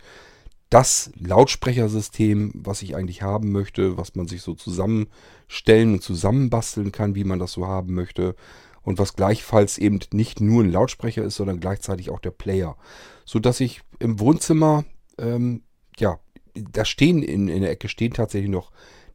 das 0.70 1.12
Lautsprechersystem, 1.18 2.52
was 2.54 2.82
ich 2.82 2.96
eigentlich 2.96 3.22
haben 3.22 3.52
möchte, 3.52 3.98
was 3.98 4.16
man 4.16 4.28
sich 4.28 4.42
so 4.42 4.54
zusammenstellen 4.54 5.94
und 5.94 6.04
zusammenbasteln 6.04 6.92
kann, 6.92 7.16
wie 7.16 7.24
man 7.24 7.40
das 7.40 7.54
so 7.54 7.68
haben 7.68 7.94
möchte. 7.94 8.36
Und 8.84 9.00
was 9.00 9.16
gleichfalls 9.16 9.78
eben 9.78 10.00
nicht 10.14 10.40
nur 10.40 10.64
ein 10.64 10.72
Lautsprecher 10.72 11.24
ist, 11.24 11.36
sondern 11.36 11.60
gleichzeitig 11.60 12.10
auch 12.10 12.20
der 12.20 12.32
Player. 12.32 12.78
So 13.26 13.40
dass 13.40 13.60
ich 13.60 13.82
im 14.00 14.20
Wohnzimmer 14.20 14.86
ähm, 15.18 15.64
ja, 16.00 16.20
da 16.54 16.86
stehen 16.86 17.24
in, 17.24 17.48
in 17.48 17.62
der 17.62 17.72
Ecke 17.72 17.90
stehen 17.90 18.14
tatsächlich 18.14 18.50
noch 18.50 18.72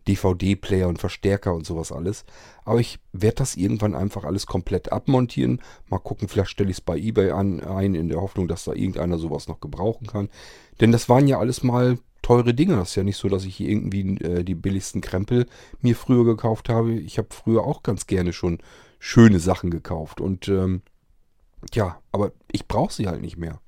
DVD-Player 0.08 0.88
und 0.88 0.98
Verstärker 0.98 1.54
und 1.54 1.66
sowas 1.66 1.92
alles. 1.92 2.24
Aber 2.64 2.80
ich 2.80 2.98
werde 3.12 3.36
das 3.36 3.56
irgendwann 3.56 3.94
einfach 3.94 4.24
alles 4.24 4.46
komplett 4.46 4.92
abmontieren. 4.92 5.60
Mal 5.88 5.98
gucken, 5.98 6.28
vielleicht 6.28 6.50
stelle 6.50 6.70
ich 6.70 6.78
es 6.78 6.80
bei 6.80 6.96
eBay 6.96 7.30
an, 7.30 7.60
ein, 7.60 7.94
in 7.94 8.08
der 8.08 8.20
Hoffnung, 8.20 8.48
dass 8.48 8.64
da 8.64 8.72
irgendeiner 8.72 9.18
sowas 9.18 9.48
noch 9.48 9.60
gebrauchen 9.60 10.06
kann. 10.06 10.28
Denn 10.80 10.92
das 10.92 11.08
waren 11.08 11.28
ja 11.28 11.38
alles 11.38 11.62
mal 11.62 11.98
teure 12.22 12.54
Dinge. 12.54 12.76
Das 12.76 12.90
ist 12.90 12.96
ja 12.96 13.04
nicht 13.04 13.16
so, 13.16 13.28
dass 13.28 13.44
ich 13.44 13.56
hier 13.56 13.68
irgendwie 13.68 14.16
äh, 14.24 14.44
die 14.44 14.54
billigsten 14.54 15.00
Krempel 15.00 15.46
mir 15.80 15.96
früher 15.96 16.24
gekauft 16.24 16.68
habe. 16.68 16.92
Ich 16.92 17.18
habe 17.18 17.28
früher 17.30 17.64
auch 17.64 17.82
ganz 17.82 18.06
gerne 18.06 18.32
schon 18.32 18.58
schöne 18.98 19.40
Sachen 19.40 19.70
gekauft. 19.70 20.20
Und 20.20 20.48
ähm, 20.48 20.82
ja, 21.74 22.00
aber 22.12 22.32
ich 22.50 22.66
brauche 22.66 22.92
sie 22.92 23.08
halt 23.08 23.20
nicht 23.20 23.36
mehr. 23.36 23.60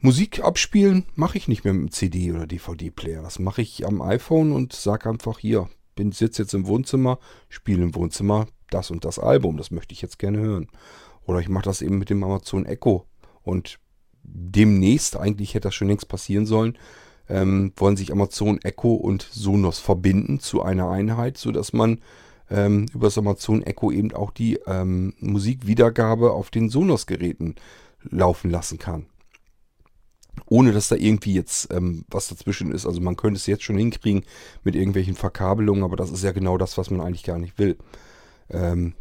Musik 0.00 0.44
abspielen 0.44 1.06
mache 1.16 1.38
ich 1.38 1.48
nicht 1.48 1.64
mehr 1.64 1.74
mit 1.74 1.80
einem 1.80 1.90
CD- 1.90 2.30
oder 2.30 2.46
DVD-Player. 2.46 3.20
Das 3.20 3.40
mache 3.40 3.62
ich 3.62 3.84
am 3.84 4.00
iPhone 4.00 4.52
und 4.52 4.72
sage 4.72 5.10
einfach 5.10 5.40
hier, 5.40 5.68
bin 5.96 6.12
sitze 6.12 6.42
jetzt 6.42 6.54
im 6.54 6.68
Wohnzimmer, 6.68 7.18
spiele 7.48 7.82
im 7.82 7.96
Wohnzimmer 7.96 8.46
das 8.70 8.92
und 8.92 9.04
das 9.04 9.18
Album, 9.18 9.56
das 9.56 9.72
möchte 9.72 9.92
ich 9.92 10.00
jetzt 10.00 10.20
gerne 10.20 10.38
hören. 10.38 10.68
Oder 11.26 11.40
ich 11.40 11.48
mache 11.48 11.64
das 11.64 11.82
eben 11.82 11.98
mit 11.98 12.10
dem 12.10 12.22
Amazon 12.22 12.64
Echo 12.64 13.06
und 13.42 13.80
demnächst, 14.22 15.16
eigentlich 15.16 15.54
hätte 15.54 15.66
das 15.66 15.74
schon 15.74 15.88
längst 15.88 16.06
passieren 16.06 16.46
sollen, 16.46 16.78
ähm, 17.28 17.72
wollen 17.76 17.96
sich 17.96 18.12
Amazon 18.12 18.60
Echo 18.62 18.94
und 18.94 19.22
Sonos 19.22 19.80
verbinden 19.80 20.38
zu 20.38 20.62
einer 20.62 20.90
Einheit, 20.90 21.38
sodass 21.38 21.72
man 21.72 22.02
ähm, 22.50 22.86
über 22.94 23.08
das 23.08 23.18
Amazon 23.18 23.64
Echo 23.64 23.90
eben 23.90 24.12
auch 24.12 24.30
die 24.30 24.60
ähm, 24.64 25.14
Musikwiedergabe 25.18 26.30
auf 26.30 26.50
den 26.50 26.68
Sonos-Geräten 26.68 27.56
laufen 28.04 28.48
lassen 28.48 28.78
kann 28.78 29.06
ohne 30.46 30.72
dass 30.72 30.88
da 30.88 30.96
irgendwie 30.96 31.34
jetzt 31.34 31.72
ähm, 31.72 32.04
was 32.08 32.28
dazwischen 32.28 32.72
ist. 32.72 32.86
Also 32.86 33.00
man 33.00 33.16
könnte 33.16 33.38
es 33.38 33.46
jetzt 33.46 33.64
schon 33.64 33.78
hinkriegen 33.78 34.24
mit 34.64 34.74
irgendwelchen 34.74 35.14
Verkabelungen, 35.14 35.82
aber 35.82 35.96
das 35.96 36.10
ist 36.10 36.24
ja 36.24 36.32
genau 36.32 36.58
das, 36.58 36.78
was 36.78 36.90
man 36.90 37.00
eigentlich 37.00 37.24
gar 37.24 37.38
nicht 37.38 37.58
will. 37.58 37.76
Ähm, 38.50 38.94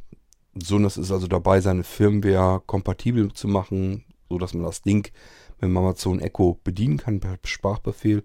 Sonos 0.62 0.98
ist 0.98 1.12
also 1.12 1.28
dabei, 1.28 1.62
seine 1.62 1.84
Firmware 1.84 2.62
kompatibel 2.66 3.32
zu 3.34 3.48
machen. 3.48 4.04
so 4.30 4.38
dass 4.38 4.54
man 4.54 4.64
das 4.64 4.82
Ding 4.82 5.12
mit 5.60 5.70
dem 5.70 5.78
Amazon 5.78 6.20
Echo 6.20 6.60
bedienen 6.64 6.98
kann 6.98 7.20
per 7.20 7.38
Sprachbefehl. 7.44 8.24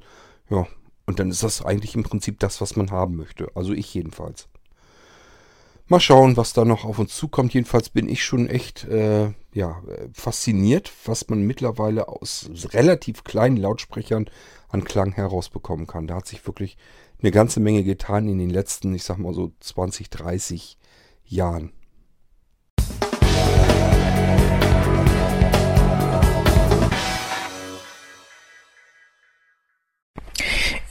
Ja, 0.50 0.66
und 1.06 1.18
dann 1.18 1.30
ist 1.30 1.42
das 1.42 1.64
eigentlich 1.64 1.94
im 1.94 2.02
Prinzip 2.02 2.38
das, 2.40 2.60
was 2.60 2.76
man 2.76 2.90
haben 2.90 3.16
möchte. 3.16 3.48
Also 3.54 3.72
ich 3.72 3.92
jedenfalls. 3.94 4.48
Mal 5.86 6.00
schauen, 6.00 6.36
was 6.36 6.52
da 6.52 6.64
noch 6.64 6.84
auf 6.84 6.98
uns 6.98 7.14
zukommt. 7.14 7.54
Jedenfalls 7.54 7.90
bin 7.90 8.08
ich 8.08 8.24
schon 8.24 8.46
echt 8.46 8.84
äh, 8.84 9.32
ja, 9.54 9.82
fasziniert, 10.12 10.90
was 11.04 11.28
man 11.28 11.42
mittlerweile 11.42 12.08
aus 12.08 12.50
relativ 12.72 13.24
kleinen 13.24 13.56
Lautsprechern 13.56 14.30
an 14.68 14.84
Klang 14.84 15.12
herausbekommen 15.12 15.86
kann. 15.86 16.06
Da 16.06 16.16
hat 16.16 16.26
sich 16.26 16.46
wirklich 16.46 16.76
eine 17.20 17.30
ganze 17.30 17.60
Menge 17.60 17.84
getan 17.84 18.28
in 18.28 18.38
den 18.38 18.50
letzten, 18.50 18.94
ich 18.94 19.04
sag 19.04 19.18
mal 19.18 19.34
so 19.34 19.52
20, 19.60 20.10
30 20.10 20.78
Jahren. 21.24 21.72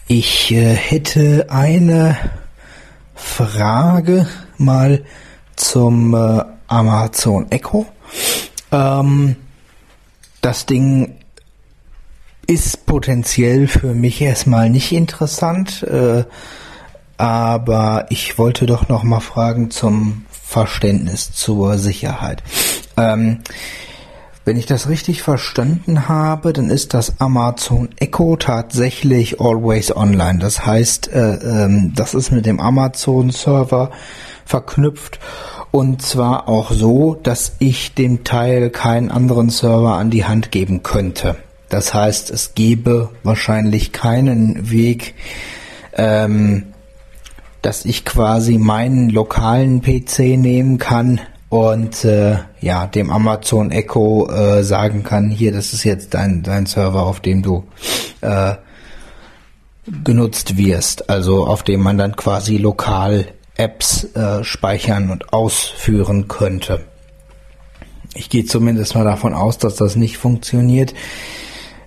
Ich 0.07 0.51
äh, 0.51 0.75
hätte 0.75 1.47
eine 1.49 2.17
Frage 3.15 4.27
mal 4.57 5.05
zum 5.55 6.13
äh, 6.13 6.43
Amazon 6.67 7.49
Echo. 7.49 7.85
Ähm, 8.71 9.35
das 10.41 10.65
Ding 10.65 11.15
ist 12.47 12.85
potenziell 12.85 13.67
für 13.67 13.93
mich 13.93 14.21
erstmal 14.21 14.69
nicht 14.69 14.91
interessant, 14.91 15.83
äh, 15.83 16.25
aber 17.17 18.07
ich 18.09 18.37
wollte 18.37 18.65
doch 18.65 18.89
noch 18.89 19.03
mal 19.03 19.19
fragen 19.19 19.69
zum 19.69 20.25
Verständnis 20.29 21.31
zur 21.31 21.77
Sicherheit. 21.77 22.43
Ähm, 22.97 23.39
wenn 24.43 24.57
ich 24.57 24.65
das 24.65 24.89
richtig 24.89 25.21
verstanden 25.21 26.09
habe, 26.09 26.51
dann 26.51 26.71
ist 26.71 26.95
das 26.95 27.21
Amazon 27.21 27.89
Echo 27.97 28.37
tatsächlich 28.37 29.39
always 29.39 29.95
online. 29.95 30.39
Das 30.39 30.65
heißt, 30.65 31.09
äh, 31.13 31.35
ähm, 31.35 31.93
das 31.95 32.15
ist 32.15 32.31
mit 32.31 32.47
dem 32.47 32.59
Amazon 32.59 33.29
Server 33.29 33.91
verknüpft 34.45 35.19
und 35.71 36.01
zwar 36.01 36.49
auch 36.49 36.71
so, 36.71 37.15
dass 37.15 37.55
ich 37.59 37.93
dem 37.93 38.23
Teil 38.23 38.69
keinen 38.69 39.09
anderen 39.09 39.49
Server 39.49 39.95
an 39.95 40.09
die 40.09 40.25
Hand 40.25 40.51
geben 40.51 40.83
könnte. 40.83 41.37
Das 41.69 41.93
heißt, 41.93 42.29
es 42.29 42.53
gäbe 42.53 43.09
wahrscheinlich 43.23 43.93
keinen 43.93 44.69
Weg, 44.69 45.15
ähm, 45.93 46.63
dass 47.61 47.85
ich 47.85 48.03
quasi 48.03 48.57
meinen 48.57 49.09
lokalen 49.09 49.81
PC 49.81 50.37
nehmen 50.37 50.77
kann 50.77 51.21
und 51.47 52.03
äh, 52.03 52.39
ja 52.59 52.87
dem 52.87 53.09
Amazon 53.09 53.71
Echo 53.71 54.29
äh, 54.29 54.63
sagen 54.63 55.03
kann, 55.03 55.29
hier, 55.29 55.53
das 55.53 55.73
ist 55.73 55.85
jetzt 55.85 56.13
dein 56.13 56.43
dein 56.43 56.65
Server, 56.65 57.03
auf 57.03 57.21
dem 57.21 57.41
du 57.41 57.63
äh, 58.19 58.55
genutzt 60.03 60.57
wirst, 60.57 61.09
also 61.09 61.45
auf 61.45 61.63
dem 61.63 61.81
man 61.81 61.97
dann 61.97 62.15
quasi 62.15 62.57
lokal 62.57 63.27
Apps 63.57 64.03
äh, 64.15 64.43
speichern 64.43 65.09
und 65.09 65.33
ausführen 65.33 66.27
könnte. 66.27 66.85
Ich 68.13 68.29
gehe 68.29 68.45
zumindest 68.45 68.95
mal 68.95 69.03
davon 69.03 69.33
aus, 69.33 69.57
dass 69.57 69.75
das 69.75 69.95
nicht 69.95 70.17
funktioniert. 70.17 70.93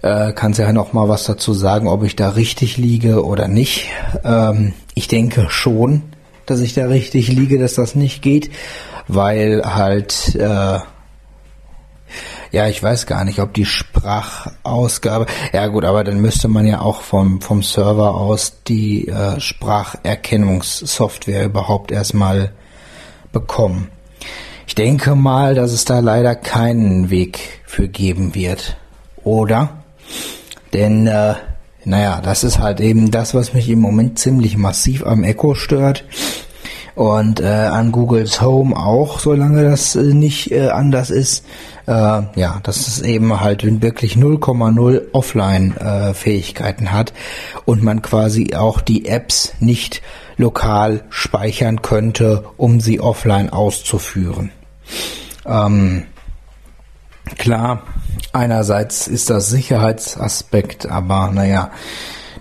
Äh, 0.02 0.32
kannst 0.32 0.58
ja 0.58 0.72
noch 0.72 0.92
mal 0.92 1.08
was 1.08 1.24
dazu 1.24 1.52
sagen, 1.52 1.88
ob 1.88 2.02
ich 2.04 2.16
da 2.16 2.30
richtig 2.30 2.76
liege 2.76 3.24
oder 3.24 3.48
nicht. 3.48 3.88
Ähm, 4.24 4.74
ich 4.94 5.08
denke 5.08 5.46
schon, 5.48 6.02
dass 6.46 6.60
ich 6.60 6.74
da 6.74 6.86
richtig 6.86 7.28
liege, 7.28 7.58
dass 7.58 7.74
das 7.74 7.94
nicht 7.94 8.22
geht 8.22 8.50
weil 9.08 9.62
halt 9.64 10.34
äh, 10.34 10.78
ja, 12.52 12.68
ich 12.68 12.82
weiß 12.82 13.06
gar 13.06 13.24
nicht, 13.24 13.40
ob 13.40 13.52
die 13.54 13.66
Sprachausgabe. 14.04 15.26
Ja 15.52 15.66
gut, 15.68 15.84
aber 15.84 16.02
dann 16.04 16.20
müsste 16.20 16.48
man 16.48 16.66
ja 16.66 16.80
auch 16.80 17.00
vom 17.00 17.40
vom 17.40 17.62
Server 17.62 18.14
aus 18.14 18.60
die 18.68 19.08
äh, 19.08 19.40
Spracherkennungssoftware 19.40 21.46
überhaupt 21.46 21.90
erstmal 21.90 22.52
bekommen. 23.32 23.88
Ich 24.66 24.74
denke 24.74 25.14
mal, 25.14 25.54
dass 25.54 25.72
es 25.72 25.86
da 25.86 26.00
leider 26.00 26.34
keinen 26.34 27.08
Weg 27.10 27.60
für 27.64 27.88
geben 27.88 28.34
wird, 28.34 28.76
oder? 29.22 29.84
Denn 30.74 31.06
äh, 31.06 31.36
naja, 31.84 32.20
das 32.22 32.44
ist 32.44 32.58
halt 32.58 32.80
eben 32.80 33.10
das, 33.10 33.32
was 33.34 33.54
mich 33.54 33.70
im 33.70 33.80
Moment 33.80 34.18
ziemlich 34.18 34.58
massiv 34.58 35.06
am 35.06 35.24
Echo 35.24 35.54
stört 35.54 36.04
und 36.94 37.40
äh, 37.40 37.46
an 37.46 37.92
Googles 37.92 38.40
Home 38.40 38.76
auch, 38.76 39.18
solange 39.18 39.64
das 39.64 39.96
äh, 39.96 40.02
nicht 40.02 40.52
äh, 40.52 40.68
anders 40.68 41.10
ist. 41.10 41.44
Äh, 41.86 42.22
ja, 42.34 42.60
dass 42.62 42.88
es 42.88 43.02
eben 43.02 43.40
halt 43.40 43.62
wirklich 43.82 44.14
0,0 44.14 45.02
Offline-Fähigkeiten 45.12 46.86
äh, 46.86 46.88
hat 46.88 47.12
und 47.66 47.82
man 47.82 48.00
quasi 48.00 48.54
auch 48.54 48.80
die 48.80 49.06
Apps 49.06 49.52
nicht 49.60 50.00
lokal 50.38 51.04
speichern 51.10 51.82
könnte, 51.82 52.44
um 52.56 52.80
sie 52.80 53.00
offline 53.00 53.50
auszuführen. 53.50 54.50
Ähm, 55.44 56.04
klar, 57.36 57.82
einerseits 58.32 59.06
ist 59.06 59.28
das 59.28 59.50
Sicherheitsaspekt, 59.50 60.86
aber 60.86 61.30
naja, 61.32 61.70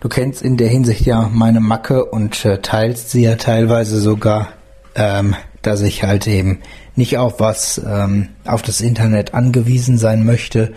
Du 0.03 0.09
kennst 0.09 0.41
in 0.41 0.57
der 0.57 0.67
Hinsicht 0.67 1.05
ja 1.05 1.29
meine 1.31 1.61
Macke 1.61 2.03
und 2.03 2.43
äh, 2.43 2.57
teilst 2.57 3.11
sie 3.11 3.23
ja 3.23 3.35
teilweise 3.35 4.01
sogar, 4.01 4.49
ähm, 4.95 5.33
dass 5.61 5.79
ich 5.79 6.03
halt 6.03 6.27
eben 6.27 6.59
nicht 6.95 7.17
auf 7.17 7.39
was, 7.39 7.81
ähm, 7.85 8.29
auf 8.45 8.61
das 8.61 8.81
Internet 8.81 9.33
angewiesen 9.33 9.97
sein 9.97 10.25
möchte, 10.25 10.73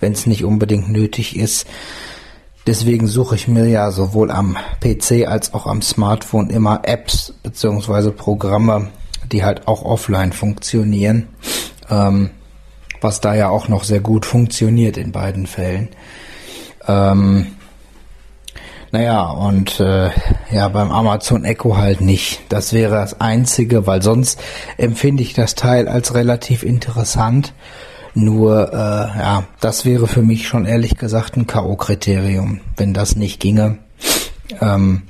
wenn 0.00 0.12
es 0.12 0.26
nicht 0.26 0.44
unbedingt 0.44 0.88
nötig 0.88 1.36
ist. 1.36 1.66
Deswegen 2.66 3.06
suche 3.06 3.36
ich 3.36 3.46
mir 3.46 3.66
ja 3.66 3.90
sowohl 3.92 4.30
am 4.30 4.56
PC 4.80 5.26
als 5.26 5.54
auch 5.54 5.66
am 5.66 5.82
Smartphone 5.82 6.50
immer 6.50 6.80
Apps 6.82 7.32
beziehungsweise 7.42 8.10
Programme, 8.10 8.88
die 9.30 9.44
halt 9.44 9.68
auch 9.68 9.84
offline 9.84 10.32
funktionieren, 10.32 11.28
ähm, 11.88 12.30
was 13.00 13.20
da 13.20 13.34
ja 13.34 13.48
auch 13.50 13.68
noch 13.68 13.84
sehr 13.84 14.00
gut 14.00 14.26
funktioniert 14.26 14.96
in 14.96 15.12
beiden 15.12 15.46
Fällen. 15.46 15.90
Ähm, 16.88 17.48
naja, 18.92 19.24
und 19.24 19.80
äh, 19.80 20.10
ja, 20.50 20.68
beim 20.68 20.90
Amazon 20.90 21.44
Echo 21.44 21.76
halt 21.76 22.00
nicht. 22.00 22.40
Das 22.48 22.72
wäre 22.72 22.94
das 22.94 23.20
Einzige, 23.20 23.86
weil 23.86 24.02
sonst 24.02 24.40
empfinde 24.76 25.22
ich 25.22 25.34
das 25.34 25.54
Teil 25.54 25.88
als 25.88 26.14
relativ 26.14 26.62
interessant. 26.62 27.52
Nur, 28.14 28.72
äh, 28.72 28.76
ja, 28.76 29.44
das 29.60 29.84
wäre 29.84 30.06
für 30.06 30.22
mich 30.22 30.48
schon 30.48 30.64
ehrlich 30.64 30.96
gesagt 30.96 31.36
ein 31.36 31.46
K.O.-Kriterium. 31.46 32.60
Wenn 32.76 32.94
das 32.94 33.16
nicht 33.16 33.40
ginge, 33.40 33.78
ähm, 34.60 35.02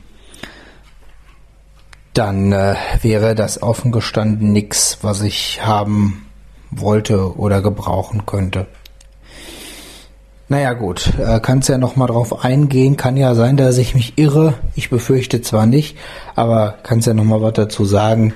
dann 2.14 2.52
äh, 2.52 2.74
wäre 3.02 3.34
das 3.34 3.62
offen 3.62 3.92
gestanden 3.92 4.52
nix, 4.52 4.98
was 5.02 5.20
ich 5.20 5.64
haben 5.64 6.26
wollte 6.70 7.36
oder 7.36 7.60
gebrauchen 7.60 8.26
könnte. 8.26 8.66
Naja 10.48 10.74
gut, 10.74 11.12
äh, 11.18 11.40
kannst 11.40 11.68
ja 11.68 11.76
noch 11.76 11.96
mal 11.96 12.06
drauf 12.06 12.44
eingehen. 12.44 12.96
Kann 12.96 13.16
ja 13.16 13.34
sein, 13.34 13.56
dass 13.56 13.78
ich 13.78 13.96
mich 13.96 14.16
irre. 14.16 14.54
Ich 14.76 14.90
befürchte 14.90 15.42
zwar 15.42 15.66
nicht, 15.66 15.96
aber 16.36 16.76
kannst 16.84 17.08
ja 17.08 17.14
noch 17.14 17.24
mal 17.24 17.42
was 17.42 17.54
dazu 17.54 17.84
sagen, 17.84 18.32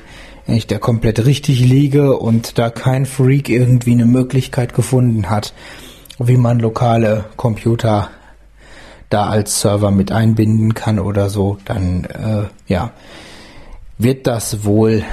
wenn 0.46 0.56
ich 0.56 0.66
da 0.66 0.78
komplett 0.78 1.24
richtig 1.24 1.60
liege 1.60 2.16
und 2.16 2.58
da 2.58 2.68
kein 2.70 3.06
Freak 3.06 3.48
irgendwie 3.48 3.92
eine 3.92 4.06
Möglichkeit 4.06 4.74
gefunden 4.74 5.30
hat, 5.30 5.54
wie 6.18 6.36
man 6.36 6.58
lokale 6.58 7.26
Computer 7.36 8.10
da 9.08 9.28
als 9.28 9.60
Server 9.60 9.92
mit 9.92 10.10
einbinden 10.10 10.74
kann 10.74 10.98
oder 10.98 11.30
so, 11.30 11.58
dann 11.64 12.04
äh, 12.04 12.44
ja, 12.66 12.90
wird 13.98 14.26
das 14.26 14.64
wohl 14.64 15.04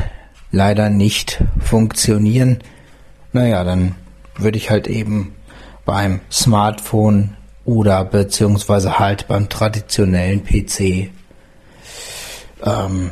leider 0.51 0.89
nicht 0.89 1.43
funktionieren. 1.59 2.57
Naja, 3.33 3.63
dann 3.63 3.93
würde 4.37 4.57
ich 4.57 4.71
halt 4.71 4.87
eben 4.87 5.33
beim 5.87 6.19
Smartphone 6.29 7.37
oder 7.65 8.05
beziehungsweise 8.05 8.99
halt 8.99 9.27
beim 9.27 9.49
traditionellen 9.49 10.43
PC 10.43 11.09
ähm, 12.63 13.11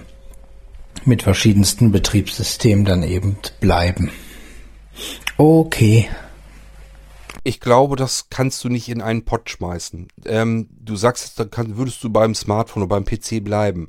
mit 1.06 1.24
verschiedensten 1.24 1.92
Betriebssystemen 1.92 2.84
dann 2.86 3.02
eben 3.02 3.38
bleiben. 3.62 4.12
Okay. 5.38 6.10
Ich 7.44 7.60
glaube, 7.60 7.96
das 7.96 8.30
kannst 8.30 8.64
du 8.64 8.70
nicht 8.70 8.90
in 8.90 9.02
einen 9.02 9.24
Pott 9.24 9.50
schmeißen. 9.50 10.10
Ähm, 10.26 10.68
du 10.72 10.96
sagst, 10.98 11.40
dann 11.40 11.50
kann, 11.50 11.78
würdest 11.78 12.04
du 12.04 12.10
beim 12.10 12.36
Smartphone 12.36 12.84
oder 12.84 13.00
beim 13.00 13.06
PC 13.06 13.42
bleiben. 13.44 13.88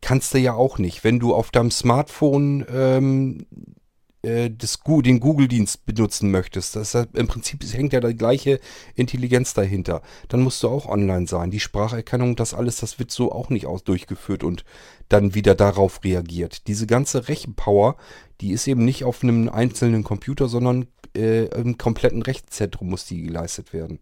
Kannst 0.00 0.32
du 0.32 0.38
ja 0.38 0.52
auch 0.52 0.78
nicht. 0.78 1.02
Wenn 1.02 1.18
du 1.18 1.34
auf 1.34 1.50
deinem 1.50 1.72
Smartphone 1.72 2.64
ähm, 2.72 3.46
äh, 3.50 3.77
das, 4.22 4.80
den 4.84 5.20
Google-Dienst 5.20 5.86
benutzen 5.86 6.32
möchtest, 6.32 6.74
das 6.74 6.94
ist, 6.94 7.08
im 7.14 7.28
Prinzip 7.28 7.62
hängt 7.72 7.92
ja 7.92 8.00
die 8.00 8.16
gleiche 8.16 8.58
Intelligenz 8.96 9.54
dahinter. 9.54 10.02
Dann 10.28 10.40
musst 10.40 10.62
du 10.62 10.68
auch 10.68 10.86
online 10.86 11.28
sein. 11.28 11.52
Die 11.52 11.60
Spracherkennung, 11.60 12.34
das 12.34 12.52
alles, 12.52 12.78
das 12.78 12.98
wird 12.98 13.12
so 13.12 13.30
auch 13.30 13.48
nicht 13.48 13.66
aus 13.66 13.84
durchgeführt 13.84 14.42
und 14.42 14.64
dann 15.08 15.34
wieder 15.34 15.54
darauf 15.54 16.02
reagiert. 16.02 16.66
Diese 16.66 16.86
ganze 16.86 17.28
Rechenpower, 17.28 17.96
die 18.40 18.50
ist 18.50 18.66
eben 18.66 18.84
nicht 18.84 19.04
auf 19.04 19.22
einem 19.22 19.48
einzelnen 19.48 20.02
Computer, 20.02 20.48
sondern 20.48 20.88
äh, 21.16 21.46
im 21.46 21.78
kompletten 21.78 22.22
Rechenzentrum 22.22 22.90
muss 22.90 23.06
die 23.06 23.22
geleistet 23.22 23.72
werden. 23.72 24.00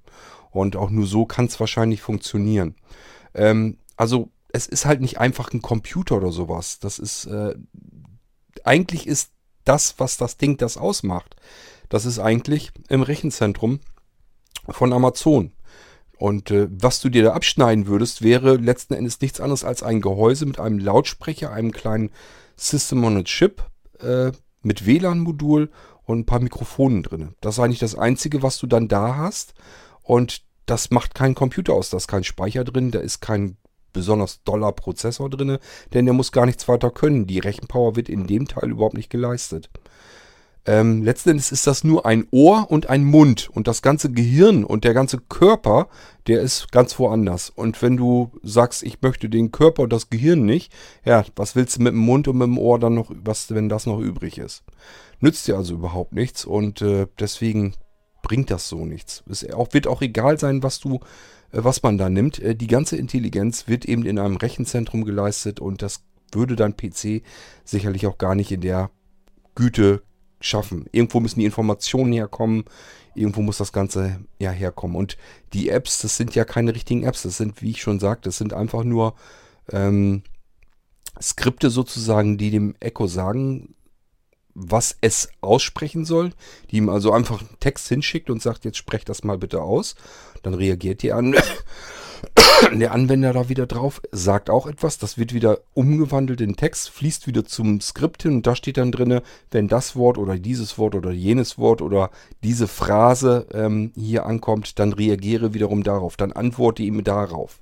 Und 0.51 0.77
auch 0.77 0.91
nur 0.91 1.07
so 1.07 1.27
kann 1.27 1.45
es 1.45 1.61
wahrscheinlich 1.61 2.01
funktionieren. 2.01 2.75
Ähm, 3.35 3.79
also 3.97 4.31
es 4.49 4.67
ist 4.67 4.87
halt 4.87 5.03
nicht 5.03 5.19
einfach 5.19 5.53
ein 5.53 5.61
Computer 5.61 6.17
oder 6.17 6.33
sowas. 6.33 6.79
Das 6.79 6.99
ist 6.99 7.27
äh, 7.27 7.55
eigentlich 8.65 9.07
ist 9.07 9.33
das, 9.67 9.95
was 9.99 10.17
das 10.17 10.39
Ding 10.39 10.57
das 10.57 10.77
ausmacht. 10.77 11.37
Das 11.89 12.07
ist 12.07 12.19
eigentlich 12.19 12.73
im 12.89 13.03
Rechenzentrum 13.03 13.81
von 14.69 14.93
Amazon. 14.93 15.53
Und 16.19 16.51
äh, 16.51 16.69
was 16.71 17.01
du 17.01 17.11
dir 17.11 17.23
da 17.23 17.33
abschneiden 17.35 17.87
würdest, 17.87 18.23
wäre 18.23 18.57
letzten 18.57 18.95
Endes 18.95 19.21
nichts 19.21 19.41
anderes 19.41 19.65
als 19.65 19.83
ein 19.83 20.01
Gehäuse 20.01 20.47
mit 20.47 20.59
einem 20.59 20.79
Lautsprecher, 20.79 21.53
einem 21.53 21.73
kleinen 21.73 22.11
System 22.57 23.05
on 23.05 23.19
a 23.19 23.23
Chip 23.23 23.63
äh, 24.01 24.33
mit 24.63 24.87
WLAN-Modul 24.87 25.71
und 26.05 26.21
ein 26.21 26.27
paar 26.27 26.41
Mikrofonen 26.41 27.03
drin. 27.03 27.35
Das 27.41 27.57
ist 27.57 27.61
eigentlich 27.61 27.81
das 27.81 27.97
Einzige, 27.97 28.43
was 28.43 28.59
du 28.59 28.67
dann 28.67 28.89
da 28.89 29.17
hast. 29.17 29.55
Und 30.03 30.43
das 30.65 30.91
macht 30.91 31.15
kein 31.15 31.35
Computer 31.35 31.75
aus. 31.75 31.91
Da 31.91 31.99
ist 31.99 32.09
kein 32.09 32.25
Speicher 32.25 32.65
drin, 32.65 32.91
da 32.91 33.01
ist 33.01 33.21
kein 33.21 33.57
besonders 33.97 34.45
doller 34.45 34.71
Prozessor 34.71 35.29
drin, 35.29 35.59
denn 35.93 36.05
der 36.05 36.15
muss 36.15 36.31
gar 36.31 36.47
nichts 36.47 36.69
weiter 36.69 36.91
können. 36.91 37.27
Die 37.27 37.41
Rechenpower 37.41 37.97
wird 37.97 38.09
in 38.09 38.29
dem 38.29 38.47
Teil 38.47 38.71
überhaupt 38.71 38.97
nicht 38.97 39.11
geleistet. 39.11 39.71
Ähm, 40.69 41.05
letzten 41.05 41.39
ist 41.39 41.67
das 41.67 41.85
nur 41.85 42.07
ein 42.07 42.27
Ohr 42.33 42.67
und 42.71 42.91
ein 42.91 43.05
Mund 43.05 43.49
und 43.53 43.69
das 43.69 43.83
ganze 43.83 44.11
Gehirn 44.11 44.65
und 44.65 44.83
der 44.83 44.95
ganze 44.95 45.19
Körper, 45.19 45.89
der 46.27 46.41
ist 46.41 46.73
ganz 46.73 46.99
woanders. 46.99 47.51
Und 47.51 47.81
wenn 47.83 47.97
du 47.97 48.33
sagst, 48.43 48.83
ich 48.83 49.01
möchte 49.01 49.29
den 49.29 49.53
Körper 49.53 49.85
und 49.85 49.93
das 49.93 50.11
Gehirn 50.11 50.45
nicht, 50.45 50.73
ja, 51.05 51.25
was 51.37 51.55
willst 51.55 51.77
du 51.77 51.83
mit 51.83 51.93
dem 51.93 52.01
Mund 52.01 52.27
und 52.27 52.39
mit 52.39 52.49
dem 52.49 52.59
Ohr 52.59 52.81
dann 52.81 52.95
noch, 52.95 53.13
was, 53.15 53.55
wenn 53.55 53.69
das 53.69 53.87
noch 53.87 54.01
übrig 54.01 54.39
ist? 54.39 54.65
Nützt 55.21 55.47
dir 55.47 55.57
also 55.57 55.75
überhaupt 55.75 56.13
nichts 56.13 56.45
und 56.45 56.83
äh, 56.83 57.07
deswegen 57.21 57.75
bringt 58.23 58.51
das 58.51 58.69
so 58.69 58.85
nichts. 58.85 59.23
Es 59.31 59.49
auch, 59.53 59.73
wird 59.73 59.87
auch 59.87 60.03
egal 60.03 60.37
sein, 60.37 60.65
was 60.65 60.81
du 60.81 60.99
was 61.65 61.83
man 61.83 61.99
da 61.99 62.09
nimmt. 62.09 62.39
Äh, 62.39 62.55
die 62.55 62.67
ganze 62.67 62.97
Intelligenz 62.97 63.69
wird 63.69 63.85
eben 63.85 64.05
in 64.05 64.19
einem 64.19 64.37
Rechenzentrum 64.37 65.05
geleistet 65.05 65.61
und 65.61 65.83
das 65.83 66.05
würde 66.33 66.57
dein 66.57 66.77
PC 66.77 67.23
sicherlich 67.65 68.07
auch 68.07 68.19
gar 68.19 68.35
nicht 68.35 68.53
in 68.53 68.61
der 68.61 68.91
Güte 69.55 70.03
schaffen. 70.41 70.87
Irgendwo 70.93 71.21
müssen 71.21 71.41
die 71.41 71.47
Informationen 71.47 72.13
herkommen, 72.13 72.65
irgendwo 73.15 73.43
muss 73.43 73.59
das 73.59 73.73
Ganze 73.73 74.21
ja 74.39 74.51
herkommen. 74.51 74.97
Und 74.97 75.17
die 75.53 75.71
Apps, 75.71 76.01
das 76.01 76.17
sind 76.17 76.35
ja 76.35 76.45
keine 76.45 76.75
richtigen 76.75 77.05
Apps, 77.05 77.23
das 77.23 77.37
sind, 77.37 77.63
wie 77.63 77.71
ich 77.71 77.83
schon 77.83 78.01
sagte, 78.01 78.29
das 78.29 78.39
sind 78.39 78.53
einfach 78.53 78.85
nur 78.85 79.15
ähm, 79.71 80.23
Skripte 81.21 81.71
sozusagen, 81.71 82.37
die 82.37 82.51
dem 82.51 82.75
Echo 82.81 83.07
sagen, 83.07 83.75
was 84.59 84.97
es 85.03 85.29
aussprechen 85.43 86.07
soll, 86.07 86.33
die 86.71 86.79
ihm 86.79 86.89
also 86.89 87.13
einfach 87.13 87.41
einen 87.41 87.61
Text 87.61 87.89
hinschickt 87.89 88.31
und 88.31 88.41
sagt, 88.41 88.65
jetzt 88.65 88.79
sprech 88.79 89.05
das 89.05 89.23
mal 89.23 89.37
bitte 89.37 89.61
aus. 89.61 89.97
Dann 90.47 90.55
reagiert 90.55 91.03
die 91.03 91.13
an 91.13 91.35
der 92.73 92.93
Anwender 92.93 93.33
da 93.33 93.49
wieder 93.49 93.67
drauf, 93.67 94.01
sagt 94.13 94.49
auch 94.49 94.69
etwas, 94.69 94.97
das 94.97 95.19
wird 95.19 95.35
wieder 95.35 95.59
umgewandelt 95.75 96.41
in 96.41 96.55
Text, 96.55 96.89
fließt 96.91 97.27
wieder 97.27 97.45
zum 97.45 97.81
Skript 97.81 98.23
hin 98.23 98.37
und 98.37 98.47
da 98.47 98.55
steht 98.55 98.77
dann 98.77 98.93
drin, 98.93 99.23
wenn 99.51 99.67
das 99.67 99.97
Wort 99.97 100.19
oder 100.19 100.39
dieses 100.39 100.79
Wort 100.79 100.95
oder 100.95 101.11
jenes 101.11 101.59
Wort 101.59 101.83
oder 101.83 102.11
diese 102.45 102.69
Phrase 102.69 103.49
ähm, 103.53 103.91
hier 103.97 104.25
ankommt, 104.25 104.79
dann 104.79 104.93
reagiere 104.93 105.53
wiederum 105.53 105.83
darauf, 105.83 106.17
dann 106.17 106.31
antworte 106.31 106.85
ihm 106.85 107.03
darauf. 107.03 107.59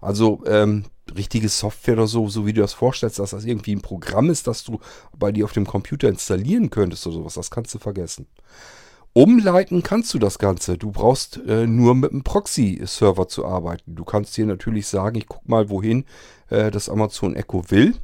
Also 0.00 0.40
ähm, 0.46 0.84
richtige 1.16 1.48
Software 1.48 1.94
oder 1.94 2.06
so, 2.06 2.28
so 2.28 2.46
wie 2.46 2.52
du 2.52 2.60
das 2.60 2.74
vorstellst, 2.74 3.18
dass 3.18 3.30
das 3.30 3.44
irgendwie 3.44 3.74
ein 3.74 3.82
Programm 3.82 4.30
ist, 4.30 4.46
das 4.46 4.62
du 4.62 4.78
bei 5.18 5.32
dir 5.32 5.46
auf 5.46 5.52
dem 5.52 5.66
Computer 5.66 6.08
installieren 6.08 6.70
könntest 6.70 7.08
oder 7.08 7.16
sowas, 7.16 7.34
das 7.34 7.50
kannst 7.50 7.74
du 7.74 7.80
vergessen. 7.80 8.28
Umleiten 9.14 9.84
kannst 9.84 10.12
du 10.12 10.18
das 10.18 10.38
Ganze. 10.38 10.76
Du 10.76 10.90
brauchst 10.90 11.40
äh, 11.46 11.68
nur 11.68 11.94
mit 11.94 12.10
einem 12.10 12.24
Proxy-Server 12.24 13.28
zu 13.28 13.46
arbeiten. 13.46 13.94
Du 13.94 14.04
kannst 14.04 14.36
dir 14.36 14.44
natürlich 14.44 14.88
sagen, 14.88 15.16
ich 15.16 15.28
guck 15.28 15.48
mal, 15.48 15.70
wohin 15.70 16.04
äh, 16.50 16.72
das 16.72 16.88
Amazon 16.88 17.36
Echo 17.36 17.70
will 17.70 17.94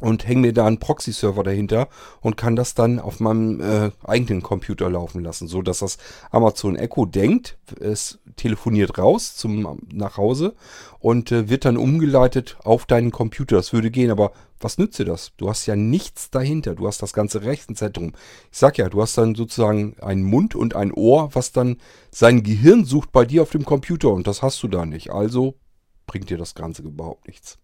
und 0.00 0.26
hänge 0.26 0.42
mir 0.42 0.52
da 0.52 0.66
einen 0.66 0.78
Proxy-Server 0.78 1.42
dahinter 1.42 1.88
und 2.20 2.36
kann 2.36 2.56
das 2.56 2.74
dann 2.74 2.98
auf 2.98 3.20
meinem 3.20 3.60
äh, 3.60 3.90
eigenen 4.04 4.42
Computer 4.42 4.88
laufen 4.88 5.22
lassen, 5.22 5.48
so 5.48 5.62
dass 5.62 5.80
das 5.80 5.98
Amazon 6.30 6.76
Echo 6.76 7.06
denkt, 7.06 7.58
es 7.80 8.18
telefoniert 8.36 8.98
raus 8.98 9.34
zum 9.36 9.78
nach 9.92 10.16
Hause 10.16 10.54
und 11.00 11.32
äh, 11.32 11.48
wird 11.48 11.64
dann 11.64 11.76
umgeleitet 11.76 12.56
auf 12.62 12.86
deinen 12.86 13.10
Computer. 13.10 13.56
Das 13.56 13.72
würde 13.72 13.90
gehen, 13.90 14.10
aber 14.10 14.32
was 14.60 14.78
nützt 14.78 14.98
dir 14.98 15.04
das? 15.04 15.32
Du 15.36 15.48
hast 15.48 15.66
ja 15.66 15.76
nichts 15.76 16.30
dahinter. 16.30 16.74
Du 16.74 16.86
hast 16.86 17.00
das 17.00 17.12
ganze 17.12 17.42
Rechenzentrum. 17.42 18.12
Ich 18.50 18.58
sag 18.58 18.76
ja, 18.78 18.88
du 18.88 19.00
hast 19.00 19.16
dann 19.16 19.34
sozusagen 19.34 19.96
einen 20.00 20.24
Mund 20.24 20.54
und 20.54 20.74
ein 20.74 20.92
Ohr, 20.92 21.30
was 21.34 21.52
dann 21.52 21.76
sein 22.10 22.42
Gehirn 22.42 22.84
sucht 22.84 23.12
bei 23.12 23.24
dir 23.24 23.42
auf 23.42 23.50
dem 23.50 23.64
Computer 23.64 24.10
und 24.10 24.26
das 24.26 24.42
hast 24.42 24.62
du 24.62 24.68
da 24.68 24.84
nicht. 24.84 25.10
Also 25.10 25.54
bringt 26.06 26.30
dir 26.30 26.38
das 26.38 26.54
Ganze 26.54 26.82
überhaupt 26.82 27.28
nichts. 27.28 27.58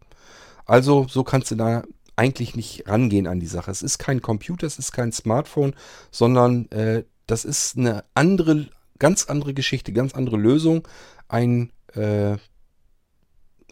Also 0.66 1.06
so 1.08 1.24
kannst 1.24 1.50
du 1.50 1.56
da 1.56 1.82
eigentlich 2.16 2.54
nicht 2.54 2.88
rangehen 2.88 3.26
an 3.26 3.40
die 3.40 3.46
Sache. 3.46 3.70
Es 3.70 3.82
ist 3.82 3.98
kein 3.98 4.22
Computer, 4.22 4.66
es 4.66 4.78
ist 4.78 4.92
kein 4.92 5.12
Smartphone, 5.12 5.74
sondern 6.10 6.70
äh, 6.70 7.04
das 7.26 7.44
ist 7.44 7.76
eine 7.76 8.04
andere, 8.14 8.68
ganz 8.98 9.26
andere 9.26 9.54
Geschichte, 9.54 9.92
ganz 9.92 10.14
andere 10.14 10.36
Lösung. 10.36 10.86
Ein, 11.28 11.72
äh, 11.94 12.36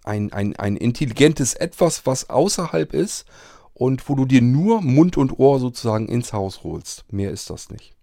ein, 0.05 0.33
ein, 0.33 0.57
ein 0.57 0.77
intelligentes 0.77 1.55
Etwas, 1.55 2.07
was 2.07 2.31
außerhalb 2.31 2.93
ist 2.93 3.27
und 3.75 4.09
wo 4.09 4.15
du 4.15 4.25
dir 4.25 4.43
nur 4.43 4.83
Mund 4.83 5.17
und 5.17 5.39
Ohr 5.39 5.61
sozusagen 5.61 6.09
ins 6.09 6.33
Haus 6.33 6.65
holst. 6.65 7.05
Mehr 7.13 7.31
ist 7.31 7.51
das 7.51 7.71
nicht. 7.71 7.95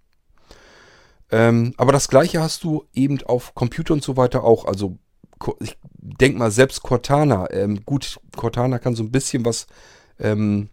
Ähm, 1.31 1.73
aber 1.77 1.91
das 1.91 2.07
gleiche 2.07 2.41
hast 2.41 2.63
du 2.63 2.85
eben 2.93 3.21
auf 3.23 3.53
Computer 3.53 3.93
und 3.93 4.03
so 4.03 4.17
weiter 4.17 4.43
auch. 4.43 4.65
Also 4.65 4.97
ich 5.59 5.77
denke 5.93 6.39
mal, 6.39 6.51
selbst 6.51 6.81
Cortana, 6.81 7.51
ähm, 7.51 7.85
gut, 7.85 8.19
Cortana 8.35 8.79
kann 8.79 8.95
so 8.95 9.03
ein 9.03 9.11
bisschen 9.11 9.45
was 9.45 9.67
ähm, 10.19 10.69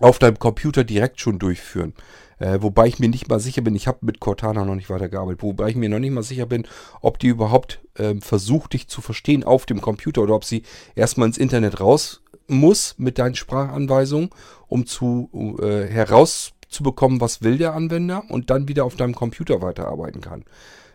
auf 0.00 0.18
deinem 0.18 0.38
Computer 0.38 0.84
direkt 0.84 1.20
schon 1.20 1.38
durchführen. 1.38 1.94
Äh, 2.38 2.58
wobei 2.60 2.86
ich 2.86 2.98
mir 2.98 3.08
nicht 3.08 3.28
mal 3.28 3.40
sicher 3.40 3.62
bin, 3.62 3.74
ich 3.74 3.86
habe 3.86 3.98
mit 4.02 4.20
Cortana 4.20 4.64
noch 4.64 4.74
nicht 4.74 4.90
weitergearbeitet, 4.90 5.42
wobei 5.42 5.70
ich 5.70 5.76
mir 5.76 5.88
noch 5.88 5.98
nicht 5.98 6.12
mal 6.12 6.22
sicher 6.22 6.44
bin, 6.46 6.66
ob 7.00 7.18
die 7.18 7.28
überhaupt 7.28 7.80
ähm, 7.98 8.20
versucht, 8.20 8.74
dich 8.74 8.88
zu 8.88 9.00
verstehen 9.00 9.42
auf 9.42 9.64
dem 9.64 9.80
Computer 9.80 10.22
oder 10.22 10.34
ob 10.34 10.44
sie 10.44 10.62
erstmal 10.94 11.28
ins 11.28 11.38
Internet 11.38 11.80
raus 11.80 12.22
muss 12.46 12.94
mit 12.98 13.18
deinen 13.18 13.34
Sprachanweisungen, 13.34 14.30
um 14.68 14.86
zu 14.86 15.58
äh, 15.60 15.86
herauszubekommen, 15.86 17.20
was 17.20 17.42
will 17.42 17.58
der 17.58 17.74
Anwender 17.74 18.24
und 18.28 18.50
dann 18.50 18.68
wieder 18.68 18.84
auf 18.84 18.96
deinem 18.96 19.14
Computer 19.14 19.62
weiterarbeiten 19.62 20.20
kann. 20.20 20.44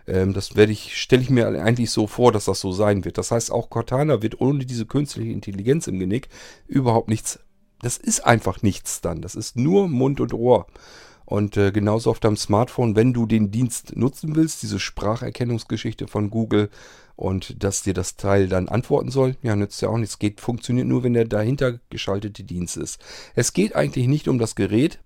Ähm, 0.07 0.33
das 0.33 0.55
werde 0.55 0.71
ich, 0.71 0.95
stelle 0.97 1.23
ich 1.23 1.31
mir 1.31 1.47
eigentlich 1.47 1.89
so 1.89 2.05
vor, 2.05 2.31
dass 2.31 2.45
das 2.45 2.59
so 2.59 2.71
sein 2.71 3.03
wird. 3.03 3.17
Das 3.17 3.31
heißt, 3.31 3.51
auch 3.51 3.69
Cortana 3.71 4.21
wird 4.21 4.39
ohne 4.39 4.65
diese 4.65 4.85
künstliche 4.85 5.31
Intelligenz 5.31 5.87
im 5.87 5.99
Genick 5.99 6.29
überhaupt 6.67 7.09
nichts 7.09 7.39
das 7.81 7.97
ist 7.97 8.25
einfach 8.25 8.61
nichts 8.61 9.01
dann. 9.01 9.21
Das 9.21 9.35
ist 9.35 9.55
nur 9.55 9.87
Mund 9.87 10.19
und 10.19 10.33
Ohr. 10.33 10.67
Und 11.25 11.55
äh, 11.55 11.71
genauso 11.71 12.09
auf 12.09 12.19
deinem 12.19 12.35
Smartphone, 12.35 12.95
wenn 12.95 13.13
du 13.13 13.25
den 13.25 13.51
Dienst 13.51 13.95
nutzen 13.95 14.35
willst, 14.35 14.63
diese 14.63 14.79
Spracherkennungsgeschichte 14.79 16.07
von 16.07 16.29
Google 16.29 16.69
und 17.15 17.63
dass 17.63 17.83
dir 17.83 17.93
das 17.93 18.17
Teil 18.17 18.47
dann 18.49 18.67
antworten 18.67 19.11
soll, 19.11 19.37
ja, 19.41 19.55
nützt 19.55 19.81
ja 19.81 19.89
auch 19.89 19.97
nichts. 19.97 20.19
Geht, 20.19 20.41
funktioniert 20.41 20.87
nur, 20.87 21.03
wenn 21.03 21.13
der 21.13 21.25
dahinter 21.25 21.79
geschaltete 21.89 22.43
Dienst 22.43 22.75
ist. 22.77 22.99
Es 23.33 23.53
geht 23.53 23.75
eigentlich 23.75 24.07
nicht 24.07 24.27
um 24.27 24.39
das 24.39 24.55
Gerät, 24.55 24.99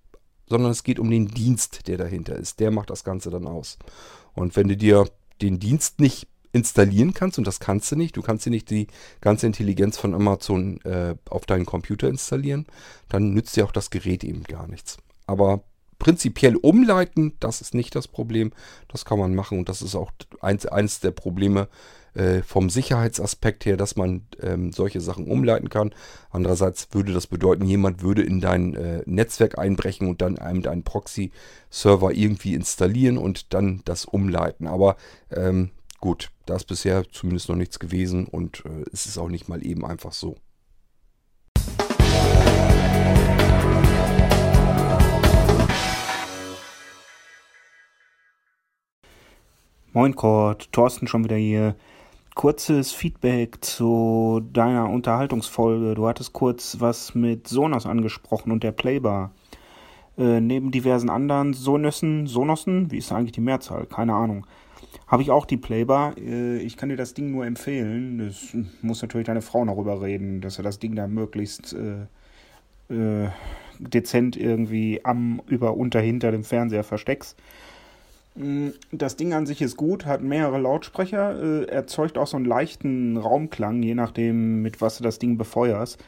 sondern 0.48 0.72
es 0.72 0.82
geht 0.82 0.98
um 0.98 1.10
den 1.10 1.28
Dienst, 1.28 1.86
der 1.86 1.96
dahinter 1.96 2.36
ist. 2.36 2.58
Der 2.58 2.70
macht 2.70 2.90
das 2.90 3.04
Ganze 3.04 3.30
dann 3.30 3.46
aus. 3.46 3.78
Und 4.34 4.56
wenn 4.56 4.68
du 4.68 4.76
dir 4.76 5.06
den 5.42 5.60
Dienst 5.60 6.00
nicht 6.00 6.26
installieren 6.56 7.14
kannst, 7.14 7.38
und 7.38 7.46
das 7.46 7.60
kannst 7.60 7.90
du 7.92 7.96
nicht, 7.96 8.16
du 8.16 8.22
kannst 8.22 8.46
dir 8.46 8.50
nicht 8.50 8.70
die 8.70 8.88
ganze 9.20 9.46
Intelligenz 9.46 9.98
von 9.98 10.14
Amazon 10.14 10.80
äh, 10.82 11.14
auf 11.30 11.46
deinen 11.46 11.66
Computer 11.66 12.08
installieren, 12.08 12.66
dann 13.08 13.32
nützt 13.32 13.56
dir 13.56 13.64
auch 13.64 13.72
das 13.72 13.90
Gerät 13.90 14.24
eben 14.24 14.42
gar 14.42 14.66
nichts. 14.66 14.98
Aber 15.26 15.62
prinzipiell 15.98 16.56
umleiten, 16.56 17.34
das 17.40 17.60
ist 17.60 17.74
nicht 17.74 17.94
das 17.94 18.08
Problem. 18.08 18.52
Das 18.88 19.04
kann 19.04 19.18
man 19.18 19.34
machen 19.34 19.58
und 19.58 19.68
das 19.68 19.82
ist 19.82 19.94
auch 19.94 20.12
eins, 20.40 20.66
eins 20.66 21.00
der 21.00 21.10
Probleme 21.10 21.68
äh, 22.14 22.42
vom 22.42 22.70
Sicherheitsaspekt 22.70 23.66
her, 23.66 23.76
dass 23.76 23.96
man 23.96 24.26
ähm, 24.42 24.72
solche 24.72 25.00
Sachen 25.00 25.26
umleiten 25.26 25.68
kann. 25.68 25.94
Andererseits 26.30 26.88
würde 26.92 27.12
das 27.12 27.26
bedeuten, 27.26 27.66
jemand 27.66 28.02
würde 28.02 28.22
in 28.22 28.40
dein 28.40 28.74
äh, 28.74 29.02
Netzwerk 29.06 29.58
einbrechen 29.58 30.08
und 30.08 30.22
dann 30.22 30.38
einem 30.38 30.62
deinen 30.62 30.82
Proxy-Server 30.82 32.12
irgendwie 32.12 32.54
installieren 32.54 33.18
und 33.18 33.52
dann 33.52 33.82
das 33.84 34.06
umleiten. 34.06 34.66
Aber 34.66 34.96
ähm, 35.30 35.70
Gut, 36.06 36.30
da 36.46 36.54
ist 36.54 36.66
bisher 36.66 37.02
zumindest 37.10 37.48
noch 37.48 37.56
nichts 37.56 37.80
gewesen 37.80 38.26
und 38.26 38.64
äh, 38.64 38.84
es 38.92 39.06
ist 39.06 39.18
auch 39.18 39.28
nicht 39.28 39.48
mal 39.48 39.66
eben 39.66 39.84
einfach 39.84 40.12
so. 40.12 40.36
Moin 49.92 50.14
Kurt, 50.14 50.70
Thorsten 50.70 51.08
schon 51.08 51.24
wieder 51.24 51.34
hier. 51.34 51.74
Kurzes 52.36 52.92
Feedback 52.92 53.64
zu 53.64 54.42
deiner 54.52 54.88
Unterhaltungsfolge. 54.88 55.96
Du 55.96 56.06
hattest 56.06 56.32
kurz 56.32 56.76
was 56.78 57.16
mit 57.16 57.48
Sonos 57.48 57.84
angesprochen 57.84 58.52
und 58.52 58.62
der 58.62 58.70
Playbar. 58.70 59.32
Äh, 60.16 60.40
neben 60.40 60.70
diversen 60.70 61.10
anderen 61.10 61.52
Sonössen, 61.52 62.28
Sonossen, 62.28 62.92
wie 62.92 62.98
ist 62.98 63.10
eigentlich 63.10 63.32
die 63.32 63.40
Mehrzahl? 63.40 63.86
Keine 63.86 64.14
Ahnung 64.14 64.46
habe 65.06 65.22
ich 65.22 65.30
auch 65.30 65.46
die 65.46 65.56
Playbar. 65.56 66.16
Äh, 66.18 66.58
ich 66.58 66.76
kann 66.76 66.88
dir 66.88 66.96
das 66.96 67.14
Ding 67.14 67.30
nur 67.30 67.46
empfehlen. 67.46 68.18
Das 68.18 68.56
muss 68.82 69.02
natürlich 69.02 69.26
deine 69.26 69.42
Frau 69.42 69.64
noch 69.64 69.76
rüberreden, 69.76 70.40
dass 70.40 70.58
er 70.58 70.64
das 70.64 70.78
Ding 70.78 70.96
da 70.96 71.06
möglichst 71.06 71.74
äh, 71.74 72.06
äh, 72.92 73.30
dezent 73.78 74.36
irgendwie 74.36 75.04
am, 75.04 75.42
über, 75.46 75.76
unter, 75.76 76.00
hinter 76.00 76.32
dem 76.32 76.44
Fernseher 76.44 76.84
versteckst. 76.84 77.36
Mm, 78.34 78.68
das 78.92 79.16
Ding 79.16 79.32
an 79.32 79.46
sich 79.46 79.62
ist 79.62 79.76
gut, 79.76 80.06
hat 80.06 80.22
mehrere 80.22 80.58
Lautsprecher, 80.58 81.62
äh, 81.62 81.64
erzeugt 81.66 82.18
auch 82.18 82.26
so 82.26 82.36
einen 82.36 82.46
leichten 82.46 83.16
Raumklang, 83.16 83.82
je 83.82 83.94
nachdem, 83.94 84.62
mit 84.62 84.80
was 84.80 84.98
du 84.98 85.04
das 85.04 85.18
Ding 85.18 85.38
befeuerst. 85.38 86.02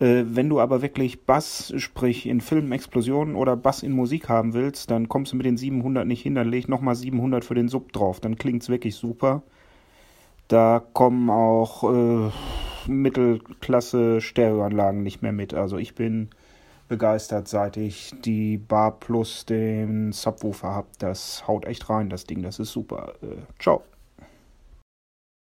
Äh, 0.00 0.24
wenn 0.26 0.48
du 0.48 0.60
aber 0.60 0.82
wirklich 0.82 1.24
Bass, 1.24 1.72
sprich 1.76 2.26
in 2.26 2.40
Filmen 2.40 2.72
Explosionen 2.72 3.34
oder 3.34 3.56
Bass 3.56 3.82
in 3.82 3.92
Musik 3.92 4.28
haben 4.28 4.54
willst, 4.54 4.90
dann 4.90 5.08
kommst 5.08 5.32
du 5.32 5.36
mit 5.36 5.46
den 5.46 5.56
700 5.56 6.06
nicht 6.06 6.22
hin, 6.22 6.34
dann 6.34 6.48
leg 6.48 6.68
nochmal 6.68 6.94
700 6.94 7.44
für 7.44 7.54
den 7.54 7.68
Sub 7.68 7.92
drauf, 7.92 8.20
dann 8.20 8.36
klingt's 8.36 8.68
wirklich 8.68 8.94
super. 8.94 9.42
Da 10.46 10.82
kommen 10.92 11.28
auch 11.30 11.84
äh, 11.84 12.30
Mittelklasse 12.86 14.20
Stereoanlagen 14.20 15.02
nicht 15.02 15.20
mehr 15.20 15.32
mit. 15.32 15.52
Also 15.52 15.76
ich 15.76 15.94
bin 15.94 16.30
begeistert, 16.88 17.48
seit 17.48 17.76
ich 17.76 18.14
die 18.24 18.56
Bar 18.56 18.98
plus 18.98 19.44
den 19.44 20.12
Subwoofer 20.12 20.68
habe. 20.68 20.88
Das 20.98 21.46
haut 21.46 21.66
echt 21.66 21.90
rein, 21.90 22.08
das 22.08 22.24
Ding. 22.24 22.42
Das 22.42 22.58
ist 22.58 22.72
super. 22.72 23.12
Äh, 23.22 23.42
ciao. 23.58 23.82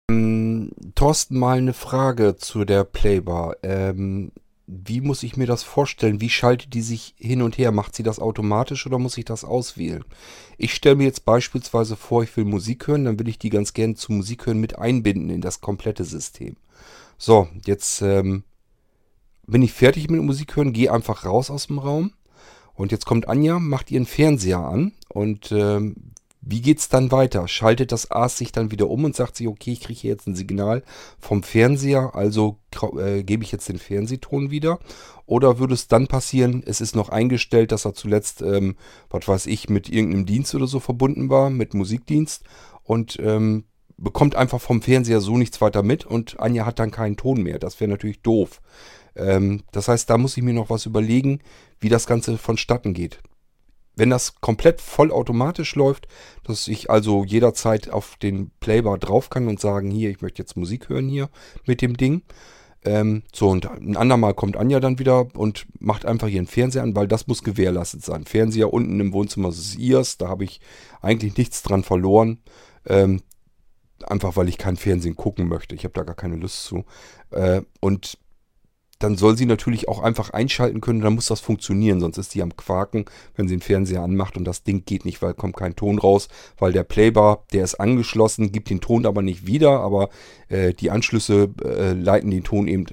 Ähm, 0.08 0.70
Thorsten, 0.94 1.38
mal 1.38 1.58
eine 1.58 1.72
Frage 1.72 2.36
zu 2.36 2.64
der 2.64 2.84
Playbar. 2.84 3.56
Ähm, 3.62 4.32
wie 4.66 5.00
muss 5.00 5.22
ich 5.22 5.36
mir 5.36 5.46
das 5.46 5.62
vorstellen? 5.62 6.20
Wie 6.20 6.30
schaltet 6.30 6.74
die 6.74 6.82
sich 6.82 7.14
hin 7.18 7.42
und 7.42 7.56
her? 7.56 7.70
Macht 7.70 7.94
sie 7.94 8.02
das 8.02 8.18
automatisch 8.18 8.86
oder 8.86 8.98
muss 8.98 9.16
ich 9.16 9.24
das 9.24 9.44
auswählen? 9.44 10.04
Ich 10.58 10.74
stelle 10.74 10.96
mir 10.96 11.04
jetzt 11.04 11.24
beispielsweise 11.24 11.96
vor, 11.96 12.24
ich 12.24 12.36
will 12.36 12.44
Musik 12.44 12.88
hören, 12.88 13.04
dann 13.04 13.18
will 13.18 13.28
ich 13.28 13.38
die 13.38 13.50
ganz 13.50 13.74
gerne 13.74 13.94
zum 13.94 14.16
Musik 14.16 14.46
hören 14.46 14.58
mit 14.58 14.78
einbinden 14.78 15.30
in 15.30 15.40
das 15.40 15.60
komplette 15.60 16.04
System. 16.04 16.56
So, 17.18 17.48
jetzt 17.64 18.02
ähm, 18.02 18.42
bin 19.46 19.62
ich 19.62 19.72
fertig 19.72 20.10
mit 20.10 20.22
Musik 20.22 20.56
hören, 20.56 20.72
gehe 20.72 20.92
einfach 20.92 21.24
raus 21.24 21.50
aus 21.50 21.68
dem 21.68 21.78
Raum. 21.78 22.12
Und 22.74 22.92
jetzt 22.92 23.06
kommt 23.06 23.28
Anja, 23.28 23.58
macht 23.58 23.90
ihren 23.90 24.04
Fernseher 24.04 24.58
an. 24.58 24.92
Und 25.08 25.52
ähm, 25.52 26.12
wie 26.48 26.60
geht's 26.60 26.88
dann 26.88 27.10
weiter? 27.10 27.48
Schaltet 27.48 27.90
das 27.90 28.12
AS 28.12 28.38
sich 28.38 28.52
dann 28.52 28.70
wieder 28.70 28.88
um 28.88 29.04
und 29.04 29.16
sagt 29.16 29.36
sich, 29.36 29.48
okay, 29.48 29.72
ich 29.72 29.80
kriege 29.80 29.98
hier 29.98 30.10
jetzt 30.12 30.28
ein 30.28 30.36
Signal 30.36 30.84
vom 31.18 31.42
Fernseher, 31.42 32.14
also 32.14 32.58
äh, 32.98 33.24
gebe 33.24 33.42
ich 33.42 33.50
jetzt 33.50 33.68
den 33.68 33.80
Fernsehton 33.80 34.52
wieder? 34.52 34.78
Oder 35.26 35.58
würde 35.58 35.74
es 35.74 35.88
dann 35.88 36.06
passieren, 36.06 36.62
es 36.64 36.80
ist 36.80 36.94
noch 36.94 37.08
eingestellt, 37.08 37.72
dass 37.72 37.84
er 37.84 37.94
zuletzt, 37.94 38.42
ähm, 38.42 38.76
was 39.10 39.26
weiß 39.26 39.46
ich, 39.46 39.68
mit 39.68 39.88
irgendeinem 39.88 40.24
Dienst 40.24 40.54
oder 40.54 40.68
so 40.68 40.78
verbunden 40.78 41.28
war, 41.30 41.50
mit 41.50 41.74
Musikdienst 41.74 42.44
und 42.84 43.18
ähm, 43.20 43.64
bekommt 43.96 44.36
einfach 44.36 44.60
vom 44.60 44.82
Fernseher 44.82 45.20
so 45.20 45.36
nichts 45.36 45.60
weiter 45.60 45.82
mit 45.82 46.04
und 46.04 46.38
Anja 46.38 46.64
hat 46.64 46.78
dann 46.78 46.92
keinen 46.92 47.16
Ton 47.16 47.42
mehr. 47.42 47.58
Das 47.58 47.80
wäre 47.80 47.90
natürlich 47.90 48.22
doof. 48.22 48.60
Ähm, 49.16 49.64
das 49.72 49.88
heißt, 49.88 50.08
da 50.08 50.16
muss 50.16 50.36
ich 50.36 50.44
mir 50.44 50.54
noch 50.54 50.70
was 50.70 50.86
überlegen, 50.86 51.40
wie 51.80 51.88
das 51.88 52.06
Ganze 52.06 52.38
vonstatten 52.38 52.94
geht. 52.94 53.18
Wenn 53.96 54.10
das 54.10 54.40
komplett 54.40 54.80
vollautomatisch 54.80 55.74
läuft, 55.74 56.06
dass 56.44 56.68
ich 56.68 56.90
also 56.90 57.24
jederzeit 57.24 57.90
auf 57.90 58.16
den 58.16 58.50
Playbar 58.60 58.98
drauf 58.98 59.30
kann 59.30 59.48
und 59.48 59.58
sagen, 59.58 59.90
hier, 59.90 60.10
ich 60.10 60.20
möchte 60.20 60.42
jetzt 60.42 60.56
Musik 60.56 60.88
hören 60.88 61.08
hier 61.08 61.30
mit 61.66 61.80
dem 61.80 61.96
Ding. 61.96 62.22
Ähm, 62.84 63.22
so, 63.34 63.48
und 63.48 63.68
ein 63.68 63.96
andermal 63.96 64.34
kommt 64.34 64.56
Anja 64.56 64.78
dann 64.80 64.98
wieder 64.98 65.26
und 65.34 65.66
macht 65.80 66.04
einfach 66.06 66.28
ihren 66.28 66.46
Fernseher 66.46 66.82
an, 66.82 66.94
weil 66.94 67.08
das 67.08 67.26
muss 67.26 67.42
gewährleistet 67.42 68.04
sein. 68.04 68.26
Fernseher 68.26 68.72
unten 68.72 69.00
im 69.00 69.12
Wohnzimmer 69.12 69.48
ist 69.48 69.76
ihrs, 69.76 70.18
da 70.18 70.28
habe 70.28 70.44
ich 70.44 70.60
eigentlich 71.00 71.36
nichts 71.36 71.62
dran 71.62 71.82
verloren. 71.82 72.38
Ähm, 72.86 73.22
einfach 74.04 74.36
weil 74.36 74.48
ich 74.48 74.58
kein 74.58 74.76
Fernsehen 74.76 75.16
gucken 75.16 75.48
möchte. 75.48 75.74
Ich 75.74 75.84
habe 75.84 75.94
da 75.94 76.02
gar 76.02 76.14
keine 76.14 76.36
Lust 76.36 76.64
zu. 76.64 76.84
Äh, 77.30 77.62
und 77.80 78.18
dann 78.98 79.16
soll 79.16 79.36
sie 79.36 79.46
natürlich 79.46 79.88
auch 79.88 80.00
einfach 80.00 80.30
einschalten 80.30 80.80
können, 80.80 81.00
dann 81.00 81.14
muss 81.14 81.26
das 81.26 81.40
funktionieren, 81.40 82.00
sonst 82.00 82.18
ist 82.18 82.30
sie 82.30 82.42
am 82.42 82.56
Quaken, 82.56 83.04
wenn 83.34 83.48
sie 83.48 83.56
den 83.56 83.62
Fernseher 83.62 84.02
anmacht 84.02 84.36
und 84.36 84.44
das 84.44 84.62
Ding 84.62 84.84
geht 84.84 85.04
nicht, 85.04 85.20
weil 85.22 85.34
kommt 85.34 85.56
kein 85.56 85.76
Ton 85.76 85.98
raus, 85.98 86.28
weil 86.58 86.72
der 86.72 86.84
Playbar, 86.84 87.44
der 87.52 87.64
ist 87.64 87.74
angeschlossen, 87.74 88.52
gibt 88.52 88.70
den 88.70 88.80
Ton 88.80 89.06
aber 89.06 89.22
nicht 89.22 89.46
wieder, 89.46 89.80
aber 89.80 90.08
äh, 90.48 90.72
die 90.72 90.90
Anschlüsse 90.90 91.50
äh, 91.62 91.92
leiten 91.92 92.30
den 92.30 92.44
Ton 92.44 92.68
eben 92.68 92.86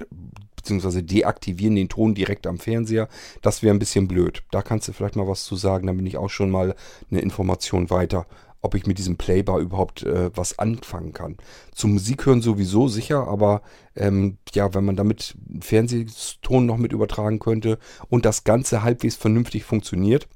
beziehungsweise 0.56 1.02
deaktivieren 1.02 1.76
den 1.76 1.90
Ton 1.90 2.14
direkt 2.14 2.46
am 2.46 2.58
Fernseher. 2.58 3.08
Das 3.42 3.62
wäre 3.62 3.74
ein 3.74 3.78
bisschen 3.78 4.08
blöd. 4.08 4.42
Da 4.50 4.62
kannst 4.62 4.88
du 4.88 4.92
vielleicht 4.92 5.16
mal 5.16 5.28
was 5.28 5.44
zu 5.44 5.56
sagen, 5.56 5.86
dann 5.86 5.96
bin 5.96 6.06
ich 6.06 6.16
auch 6.16 6.30
schon 6.30 6.50
mal 6.50 6.74
eine 7.10 7.20
Information 7.20 7.90
weiter 7.90 8.26
ob 8.64 8.74
ich 8.74 8.86
mit 8.86 8.98
diesem 8.98 9.16
Playbar 9.16 9.58
überhaupt 9.58 10.02
äh, 10.02 10.30
was 10.34 10.58
anfangen 10.58 11.12
kann. 11.12 11.36
Zum 11.72 11.92
Musik 11.92 12.26
hören 12.26 12.40
sowieso 12.40 12.88
sicher, 12.88 13.28
aber 13.28 13.62
ähm, 13.94 14.38
ja, 14.52 14.72
wenn 14.74 14.84
man 14.84 14.96
damit 14.96 15.36
Fernsehton 15.60 16.66
noch 16.66 16.78
mit 16.78 16.92
übertragen 16.92 17.38
könnte 17.38 17.78
und 18.08 18.24
das 18.24 18.44
Ganze 18.44 18.82
halbwegs 18.82 19.16
vernünftig 19.16 19.64
funktioniert, 19.64 20.28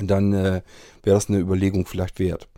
dann 0.00 0.32
äh, 0.32 0.62
wäre 1.02 1.16
das 1.16 1.28
eine 1.28 1.38
Überlegung 1.38 1.86
vielleicht 1.86 2.18
wert. 2.18 2.48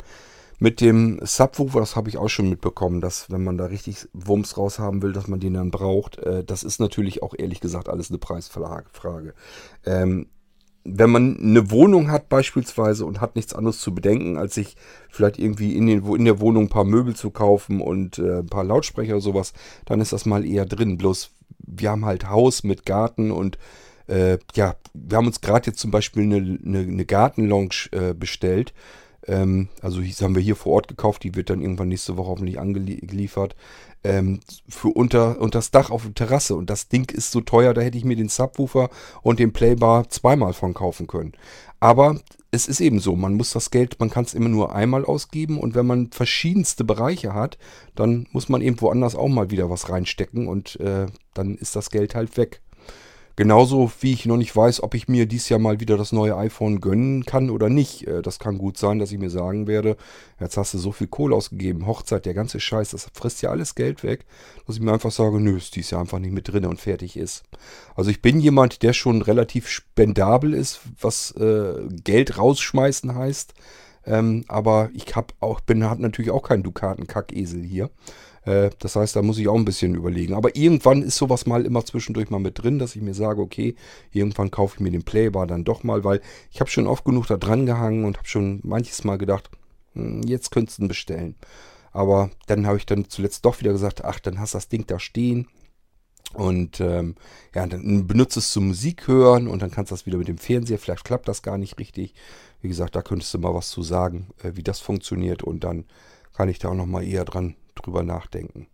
Mit 0.60 0.80
dem 0.80 1.18
Subwoofer, 1.22 1.80
das 1.80 1.96
habe 1.96 2.08
ich 2.08 2.16
auch 2.16 2.28
schon 2.28 2.48
mitbekommen, 2.48 3.00
dass 3.00 3.30
wenn 3.30 3.42
man 3.42 3.58
da 3.58 3.66
richtig 3.66 4.08
Wumms 4.12 4.56
raus 4.56 4.78
haben 4.78 5.02
will, 5.02 5.12
dass 5.12 5.26
man 5.26 5.40
den 5.40 5.54
dann 5.54 5.70
braucht. 5.72 6.18
Äh, 6.18 6.44
das 6.44 6.62
ist 6.62 6.78
natürlich 6.78 7.22
auch 7.22 7.34
ehrlich 7.36 7.60
gesagt 7.60 7.88
alles 7.88 8.10
eine 8.10 8.18
Preisfrage. 8.18 9.34
Ähm, 9.84 10.28
wenn 10.84 11.10
man 11.10 11.38
eine 11.38 11.70
Wohnung 11.70 12.10
hat 12.10 12.28
beispielsweise 12.28 13.06
und 13.06 13.20
hat 13.20 13.36
nichts 13.36 13.54
anderes 13.54 13.80
zu 13.80 13.94
bedenken, 13.94 14.36
als 14.36 14.54
sich 14.54 14.76
vielleicht 15.08 15.38
irgendwie 15.38 15.76
in, 15.76 15.86
den, 15.86 16.04
in 16.14 16.24
der 16.26 16.40
Wohnung 16.40 16.64
ein 16.64 16.68
paar 16.68 16.84
Möbel 16.84 17.16
zu 17.16 17.30
kaufen 17.30 17.80
und 17.80 18.18
äh, 18.18 18.40
ein 18.40 18.46
paar 18.46 18.64
Lautsprecher 18.64 19.14
oder 19.14 19.22
sowas, 19.22 19.54
dann 19.86 20.00
ist 20.00 20.12
das 20.12 20.26
mal 20.26 20.44
eher 20.44 20.66
drin. 20.66 20.98
Bloß 20.98 21.30
wir 21.58 21.90
haben 21.90 22.04
halt 22.04 22.28
Haus 22.28 22.64
mit 22.64 22.84
Garten 22.84 23.30
und 23.30 23.58
äh, 24.08 24.38
ja, 24.54 24.76
wir 24.92 25.16
haben 25.16 25.26
uns 25.26 25.40
gerade 25.40 25.66
jetzt 25.66 25.78
zum 25.78 25.90
Beispiel 25.90 26.24
eine, 26.24 26.36
eine, 26.36 26.78
eine 26.80 27.04
Gartenlounge 27.06 27.88
äh, 27.92 28.12
bestellt. 28.12 28.74
Ähm, 29.26 29.68
also 29.80 30.02
das 30.02 30.20
haben 30.20 30.34
wir 30.34 30.42
hier 30.42 30.56
vor 30.56 30.74
Ort 30.74 30.88
gekauft, 30.88 31.22
die 31.24 31.34
wird 31.34 31.48
dann 31.48 31.62
irgendwann 31.62 31.88
nächste 31.88 32.18
Woche 32.18 32.28
hoffentlich 32.28 32.60
angeliefert 32.60 33.56
ähm, 34.04 34.40
für 34.68 34.88
unter, 34.88 35.40
unter 35.40 35.58
das 35.58 35.70
Dach 35.70 35.90
auf 35.90 36.02
der 36.02 36.14
Terrasse. 36.14 36.54
Und 36.54 36.70
das 36.70 36.88
Ding 36.88 37.10
ist 37.10 37.32
so 37.32 37.40
teuer, 37.40 37.74
da 37.74 37.80
hätte 37.80 37.98
ich 37.98 38.04
mir 38.04 38.16
den 38.16 38.28
Subwoofer 38.28 38.90
und 39.22 39.38
den 39.38 39.52
Playbar 39.52 40.08
zweimal 40.10 40.52
von 40.52 40.74
kaufen 40.74 41.06
können. 41.06 41.32
Aber 41.80 42.20
es 42.50 42.68
ist 42.68 42.80
eben 42.80 43.00
so, 43.00 43.16
man 43.16 43.34
muss 43.34 43.50
das 43.50 43.70
Geld, 43.70 43.98
man 43.98 44.10
kann 44.10 44.24
es 44.24 44.32
immer 44.32 44.48
nur 44.48 44.74
einmal 44.74 45.04
ausgeben 45.04 45.58
und 45.58 45.74
wenn 45.74 45.86
man 45.86 46.10
verschiedenste 46.12 46.84
Bereiche 46.84 47.34
hat, 47.34 47.58
dann 47.94 48.28
muss 48.30 48.48
man 48.48 48.62
eben 48.62 48.80
woanders 48.80 49.16
auch 49.16 49.28
mal 49.28 49.50
wieder 49.50 49.70
was 49.70 49.90
reinstecken 49.90 50.46
und 50.46 50.78
äh, 50.80 51.06
dann 51.34 51.56
ist 51.56 51.74
das 51.74 51.90
Geld 51.90 52.14
halt 52.14 52.36
weg. 52.36 52.62
Genauso 53.36 53.90
wie 54.00 54.12
ich 54.12 54.26
noch 54.26 54.36
nicht 54.36 54.54
weiß, 54.54 54.82
ob 54.82 54.94
ich 54.94 55.08
mir 55.08 55.26
dieses 55.26 55.48
Jahr 55.48 55.58
mal 55.58 55.80
wieder 55.80 55.96
das 55.96 56.12
neue 56.12 56.36
iPhone 56.36 56.80
gönnen 56.80 57.24
kann 57.24 57.50
oder 57.50 57.68
nicht. 57.68 58.06
Äh, 58.06 58.22
das 58.22 58.38
kann 58.38 58.58
gut 58.58 58.78
sein, 58.78 59.00
dass 59.00 59.10
ich 59.10 59.18
mir 59.18 59.30
sagen 59.30 59.66
werde, 59.66 59.96
jetzt 60.38 60.56
hast 60.56 60.74
du 60.74 60.78
so 60.78 60.92
viel 60.92 61.08
Kohle 61.08 61.34
ausgegeben, 61.34 61.86
Hochzeit, 61.86 62.26
der 62.26 62.34
ganze 62.34 62.60
Scheiß, 62.60 62.90
das 62.90 63.08
frisst 63.12 63.42
ja 63.42 63.50
alles 63.50 63.74
Geld 63.74 64.04
weg, 64.04 64.24
dass 64.66 64.76
ich 64.76 64.82
mir 64.82 64.92
einfach 64.92 65.10
sage, 65.10 65.40
nö, 65.40 65.56
ist 65.56 65.74
dieses 65.74 65.90
Jahr 65.90 66.00
einfach 66.00 66.20
nicht 66.20 66.32
mit 66.32 66.46
drin 66.46 66.64
und 66.64 66.80
fertig 66.80 67.16
ist. 67.16 67.42
Also 67.96 68.10
ich 68.10 68.22
bin 68.22 68.38
jemand, 68.38 68.82
der 68.82 68.92
schon 68.92 69.20
relativ 69.20 69.68
spendabel 69.68 70.54
ist, 70.54 70.80
was 71.00 71.32
äh, 71.32 71.88
Geld 72.04 72.38
rausschmeißen 72.38 73.16
heißt. 73.16 73.54
Ähm, 74.06 74.44
aber 74.48 74.90
ich 74.92 75.16
hab 75.16 75.32
auch, 75.40 75.60
bin, 75.60 75.82
hab 75.84 75.98
natürlich 75.98 76.30
auch 76.30 76.42
keinen 76.42 76.62
Dukaten-Kackesel 76.62 77.62
hier. 77.62 77.90
Äh, 78.44 78.70
das 78.78 78.96
heißt, 78.96 79.16
da 79.16 79.22
muss 79.22 79.38
ich 79.38 79.48
auch 79.48 79.56
ein 79.56 79.64
bisschen 79.64 79.94
überlegen. 79.94 80.34
Aber 80.34 80.56
irgendwann 80.56 81.02
ist 81.02 81.16
sowas 81.16 81.46
mal 81.46 81.64
immer 81.64 81.84
zwischendurch 81.84 82.30
mal 82.30 82.38
mit 82.38 82.62
drin, 82.62 82.78
dass 82.78 82.96
ich 82.96 83.02
mir 83.02 83.14
sage, 83.14 83.40
okay, 83.40 83.74
irgendwann 84.12 84.50
kaufe 84.50 84.76
ich 84.76 84.80
mir 84.80 84.90
den 84.90 85.04
Playbar 85.04 85.46
dann 85.46 85.64
doch 85.64 85.82
mal, 85.82 86.04
weil 86.04 86.20
ich 86.50 86.60
habe 86.60 86.70
schon 86.70 86.86
oft 86.86 87.04
genug 87.04 87.26
da 87.26 87.36
dran 87.36 87.66
gehangen 87.66 88.04
und 88.04 88.18
habe 88.18 88.28
schon 88.28 88.60
manches 88.62 89.04
Mal 89.04 89.18
gedacht, 89.18 89.50
hm, 89.94 90.22
jetzt 90.22 90.50
könntest 90.50 90.78
du 90.78 90.82
ihn 90.82 90.88
bestellen. 90.88 91.36
Aber 91.92 92.30
dann 92.46 92.66
habe 92.66 92.76
ich 92.78 92.86
dann 92.86 93.08
zuletzt 93.08 93.44
doch 93.44 93.60
wieder 93.60 93.72
gesagt, 93.72 94.04
ach, 94.04 94.18
dann 94.18 94.40
hast 94.40 94.54
du 94.54 94.58
das 94.58 94.68
Ding 94.68 94.86
da 94.86 94.98
stehen. 94.98 95.48
Und 96.32 96.80
ähm, 96.80 97.14
ja, 97.54 97.64
dann 97.64 98.08
benutzt 98.08 98.36
es 98.36 98.50
zum 98.50 98.68
Musik 98.68 99.06
hören 99.06 99.46
und 99.46 99.62
dann 99.62 99.70
kannst 99.70 99.92
du 99.92 99.94
das 99.94 100.04
wieder 100.04 100.18
mit 100.18 100.26
dem 100.26 100.38
Fernseher. 100.38 100.78
Vielleicht 100.78 101.04
klappt 101.04 101.28
das 101.28 101.42
gar 101.42 101.58
nicht 101.58 101.78
richtig. 101.78 102.14
Wie 102.60 102.68
gesagt, 102.68 102.96
da 102.96 103.02
könntest 103.02 103.32
du 103.32 103.38
mal 103.38 103.54
was 103.54 103.70
zu 103.70 103.82
sagen, 103.82 104.30
äh, 104.42 104.52
wie 104.54 104.64
das 104.64 104.80
funktioniert. 104.80 105.44
Und 105.44 105.62
dann 105.62 105.84
kann 106.32 106.48
ich 106.48 106.58
da 106.58 106.70
auch 106.70 106.74
noch 106.74 106.86
mal 106.86 107.04
eher 107.04 107.24
dran 107.24 107.54
drüber 107.84 108.02
nachdenken. 108.02 108.68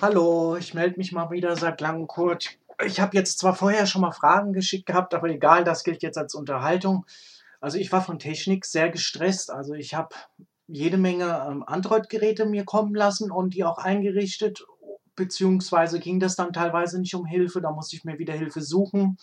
Hallo, 0.00 0.56
ich 0.56 0.74
melde 0.74 0.98
mich 0.98 1.12
mal 1.12 1.30
wieder 1.30 1.54
seit 1.54 1.80
langem 1.80 2.08
kurz. 2.08 2.48
ich 2.84 2.98
habe 3.00 3.16
jetzt 3.16 3.38
zwar 3.38 3.54
vorher 3.54 3.86
schon 3.86 4.02
mal 4.02 4.10
Fragen 4.10 4.52
geschickt 4.52 4.86
gehabt, 4.86 5.14
aber 5.14 5.28
egal, 5.28 5.62
das 5.62 5.84
gilt 5.84 6.02
jetzt 6.02 6.18
als 6.18 6.34
Unterhaltung. 6.34 7.06
Also 7.60 7.78
ich 7.78 7.92
war 7.92 8.02
von 8.02 8.18
Technik 8.18 8.64
sehr 8.64 8.90
gestresst. 8.90 9.52
Also 9.52 9.74
ich 9.74 9.94
habe 9.94 10.16
jede 10.66 10.96
Menge 10.96 11.46
ähm, 11.48 11.62
Android-Geräte 11.64 12.46
mir 12.46 12.64
kommen 12.64 12.96
lassen 12.96 13.30
und 13.30 13.54
die 13.54 13.62
auch 13.62 13.78
eingerichtet, 13.78 14.66
beziehungsweise 15.14 16.00
ging 16.00 16.18
das 16.18 16.34
dann 16.34 16.52
teilweise 16.52 17.00
nicht 17.00 17.14
um 17.14 17.24
Hilfe, 17.24 17.60
da 17.60 17.70
musste 17.70 17.94
ich 17.94 18.04
mir 18.04 18.18
wieder 18.18 18.34
Hilfe 18.34 18.60
suchen. 18.60 19.18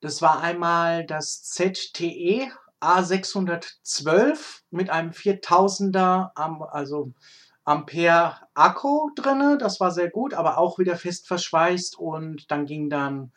Das 0.00 0.22
war 0.22 0.40
einmal 0.40 1.04
das 1.04 1.42
ZTE 1.42 2.50
A612 2.80 4.60
mit 4.70 4.90
einem 4.90 5.10
4000er, 5.10 6.30
also 6.70 7.12
Ampere 7.64 8.36
Akku 8.54 9.10
drinne. 9.14 9.58
Das 9.58 9.80
war 9.80 9.90
sehr 9.90 10.10
gut, 10.10 10.34
aber 10.34 10.58
auch 10.58 10.78
wieder 10.78 10.96
fest 10.96 11.26
verschweißt 11.26 11.98
und 11.98 12.50
dann 12.50 12.64
ging 12.64 12.88
dann 12.88 13.32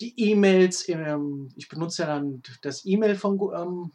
die 0.00 0.14
E-Mails, 0.30 0.88
ich 0.88 1.68
benutze 1.68 2.02
ja 2.02 2.08
dann 2.08 2.42
das 2.62 2.84
E-Mail-Programm 2.84 3.90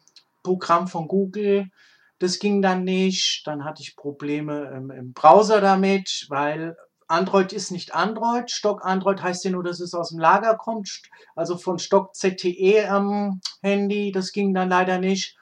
ähm, 0.82 0.88
von 0.88 1.08
Google, 1.08 1.70
das 2.18 2.38
ging 2.38 2.62
dann 2.62 2.84
nicht. 2.84 3.46
Dann 3.46 3.64
hatte 3.64 3.82
ich 3.82 3.96
Probleme 3.96 4.70
im 4.96 5.12
Browser 5.12 5.60
damit, 5.60 6.26
weil 6.28 6.76
Android 7.06 7.52
ist 7.52 7.70
nicht 7.70 7.94
Android. 7.94 8.50
Stock 8.50 8.84
Android 8.84 9.22
heißt 9.22 9.44
ja 9.44 9.50
nur, 9.50 9.62
dass 9.62 9.80
es 9.80 9.94
aus 9.94 10.10
dem 10.10 10.18
Lager 10.18 10.56
kommt. 10.56 11.02
Also 11.34 11.56
von 11.56 11.78
Stock 11.78 12.14
ZTE 12.14 12.88
am 12.88 13.40
Handy. 13.62 14.12
Das 14.12 14.32
ging 14.32 14.54
dann 14.54 14.68
leider 14.68 14.98
nicht. 14.98 15.36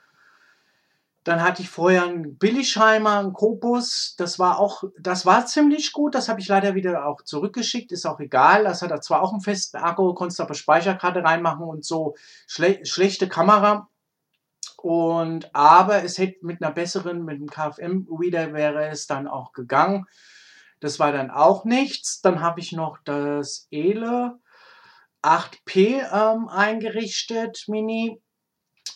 Dann 1.24 1.42
hatte 1.42 1.62
ich 1.62 1.68
vorher 1.68 2.02
einen 2.02 2.36
Billigheimer, 2.36 3.20
einen 3.20 3.32
Kopus. 3.32 4.16
Das 4.18 4.40
war 4.40 4.58
auch, 4.58 4.82
das 4.98 5.24
war 5.24 5.46
ziemlich 5.46 5.92
gut. 5.92 6.16
Das 6.16 6.28
habe 6.28 6.40
ich 6.40 6.48
leider 6.48 6.74
wieder 6.74 7.06
auch 7.06 7.22
zurückgeschickt. 7.22 7.92
Ist 7.92 8.06
auch 8.06 8.18
egal. 8.18 8.64
Das 8.64 8.82
hat 8.82 8.90
er 8.90 9.00
zwar 9.00 9.22
auch 9.22 9.32
einen 9.32 9.40
festen 9.40 9.76
Akku, 9.76 10.14
konntest 10.14 10.40
aber 10.40 10.54
Speicherkarte 10.54 11.22
reinmachen 11.22 11.64
und 11.64 11.84
so. 11.84 12.16
Schle 12.48 12.84
schlechte 12.84 13.28
Kamera. 13.28 13.88
Und, 14.78 15.54
aber 15.54 16.02
es 16.02 16.18
hätte 16.18 16.44
mit 16.44 16.60
einer 16.60 16.72
besseren, 16.72 17.24
mit 17.24 17.36
einem 17.36 17.48
KFM-Reader 17.48 18.52
wäre 18.52 18.88
es 18.88 19.06
dann 19.06 19.28
auch 19.28 19.52
gegangen. 19.52 20.06
Das 20.82 20.98
war 20.98 21.12
dann 21.12 21.30
auch 21.30 21.64
nichts. 21.64 22.20
Dann 22.22 22.40
habe 22.40 22.58
ich 22.58 22.72
noch 22.72 22.98
das 23.04 23.68
ELE 23.70 24.38
8P 25.22 26.02
ähm, 26.12 26.48
eingerichtet, 26.48 27.64
Mini. 27.68 28.20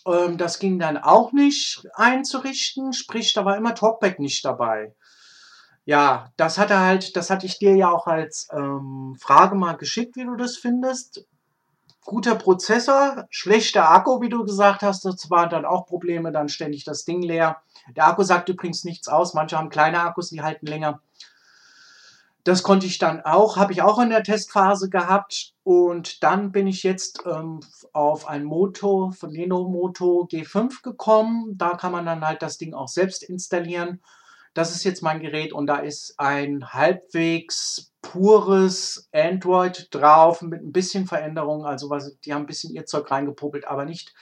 Ähm, 0.05 0.37
das 0.37 0.59
ging 0.59 0.80
dann 0.80 0.99
auch 0.99 1.32
nicht 1.32 1.87
einzurichten, 1.95 2.93
sprich, 2.93 3.32
da 3.34 3.45
war 3.45 3.57
immer 3.57 3.76
Talkback 3.76 4.18
nicht 4.18 4.45
dabei. 4.45 4.97
Ja, 5.84 6.32
das 6.37 6.59
hatte 6.59 6.80
halt, 6.80 7.14
das 7.14 7.30
hatte 7.30 7.47
ich 7.47 7.61
dir 7.61 7.76
ja 7.76 7.89
auch 7.89 8.09
als 8.09 8.49
ähm, 8.53 9.16
Frage 9.20 9.55
mal 9.55 9.76
geschickt, 9.76 10.16
wie 10.16 10.24
du 10.24 10.34
das 10.34 10.57
findest 10.57 11.24
guter 12.07 12.37
Prozessor, 12.37 13.26
schlechter 13.30 13.91
Akku, 13.91 14.20
wie 14.22 14.28
du 14.28 14.45
gesagt 14.45 14.82
hast. 14.82 15.05
Das 15.05 15.28
waren 15.28 15.51
dann 15.51 15.66
auch 15.66 15.87
Probleme, 15.87 16.32
dann 16.32 16.49
ständig 16.49 16.84
das 16.84 17.05
Ding 17.05 17.20
leer. 17.20 17.61
Der 17.95 18.07
Akku 18.07 18.22
sagt 18.22 18.49
übrigens 18.49 18.84
nichts 18.84 19.09
aus. 19.09 19.34
Manche 19.34 19.59
haben 19.59 19.68
kleine 19.68 20.01
Akkus, 20.01 20.30
die 20.30 20.43
halten 20.43 20.66
länger. 20.66 21.01
Das 22.47 22.63
konnte 22.63 22.87
ich 22.87 22.99
dann 22.99 23.23
auch, 23.23 23.57
habe 23.57 23.73
ich 23.73 23.83
auch 23.83 23.99
in 23.99 24.11
der 24.11 24.23
Testphase 24.23 24.89
gehabt. 24.89 25.53
Und 25.65 26.23
dann 26.23 26.53
bin 26.53 26.69
ich 26.69 26.85
jetzt 26.85 27.25
ähm, 27.27 27.59
auf 27.93 28.29
ein 28.29 28.45
Moto 28.45 29.11
von 29.11 29.31
Leno 29.31 29.69
Moto 29.69 30.29
G5 30.31 30.81
gekommen. 30.81 31.59
Da 31.59 31.71
kann 31.71 31.91
man 31.91 32.07
dann 32.07 32.25
halt 32.25 32.43
das 32.43 32.57
Ding 32.57 32.73
auch 32.73 32.87
selbst 32.87 33.25
installieren. 33.25 34.01
Das 34.55 34.73
ist 34.73 34.85
jetzt 34.85 35.03
mein 35.03 35.19
Gerät 35.19 35.53
und 35.53 35.67
da 35.67 35.79
ist 35.79 36.15
ein 36.19 36.73
halbwegs 36.73 37.93
pures 38.01 39.09
Android 39.11 39.89
drauf 39.91 40.41
mit 40.41 40.63
ein 40.63 40.71
bisschen 40.71 41.07
Veränderung. 41.07 41.67
Also 41.67 41.91
was, 41.91 42.17
die 42.21 42.33
haben 42.33 42.45
ein 42.45 42.47
bisschen 42.47 42.73
ihr 42.73 42.87
Zeug 42.87 43.11
reingepuppelt, 43.11 43.67
aber 43.67 43.87
nicht, 43.87 44.15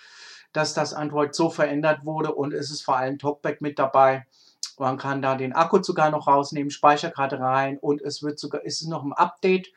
dass 0.55 0.72
das 0.72 0.95
Android 0.95 1.35
so 1.35 1.51
verändert 1.51 2.07
wurde 2.07 2.35
und 2.35 2.55
es 2.55 2.70
ist 2.70 2.87
vor 2.87 2.97
allem 2.97 3.18
Talkback 3.18 3.61
mit 3.61 3.79
dabei. 3.79 4.25
Man 4.79 4.99
kann 4.99 5.22
da 5.22 5.35
den 5.37 5.53
Akku 5.53 5.83
sogar 5.83 6.11
noch 6.11 6.27
rausnehmen, 6.27 6.70
Speicherkarte 6.70 7.39
rein 7.39 7.79
und 7.79 8.03
es 8.03 8.22
wird 8.22 8.39
sogar, 8.39 8.64
ist 8.64 8.87
noch 8.89 9.05
im 9.05 9.12
Update. 9.12 9.72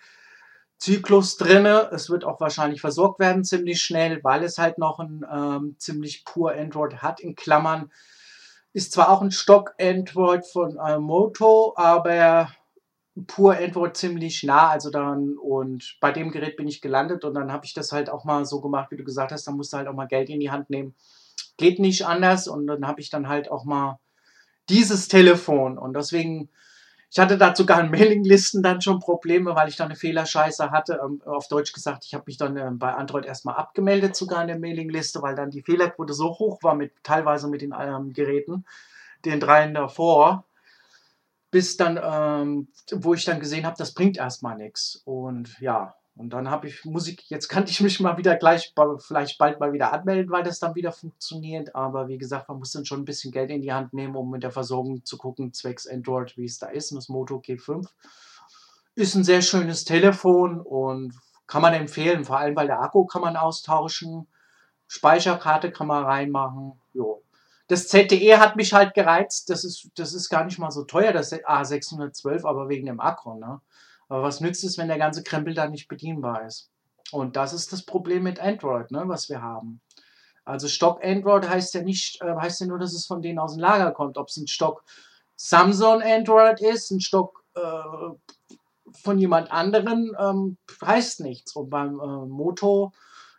Zyklus 0.80 1.38
drinne. 1.38 1.90
Es 1.92 2.10
wird 2.10 2.24
auch 2.24 2.40
wahrscheinlich 2.40 2.82
versorgt 2.82 3.20
werden 3.20 3.44
ziemlich 3.44 3.82
schnell, 3.82 4.24
weil 4.24 4.44
es 4.44 4.58
halt 4.58 4.78
noch 4.78 5.00
ein 5.00 5.26
ähm, 5.32 5.76
ziemlich 5.80 6.24
pur 6.24 6.52
Android 6.52 7.02
hat. 7.02 7.20
In 7.20 7.36
Klammern 7.36 7.92
ist 8.74 8.92
zwar 8.92 9.10
auch 9.10 9.22
ein 9.22 9.32
Stock 9.32 9.74
Android 9.80 10.46
von 10.46 10.78
äh, 10.78 11.00
Moto, 11.00 11.74
aber 11.76 12.52
pur 13.26 13.58
Android 13.58 13.98
ziemlich 13.98 14.44
nah, 14.44 14.70
also 14.70 14.92
dann 14.92 15.38
und 15.38 15.98
bei 16.00 16.12
dem 16.12 16.30
Gerät 16.30 16.58
bin 16.58 16.68
ich 16.68 16.82
gelandet 16.82 17.26
und 17.26 17.34
dann 17.34 17.52
habe 17.52 17.66
ich 17.66 17.74
das 17.74 17.92
halt 17.92 18.12
auch 18.12 18.26
mal 18.26 18.46
so 18.46 18.62
gemacht, 18.62 18.92
wie 18.92 18.98
du 18.98 19.04
gesagt 19.04 19.32
hast, 19.32 19.48
da 19.48 19.52
musst 19.52 19.74
du 19.74 19.78
halt 19.78 19.88
auch 19.88 19.96
mal 19.96 20.06
Geld 20.08 20.30
in 20.30 20.40
die 20.40 20.52
Hand 20.52 20.70
nehmen. 20.70 20.94
Geht 21.58 21.80
nicht 21.80 22.06
anders 22.06 22.48
und 22.48 22.68
dann 22.68 22.86
habe 22.86 23.02
ich 23.02 23.10
dann 23.10 23.28
halt 23.28 23.50
auch 23.50 23.66
mal 23.66 24.00
dieses 24.70 25.08
Telefon 25.08 25.78
und 25.78 25.96
deswegen, 25.96 26.50
ich 27.10 27.20
hatte 27.20 27.38
dazu 27.38 27.64
sogar 27.64 27.82
in 27.82 27.92
Mailinglisten 27.92 28.62
dann 28.62 28.82
schon 28.82 29.00
Probleme, 29.00 29.56
weil 29.56 29.70
ich 29.70 29.78
da 29.78 29.86
eine 29.86 29.96
Fehlerscheiße 29.96 30.72
hatte. 30.72 31.00
Ähm, 31.04 31.22
auf 31.26 31.48
Deutsch 31.48 31.74
gesagt, 31.74 32.06
ich 32.06 32.14
habe 32.14 32.26
mich 32.28 32.38
dann 32.38 32.58
ähm, 32.58 32.80
bei 32.80 32.94
Android 32.94 33.26
erstmal 33.26 33.56
abgemeldet, 33.56 34.16
sogar 34.16 34.42
in 34.42 34.48
der 34.48 34.60
Mailingliste, 34.60 35.22
weil 35.22 35.36
dann 35.36 35.52
die 35.52 35.62
Fehlerquote 35.62 36.14
so 36.14 36.30
hoch 36.38 36.62
war, 36.64 36.76
mit, 36.76 36.92
teilweise 37.04 37.48
mit 37.48 37.62
den 37.62 37.74
ähm, 37.80 38.12
Geräten, 38.14 38.66
den 39.24 39.40
dreien 39.40 39.74
davor, 39.74 40.44
bis 41.50 41.78
dann, 41.78 42.00
ähm, 42.02 42.68
wo 42.92 43.14
ich 43.14 43.24
dann 43.24 43.40
gesehen 43.40 43.66
habe, 43.66 43.78
das 43.78 43.94
bringt 43.94 44.18
erstmal 44.18 44.58
nichts. 44.58 45.02
Und 45.06 45.58
ja, 45.60 45.96
und 46.18 46.32
dann 46.32 46.50
habe 46.50 46.68
ich 46.68 46.84
Musik, 46.86 47.30
jetzt 47.30 47.48
kann 47.48 47.66
ich 47.66 47.80
mich 47.80 48.00
mal 48.00 48.18
wieder 48.18 48.36
gleich, 48.36 48.74
vielleicht 49.00 49.38
bald 49.38 49.60
mal 49.60 49.74
wieder 49.74 49.94
anmelden, 49.94 50.32
weil 50.32 50.44
das 50.44 50.60
dann 50.60 50.76
wieder 50.76 50.92
funktioniert. 50.92 51.76
Aber 51.76 52.08
wie 52.08 52.18
gesagt, 52.18 52.50
man 52.50 52.60
muss 52.60 52.72
dann 52.72 52.86
schon 52.86 53.02
ein 53.02 53.06
bisschen 53.06 53.32
Geld 53.32 53.52
in 53.52 53.62
die 53.62 53.74
Hand 53.74 53.94
nehmen, 53.94 54.16
um 54.16 54.32
mit 54.32 54.44
der 54.44 54.52
Versorgung 54.52 55.06
zu 55.06 55.18
gucken, 55.18 55.54
zwecks 55.54 55.88
Android, 55.88 56.36
wie 56.38 56.46
es 56.46 56.58
da 56.58 56.68
ist. 56.68 56.92
Und 56.92 56.98
das 56.98 57.10
Moto 57.10 57.38
G5 57.38 57.88
ist 58.96 59.16
ein 59.16 59.24
sehr 59.24 59.42
schönes 59.42 59.86
Telefon 59.86 60.60
und 60.60 61.14
kann 61.46 61.62
man 61.62 61.74
empfehlen, 61.74 62.26
vor 62.26 62.40
allem 62.40 62.56
weil 62.56 62.68
der 62.68 62.82
Akku 62.82 63.06
kann 63.06 63.22
man 63.22 63.38
austauschen, 63.38 64.28
Speicherkarte 64.88 65.72
kann 65.72 65.88
man 65.88 66.04
reinmachen. 66.04 66.74
Jo 66.94 67.22
das 67.68 67.90
ZTE 67.90 68.40
hat 68.40 68.56
mich 68.56 68.74
halt 68.74 68.94
gereizt. 68.94 69.50
Das 69.50 69.64
ist, 69.64 69.90
das 69.96 70.14
ist 70.14 70.30
gar 70.30 70.46
nicht 70.46 70.58
mal 70.58 70.72
so 70.72 70.84
teuer, 70.84 71.12
das 71.12 71.34
A612, 71.34 72.48
aber 72.48 72.70
wegen 72.70 72.86
dem 72.86 73.00
Akku. 73.00 73.38
Ne? 73.38 73.62
Aber 74.10 74.24
was 74.24 74.42
nützt 74.42 74.64
es, 74.64 74.78
wenn 74.78 74.88
der 74.88 74.98
ganze 74.98 75.24
Krempel 75.24 75.54
da 75.54 75.68
nicht 75.68 75.88
bedienbar 75.88 76.46
ist? 76.46 76.70
Und 77.12 77.36
das 77.36 77.54
ist 77.54 77.72
das 77.72 77.84
Problem 77.84 78.24
mit 78.24 78.40
Android, 78.40 78.92
ne, 78.92 79.04
was 79.06 79.30
wir 79.30 79.42
haben. 79.42 79.82
Also 80.46 80.68
Stock 80.68 81.04
Android 81.04 81.48
heißt 81.48 81.74
ja 81.74 81.82
nicht, 81.82 82.22
äh, 82.22 82.36
heißt 82.36 82.62
ja 82.62 82.68
nur, 82.68 82.80
dass 82.80 82.94
es 82.94 83.06
von 83.06 83.22
denen 83.22 83.40
aus 83.40 83.54
dem 83.54 83.62
Lager 83.62 83.92
kommt. 83.92 84.18
Ob 84.18 84.30
es 84.30 84.38
ein 84.38 84.48
Stock 84.48 84.84
Samsung 85.36 86.02
Android 86.02 86.62
ist, 86.62 86.90
ein 86.92 87.02
Stock 87.02 87.44
äh, 87.56 88.52
von 89.04 89.20
jemand 89.20 89.52
anderen, 89.52 90.16
ähm, 90.18 90.58
heißt 90.84 91.20
nichts. 91.22 91.56
Und 91.56 91.70
beim 91.70 92.00
äh, 92.00 92.26
Moto, 92.28 92.94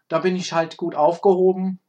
da 0.09 0.19
bin 0.19 0.37
ich 0.37 0.53
halt 0.53 0.77
gut 0.77 0.95
aufgehoben 0.95 1.81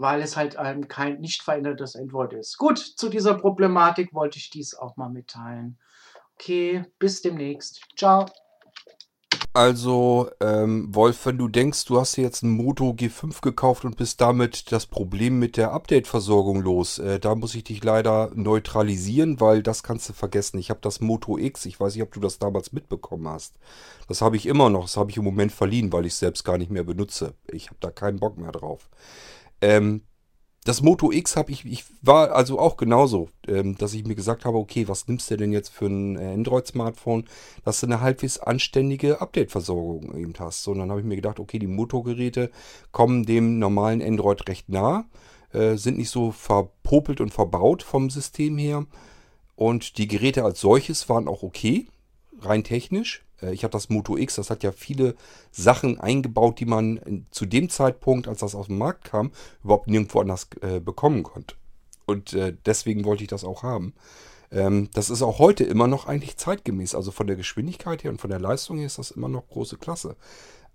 weil 0.00 0.22
es 0.22 0.34
halt 0.34 0.56
ein 0.56 0.88
kein 0.88 1.20
nicht 1.20 1.42
verändertes 1.42 1.94
Android 1.94 2.32
ist. 2.32 2.56
Gut, 2.56 2.78
zu 2.78 3.10
dieser 3.10 3.34
Problematik 3.34 4.14
wollte 4.14 4.38
ich 4.38 4.48
dies 4.48 4.74
auch 4.74 4.96
mal 4.96 5.10
mitteilen. 5.10 5.78
Okay, 6.40 6.84
bis 6.98 7.20
demnächst. 7.20 7.82
Ciao. 7.98 8.24
Also, 9.52 10.30
ähm, 10.40 10.94
Wolf, 10.94 11.26
wenn 11.26 11.36
du 11.36 11.48
denkst, 11.48 11.84
du 11.84 12.00
hast 12.00 12.16
jetzt 12.16 12.42
ein 12.42 12.50
Moto 12.50 12.92
G5 12.92 13.42
gekauft 13.42 13.84
und 13.84 13.98
bist 13.98 14.22
damit 14.22 14.72
das 14.72 14.86
Problem 14.86 15.38
mit 15.38 15.58
der 15.58 15.72
Update-Versorgung 15.72 16.62
los, 16.62 16.98
äh, 16.98 17.20
da 17.20 17.34
muss 17.34 17.54
ich 17.54 17.64
dich 17.64 17.84
leider 17.84 18.30
neutralisieren, 18.34 19.38
weil 19.38 19.62
das 19.62 19.82
kannst 19.82 20.08
du 20.08 20.14
vergessen. 20.14 20.58
Ich 20.58 20.70
habe 20.70 20.80
das 20.80 21.02
Moto 21.02 21.36
X, 21.36 21.66
ich 21.66 21.78
weiß 21.78 21.94
nicht, 21.94 22.04
ob 22.04 22.12
du 22.12 22.20
das 22.20 22.38
damals 22.38 22.72
mitbekommen 22.72 23.28
hast. 23.28 23.58
Das 24.08 24.22
habe 24.22 24.36
ich 24.36 24.46
immer 24.46 24.70
noch, 24.70 24.84
das 24.84 24.96
habe 24.96 25.10
ich 25.10 25.18
im 25.18 25.24
Moment 25.24 25.52
verliehen, 25.52 25.92
weil 25.92 26.06
ich 26.06 26.14
es 26.14 26.20
selbst 26.20 26.44
gar 26.44 26.56
nicht 26.56 26.70
mehr 26.70 26.84
benutze. 26.84 27.34
Ich 27.52 27.66
habe 27.66 27.80
da 27.80 27.90
keinen 27.90 28.18
Bock 28.18 28.38
mehr 28.38 28.52
drauf. 28.52 28.88
Ähm, 29.60 30.04
das 30.64 30.82
Moto 30.82 31.10
X 31.10 31.36
habe 31.36 31.52
ich, 31.52 31.64
ich 31.64 31.84
war 32.02 32.32
also 32.32 32.58
auch 32.58 32.76
genauso, 32.76 33.30
ähm, 33.48 33.78
dass 33.78 33.94
ich 33.94 34.04
mir 34.04 34.14
gesagt 34.14 34.44
habe, 34.44 34.58
okay, 34.58 34.88
was 34.88 35.08
nimmst 35.08 35.30
du 35.30 35.36
denn 35.36 35.52
jetzt 35.52 35.70
für 35.70 35.86
ein 35.86 36.16
äh, 36.16 36.34
Android-Smartphone, 36.34 37.24
dass 37.64 37.80
du 37.80 37.86
eine 37.86 38.02
halbwegs 38.02 38.38
anständige 38.38 39.22
Update-Versorgung 39.22 40.14
eben 40.16 40.34
hast. 40.38 40.62
So, 40.62 40.72
und 40.72 40.78
dann 40.78 40.90
habe 40.90 41.00
ich 41.00 41.06
mir 41.06 41.16
gedacht, 41.16 41.40
okay, 41.40 41.58
die 41.58 41.66
Moto-Geräte 41.66 42.50
kommen 42.92 43.24
dem 43.24 43.58
normalen 43.58 44.02
Android 44.02 44.48
recht 44.48 44.68
nah, 44.68 45.06
äh, 45.52 45.76
sind 45.76 45.96
nicht 45.96 46.10
so 46.10 46.30
verpopelt 46.30 47.22
und 47.22 47.32
verbaut 47.32 47.82
vom 47.82 48.10
System 48.10 48.58
her. 48.58 48.86
Und 49.56 49.96
die 49.96 50.08
Geräte 50.08 50.44
als 50.44 50.60
solches 50.60 51.08
waren 51.08 51.26
auch 51.26 51.42
okay, 51.42 51.86
rein 52.38 52.64
technisch. 52.64 53.24
Äh, 53.42 53.52
ich 53.52 53.64
habe 53.64 53.72
das 53.72 53.88
Moto 53.88 54.16
X, 54.16 54.36
das 54.36 54.50
hat 54.50 54.62
ja 54.62 54.72
viele 54.72 55.14
Sachen 55.50 56.00
eingebaut, 56.00 56.60
die 56.60 56.66
man 56.66 57.26
zu 57.30 57.46
dem 57.46 57.68
Zeitpunkt, 57.68 58.28
als 58.28 58.40
das 58.40 58.54
aus 58.54 58.66
dem 58.66 58.78
Markt 58.78 59.04
kam, 59.04 59.32
überhaupt 59.64 59.88
nirgendwo 59.88 60.20
anders 60.20 60.48
äh, 60.60 60.80
bekommen 60.80 61.22
konnte. 61.22 61.54
Und 62.06 62.32
äh, 62.32 62.56
deswegen 62.66 63.04
wollte 63.04 63.22
ich 63.22 63.28
das 63.28 63.44
auch 63.44 63.62
haben. 63.62 63.94
Ähm, 64.50 64.88
das 64.92 65.10
ist 65.10 65.22
auch 65.22 65.38
heute 65.38 65.64
immer 65.64 65.86
noch 65.86 66.06
eigentlich 66.06 66.36
zeitgemäß. 66.36 66.94
Also 66.94 67.10
von 67.10 67.26
der 67.26 67.36
Geschwindigkeit 67.36 68.02
her 68.04 68.10
und 68.10 68.20
von 68.20 68.30
der 68.30 68.40
Leistung 68.40 68.78
her 68.78 68.86
ist 68.86 68.98
das 68.98 69.10
immer 69.10 69.28
noch 69.28 69.48
große 69.48 69.76
Klasse. 69.76 70.16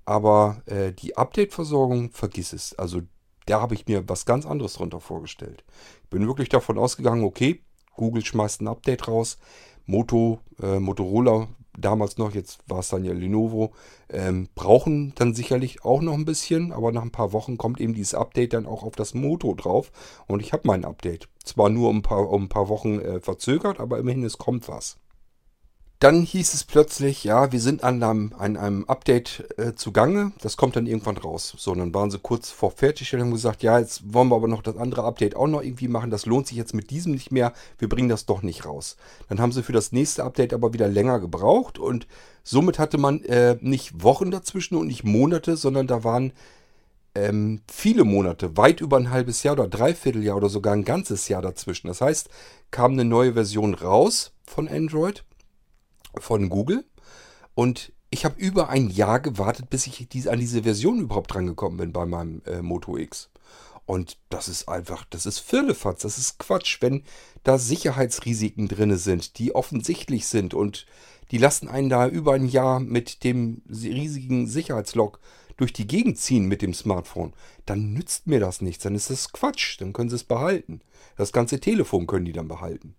Aber 0.05 0.61
äh, 0.65 0.93
die 0.93 1.17
Update-Versorgung, 1.17 2.11
vergiss 2.11 2.53
es. 2.53 2.77
Also 2.77 3.01
da 3.47 3.61
habe 3.61 3.75
ich 3.75 3.87
mir 3.87 4.07
was 4.07 4.25
ganz 4.25 4.45
anderes 4.45 4.73
drunter 4.73 4.99
vorgestellt. 4.99 5.63
Ich 6.03 6.09
bin 6.09 6.27
wirklich 6.27 6.49
davon 6.49 6.77
ausgegangen, 6.77 7.23
okay, 7.23 7.61
Google 7.95 8.25
schmeißt 8.25 8.61
ein 8.61 8.67
Update 8.67 9.07
raus. 9.07 9.37
Moto, 9.85 10.39
äh, 10.61 10.79
Motorola 10.79 11.47
damals 11.77 12.17
noch, 12.17 12.33
jetzt 12.33 12.59
war 12.67 12.79
es 12.79 12.89
dann 12.89 13.03
ja 13.03 13.13
Lenovo, 13.13 13.73
ähm, 14.09 14.47
brauchen 14.55 15.13
dann 15.15 15.33
sicherlich 15.33 15.83
auch 15.83 16.01
noch 16.01 16.13
ein 16.13 16.25
bisschen, 16.25 16.71
aber 16.71 16.91
nach 16.91 17.01
ein 17.01 17.11
paar 17.11 17.33
Wochen 17.33 17.57
kommt 17.57 17.79
eben 17.79 17.93
dieses 17.93 18.13
Update 18.13 18.53
dann 18.53 18.65
auch 18.65 18.83
auf 18.83 18.95
das 18.95 19.13
Moto 19.13 19.53
drauf 19.53 19.91
und 20.27 20.41
ich 20.41 20.53
habe 20.53 20.63
mein 20.65 20.85
Update. 20.85 21.27
Zwar 21.43 21.69
nur 21.69 21.89
um 21.89 21.97
ein 21.97 22.01
paar, 22.01 22.29
um 22.29 22.43
ein 22.43 22.49
paar 22.49 22.69
Wochen 22.69 22.99
äh, 22.99 23.19
verzögert, 23.19 23.79
aber 23.79 23.99
immerhin 23.99 24.23
es 24.23 24.37
kommt 24.37 24.67
was. 24.67 24.97
Dann 26.05 26.21
hieß 26.21 26.53
es 26.53 26.63
plötzlich, 26.65 27.23
ja, 27.23 27.51
wir 27.51 27.59
sind 27.59 27.83
an 27.83 28.03
einem, 28.03 28.31
an 28.37 28.57
einem 28.57 28.85
Update 28.85 29.43
äh, 29.57 29.73
zugange. 29.73 30.33
Das 30.39 30.55
kommt 30.55 30.75
dann 30.75 30.85
irgendwann 30.85 31.17
raus. 31.17 31.55
So, 31.57 31.73
dann 31.73 31.95
waren 31.95 32.11
sie 32.11 32.19
kurz 32.19 32.51
vor 32.51 32.69
Fertigstellung 32.69 33.31
gesagt, 33.31 33.63
ja, 33.63 33.79
jetzt 33.79 34.13
wollen 34.13 34.27
wir 34.27 34.35
aber 34.35 34.47
noch 34.47 34.61
das 34.61 34.77
andere 34.77 35.03
Update 35.03 35.35
auch 35.35 35.47
noch 35.47 35.63
irgendwie 35.63 35.87
machen. 35.87 36.11
Das 36.11 36.27
lohnt 36.27 36.45
sich 36.45 36.57
jetzt 36.57 36.75
mit 36.75 36.91
diesem 36.91 37.11
nicht 37.11 37.31
mehr. 37.31 37.53
Wir 37.79 37.89
bringen 37.89 38.07
das 38.07 38.27
doch 38.27 38.43
nicht 38.43 38.65
raus. 38.65 38.97
Dann 39.29 39.39
haben 39.39 39.51
sie 39.51 39.63
für 39.63 39.73
das 39.73 39.93
nächste 39.93 40.23
Update 40.23 40.53
aber 40.53 40.73
wieder 40.73 40.87
länger 40.87 41.19
gebraucht 41.19 41.79
und 41.79 42.05
somit 42.43 42.77
hatte 42.77 42.99
man 42.99 43.23
äh, 43.23 43.57
nicht 43.61 44.03
Wochen 44.03 44.29
dazwischen 44.29 44.75
und 44.75 44.85
nicht 44.85 45.03
Monate, 45.03 45.57
sondern 45.57 45.87
da 45.87 46.03
waren 46.03 46.33
ähm, 47.15 47.61
viele 47.67 48.03
Monate, 48.03 48.57
weit 48.57 48.79
über 48.79 48.97
ein 48.97 49.09
halbes 49.09 49.41
Jahr 49.41 49.53
oder 49.53 49.67
dreiviertel 49.67 50.23
Jahr 50.23 50.37
oder 50.37 50.49
sogar 50.49 50.73
ein 50.73 50.85
ganzes 50.85 51.29
Jahr 51.29 51.41
dazwischen. 51.41 51.87
Das 51.87 51.99
heißt, 51.99 52.29
kam 52.69 52.91
eine 52.91 53.05
neue 53.05 53.33
Version 53.33 53.73
raus 53.73 54.33
von 54.45 54.67
Android 54.67 55.23
von 56.21 56.49
Google. 56.49 56.85
Und 57.53 57.93
ich 58.09 58.25
habe 58.25 58.39
über 58.39 58.69
ein 58.69 58.89
Jahr 58.89 59.19
gewartet, 59.19 59.69
bis 59.69 59.87
ich 59.87 60.07
dies, 60.09 60.27
an 60.27 60.39
diese 60.39 60.63
Version 60.63 60.99
überhaupt 60.99 61.33
drangekommen 61.33 61.77
bin 61.77 61.91
bei 61.91 62.05
meinem 62.05 62.41
äh, 62.45 62.61
Moto 62.61 62.97
X. 62.97 63.29
Und 63.85 64.17
das 64.29 64.47
ist 64.47 64.67
einfach, 64.67 65.05
das 65.09 65.25
ist 65.25 65.39
Firlefatz, 65.39 66.01
das 66.01 66.17
ist 66.17 66.39
Quatsch, 66.39 66.81
wenn 66.81 67.03
da 67.43 67.57
Sicherheitsrisiken 67.57 68.67
drin 68.67 68.97
sind, 68.97 69.37
die 69.37 69.53
offensichtlich 69.53 70.27
sind 70.27 70.53
und 70.53 70.87
die 71.31 71.37
lassen 71.37 71.67
einen 71.67 71.89
da 71.89 72.07
über 72.07 72.33
ein 72.33 72.47
Jahr 72.47 72.79
mit 72.79 73.23
dem 73.23 73.61
riesigen 73.69 74.47
Sicherheitslog 74.47 75.19
durch 75.57 75.71
die 75.71 75.87
Gegend 75.87 76.17
ziehen 76.17 76.47
mit 76.47 76.61
dem 76.61 76.73
Smartphone, 76.73 77.33
dann 77.65 77.93
nützt 77.93 78.27
mir 78.27 78.39
das 78.39 78.61
nichts, 78.61 78.83
dann 78.83 78.95
ist 78.95 79.09
das 79.09 79.31
Quatsch, 79.31 79.79
dann 79.79 79.93
können 79.93 80.09
sie 80.09 80.15
es 80.15 80.23
behalten. 80.23 80.81
Das 81.15 81.31
ganze 81.31 81.59
Telefon 81.59 82.07
können 82.07 82.25
die 82.25 82.33
dann 82.33 82.47
behalten 82.47 82.95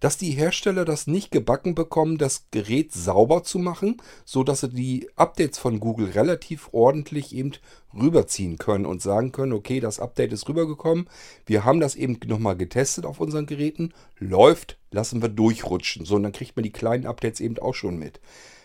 dass 0.00 0.16
die 0.16 0.32
Hersteller 0.32 0.84
das 0.84 1.06
nicht 1.06 1.30
gebacken 1.30 1.74
bekommen, 1.74 2.18
das 2.18 2.46
Gerät 2.50 2.92
sauber 2.92 3.44
zu 3.44 3.58
machen, 3.58 3.98
so 4.24 4.42
sie 4.42 4.68
die 4.68 5.08
Updates 5.16 5.58
von 5.58 5.78
Google 5.78 6.10
relativ 6.10 6.70
ordentlich 6.72 7.34
eben 7.34 7.60
rüberziehen 7.94 8.58
können 8.58 8.86
und 8.86 9.02
sagen 9.02 9.30
können, 9.32 9.52
okay, 9.52 9.78
das 9.80 10.00
Update 10.00 10.32
ist 10.32 10.48
rübergekommen, 10.48 11.08
wir 11.46 11.64
haben 11.64 11.80
das 11.80 11.94
eben 11.94 12.18
nochmal 12.26 12.56
getestet 12.56 13.04
auf 13.04 13.20
unseren 13.20 13.46
Geräten, 13.46 13.92
läuft, 14.18 14.78
lassen 14.90 15.22
wir 15.22 15.28
durchrutschen. 15.28 16.04
So, 16.04 16.16
und 16.16 16.22
dann 16.22 16.32
kriegt 16.32 16.56
man 16.56 16.62
die 16.62 16.72
kleinen 16.72 17.06
Updates 17.06 17.40
eben 17.40 17.58
auch 17.58 17.74
schon 17.74 17.98
mit. 17.98 18.20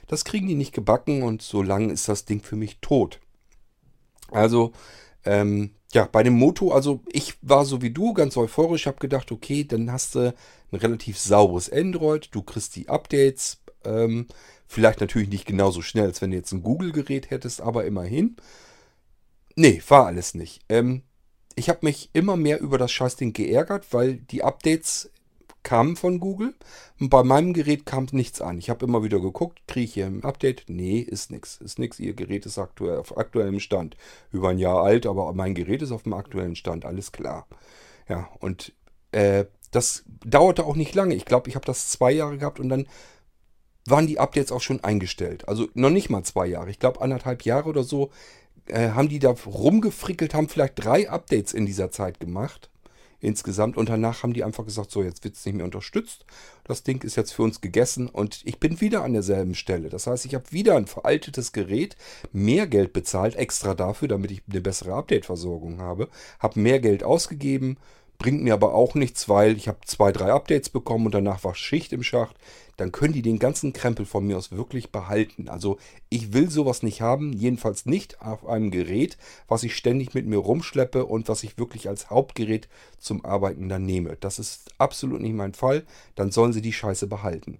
Das 0.07 0.23
kriegen 0.23 0.47
die 0.47 0.55
nicht 0.55 0.73
gebacken 0.73 1.23
und 1.23 1.41
so 1.41 1.63
ist 1.89 2.07
das 2.07 2.25
Ding 2.25 2.41
für 2.41 2.55
mich 2.55 2.79
tot. 2.79 3.19
Also, 4.31 4.71
ähm, 5.25 5.71
ja, 5.95 6.07
bei 6.11 6.23
dem 6.23 6.33
Moto, 6.33 6.73
also 6.73 6.99
ich 7.11 7.35
war 7.41 7.65
so 7.65 7.81
wie 7.81 7.89
du 7.89 8.13
ganz 8.13 8.35
euphorisch, 8.35 8.85
habe 8.85 8.99
gedacht, 8.99 9.31
okay, 9.31 9.63
dann 9.63 9.91
hast 9.91 10.15
du 10.15 10.33
ein 10.71 10.77
relativ 10.77 11.17
sauberes 11.17 11.71
Android, 11.71 12.27
du 12.31 12.43
kriegst 12.43 12.75
die 12.75 12.89
Updates, 12.89 13.61
ähm, 13.85 14.27
vielleicht 14.67 14.99
natürlich 14.99 15.29
nicht 15.29 15.45
genauso 15.45 15.81
schnell, 15.81 16.07
als 16.07 16.21
wenn 16.21 16.31
du 16.31 16.37
jetzt 16.37 16.51
ein 16.51 16.63
Google-Gerät 16.63 17.29
hättest, 17.31 17.61
aber 17.61 17.85
immerhin. 17.85 18.35
Nee, 19.55 19.81
war 19.87 20.07
alles 20.07 20.35
nicht. 20.35 20.61
Ähm, 20.67 21.03
ich 21.55 21.69
habe 21.69 21.79
mich 21.83 22.09
immer 22.11 22.35
mehr 22.35 22.59
über 22.59 22.77
das 22.77 22.91
Scheißding 22.91 23.31
geärgert, 23.31 23.87
weil 23.91 24.15
die 24.15 24.43
Updates 24.43 25.09
kamen 25.65 25.97
von 25.97 26.21
Google 26.21 26.53
und 26.99 27.09
bei 27.09 27.23
meinem 27.23 27.53
Gerät 27.53 27.85
kam 27.85 28.07
nichts 28.11 28.39
an. 28.39 28.57
Ich 28.57 28.69
habe 28.69 28.85
immer 28.85 29.03
wieder 29.03 29.19
geguckt, 29.19 29.61
kriege 29.67 29.83
ich 29.83 29.93
hier 29.95 30.05
ein 30.05 30.23
Update? 30.23 30.65
Nee, 30.67 30.99
ist 30.99 31.31
nichts. 31.31 31.57
Ist 31.57 31.79
nichts. 31.79 31.99
Ihr 31.99 32.13
Gerät 32.13 32.45
ist 32.45 32.57
aktuell 32.57 32.99
auf 32.99 33.17
aktuellem 33.17 33.59
Stand. 33.59 33.97
Über 34.31 34.49
ein 34.49 34.59
Jahr 34.59 34.83
alt, 34.83 35.05
aber 35.05 35.33
mein 35.33 35.55
Gerät 35.55 35.81
ist 35.81 35.91
auf 35.91 36.03
dem 36.03 36.13
aktuellen 36.13 36.55
Stand. 36.55 36.85
Alles 36.85 37.11
klar. 37.11 37.47
Ja, 38.07 38.29
und 38.39 38.73
äh, 39.11 39.45
das 39.71 40.05
dauerte 40.23 40.65
auch 40.65 40.75
nicht 40.75 40.95
lange. 40.95 41.15
Ich 41.15 41.25
glaube, 41.25 41.49
ich 41.49 41.55
habe 41.55 41.65
das 41.65 41.89
zwei 41.89 42.11
Jahre 42.11 42.37
gehabt 42.37 42.59
und 42.59 42.69
dann 42.69 42.87
waren 43.87 44.07
die 44.07 44.19
Updates 44.19 44.51
auch 44.51 44.61
schon 44.61 44.83
eingestellt. 44.83 45.47
Also 45.49 45.67
noch 45.73 45.89
nicht 45.89 46.09
mal 46.09 46.23
zwei 46.23 46.45
Jahre. 46.45 46.69
Ich 46.69 46.79
glaube, 46.79 47.01
anderthalb 47.01 47.43
Jahre 47.43 47.69
oder 47.69 47.83
so 47.83 48.11
äh, 48.67 48.89
haben 48.89 49.09
die 49.09 49.19
da 49.19 49.31
rumgefrickelt, 49.31 50.33
haben 50.33 50.47
vielleicht 50.47 50.83
drei 50.83 51.09
Updates 51.09 51.53
in 51.53 51.65
dieser 51.65 51.91
Zeit 51.91 52.19
gemacht. 52.19 52.69
Insgesamt. 53.25 53.75
Und 53.75 53.89
danach 53.89 54.21
haben 54.21 54.33
die 54.33 54.43
einfach 54.43 54.65
gesagt, 54.65 54.91
so, 54.91 55.01
jetzt 55.01 55.23
wird 55.23 55.35
es 55.35 55.45
nicht 55.45 55.55
mehr 55.55 55.65
unterstützt. 55.65 56.25
Das 56.63 56.83
Ding 56.83 57.03
ist 57.03 57.15
jetzt 57.15 57.33
für 57.33 57.41
uns 57.41 57.59
gegessen 57.59 58.07
und 58.07 58.41
ich 58.45 58.59
bin 58.59 58.81
wieder 58.81 59.03
an 59.03 59.13
derselben 59.13 59.55
Stelle. 59.55 59.89
Das 59.89 60.05
heißt, 60.05 60.25
ich 60.25 60.35
habe 60.35 60.51
wieder 60.51 60.75
ein 60.75 60.85
veraltetes 60.85 61.51
Gerät, 61.51 61.97
mehr 62.31 62.67
Geld 62.67 62.93
bezahlt, 62.93 63.35
extra 63.35 63.73
dafür, 63.73 64.07
damit 64.07 64.29
ich 64.29 64.43
eine 64.49 64.61
bessere 64.61 64.93
Update-Versorgung 64.93 65.79
habe. 65.79 66.07
Habe 66.39 66.59
mehr 66.59 66.79
Geld 66.79 67.03
ausgegeben, 67.03 67.77
Bringt 68.17 68.43
mir 68.43 68.53
aber 68.53 68.73
auch 68.73 68.95
nichts, 68.95 69.27
weil 69.29 69.57
ich 69.57 69.67
habe 69.67 69.79
zwei, 69.85 70.11
drei 70.11 70.31
Updates 70.31 70.69
bekommen 70.69 71.07
und 71.07 71.13
danach 71.13 71.43
war 71.43 71.55
Schicht 71.55 71.93
im 71.93 72.03
Schacht. 72.03 72.35
Dann 72.77 72.91
können 72.91 73.13
die 73.13 73.21
den 73.21 73.39
ganzen 73.39 73.73
Krempel 73.73 74.05
von 74.05 74.25
mir 74.25 74.37
aus 74.37 74.51
wirklich 74.51 74.91
behalten. 74.91 75.47
Also 75.47 75.77
ich 76.09 76.33
will 76.33 76.49
sowas 76.49 76.83
nicht 76.83 77.01
haben, 77.01 77.33
jedenfalls 77.33 77.85
nicht 77.85 78.21
auf 78.21 78.45
einem 78.47 78.71
Gerät, 78.71 79.17
was 79.47 79.63
ich 79.63 79.75
ständig 79.75 80.13
mit 80.13 80.25
mir 80.25 80.37
rumschleppe 80.37 81.05
und 81.05 81.29
was 81.29 81.43
ich 81.43 81.57
wirklich 81.57 81.87
als 81.87 82.09
Hauptgerät 82.09 82.67
zum 82.99 83.23
Arbeiten 83.23 83.69
dann 83.69 83.85
nehme. 83.85 84.17
Das 84.19 84.39
ist 84.39 84.71
absolut 84.77 85.21
nicht 85.21 85.35
mein 85.35 85.53
Fall. 85.53 85.83
Dann 86.15 86.31
sollen 86.31 86.53
sie 86.53 86.61
die 86.61 86.73
Scheiße 86.73 87.07
behalten. 87.07 87.59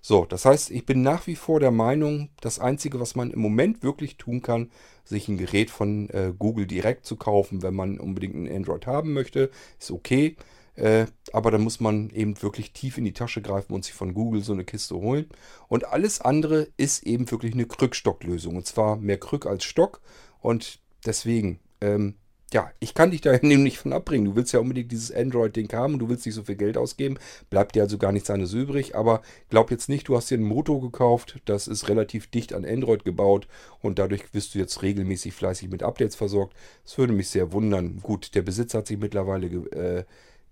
So, 0.00 0.24
das 0.24 0.44
heißt, 0.44 0.70
ich 0.70 0.86
bin 0.86 1.02
nach 1.02 1.26
wie 1.26 1.36
vor 1.36 1.60
der 1.60 1.70
Meinung, 1.70 2.30
das 2.40 2.58
Einzige, 2.58 3.00
was 3.00 3.16
man 3.16 3.30
im 3.30 3.40
Moment 3.40 3.82
wirklich 3.82 4.16
tun 4.16 4.42
kann, 4.42 4.70
sich 5.04 5.28
ein 5.28 5.38
Gerät 5.38 5.70
von 5.70 6.08
äh, 6.10 6.32
Google 6.38 6.66
direkt 6.66 7.06
zu 7.06 7.16
kaufen, 7.16 7.62
wenn 7.62 7.74
man 7.74 7.98
unbedingt 7.98 8.34
ein 8.34 8.54
Android 8.54 8.86
haben 8.86 9.12
möchte, 9.12 9.50
ist 9.78 9.90
okay. 9.90 10.36
Äh, 10.78 11.06
aber 11.32 11.50
dann 11.50 11.62
muss 11.62 11.80
man 11.80 12.10
eben 12.10 12.40
wirklich 12.40 12.72
tief 12.72 12.98
in 12.98 13.04
die 13.04 13.12
Tasche 13.12 13.42
greifen 13.42 13.72
und 13.72 13.84
sich 13.84 13.94
von 13.94 14.14
Google 14.14 14.42
so 14.42 14.52
eine 14.52 14.64
Kiste 14.64 14.94
holen. 14.94 15.26
Und 15.66 15.86
alles 15.88 16.20
andere 16.20 16.68
ist 16.76 17.02
eben 17.02 17.28
wirklich 17.30 17.54
eine 17.54 17.66
Krückstocklösung. 17.66 18.54
Und 18.54 18.66
zwar 18.66 18.96
mehr 18.96 19.18
Krück 19.18 19.46
als 19.46 19.64
Stock. 19.64 20.00
Und 20.40 20.78
deswegen, 21.04 21.58
ähm, 21.80 22.14
ja, 22.52 22.70
ich 22.80 22.94
kann 22.94 23.10
dich 23.10 23.20
da 23.20 23.36
nämlich 23.42 23.78
von 23.78 23.92
abbringen. 23.92 24.26
Du 24.26 24.36
willst 24.36 24.52
ja 24.52 24.60
unbedingt 24.60 24.90
dieses 24.90 25.12
Android-Ding 25.12 25.72
haben 25.72 25.94
und 25.94 25.98
du 26.00 26.08
willst 26.08 26.24
nicht 26.24 26.34
so 26.34 26.44
viel 26.44 26.56
Geld 26.56 26.76
ausgeben. 26.76 27.18
Bleibt 27.50 27.74
dir 27.74 27.82
also 27.82 27.98
gar 27.98 28.12
nichts 28.12 28.30
anderes 28.30 28.54
übrig. 28.54 28.96
Aber 28.96 29.22
glaub 29.50 29.70
jetzt 29.70 29.88
nicht, 29.88 30.08
du 30.08 30.16
hast 30.16 30.30
dir 30.30 30.38
ein 30.38 30.42
Moto 30.42 30.80
gekauft. 30.80 31.40
Das 31.44 31.68
ist 31.68 31.88
relativ 31.88 32.28
dicht 32.28 32.54
an 32.54 32.64
Android 32.64 33.04
gebaut 33.04 33.48
und 33.80 33.98
dadurch 33.98 34.32
wirst 34.32 34.54
du 34.54 34.58
jetzt 34.58 34.82
regelmäßig 34.82 35.34
fleißig 35.34 35.68
mit 35.68 35.82
Updates 35.82 36.16
versorgt. 36.16 36.54
Das 36.84 36.96
würde 36.96 37.12
mich 37.12 37.28
sehr 37.28 37.52
wundern. 37.52 38.00
Gut, 38.02 38.34
der 38.34 38.42
Besitzer 38.42 38.78
hat 38.78 38.86
sich 38.86 38.98
mittlerweile 38.98 39.50
ge 39.50 39.68
äh, 39.70 40.04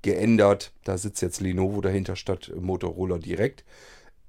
geändert. 0.02 0.72
Da 0.84 0.98
sitzt 0.98 1.22
jetzt 1.22 1.40
Lenovo 1.40 1.80
dahinter 1.80 2.14
statt 2.16 2.52
Motorola 2.60 3.18
direkt. 3.18 3.64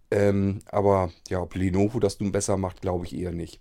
Ähm, 0.10 0.60
aber 0.68 1.12
ja, 1.30 1.42
ob 1.42 1.54
Lenovo 1.56 2.00
das 2.00 2.20
nun 2.20 2.32
besser 2.32 2.56
macht, 2.58 2.82
glaube 2.82 3.06
ich 3.06 3.16
eher 3.16 3.32
nicht. 3.32 3.60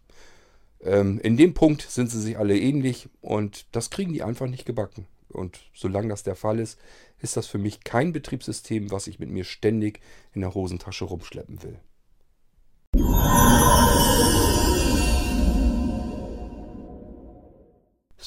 Ähm, 0.86 1.18
in 1.20 1.36
dem 1.36 1.52
Punkt 1.52 1.82
sind 1.82 2.10
sie 2.10 2.20
sich 2.20 2.38
alle 2.38 2.56
ähnlich 2.58 3.08
und 3.20 3.66
das 3.72 3.90
kriegen 3.90 4.12
die 4.12 4.22
einfach 4.22 4.46
nicht 4.46 4.64
gebacken. 4.64 5.06
Und 5.28 5.58
solange 5.74 6.08
das 6.08 6.22
der 6.22 6.36
Fall 6.36 6.60
ist, 6.60 6.78
ist 7.18 7.36
das 7.36 7.46
für 7.46 7.58
mich 7.58 7.82
kein 7.82 8.12
Betriebssystem, 8.12 8.90
was 8.90 9.08
ich 9.08 9.18
mit 9.18 9.30
mir 9.30 9.44
ständig 9.44 10.00
in 10.32 10.42
der 10.42 10.54
Hosentasche 10.54 11.04
rumschleppen 11.04 11.62
will. 11.62 11.80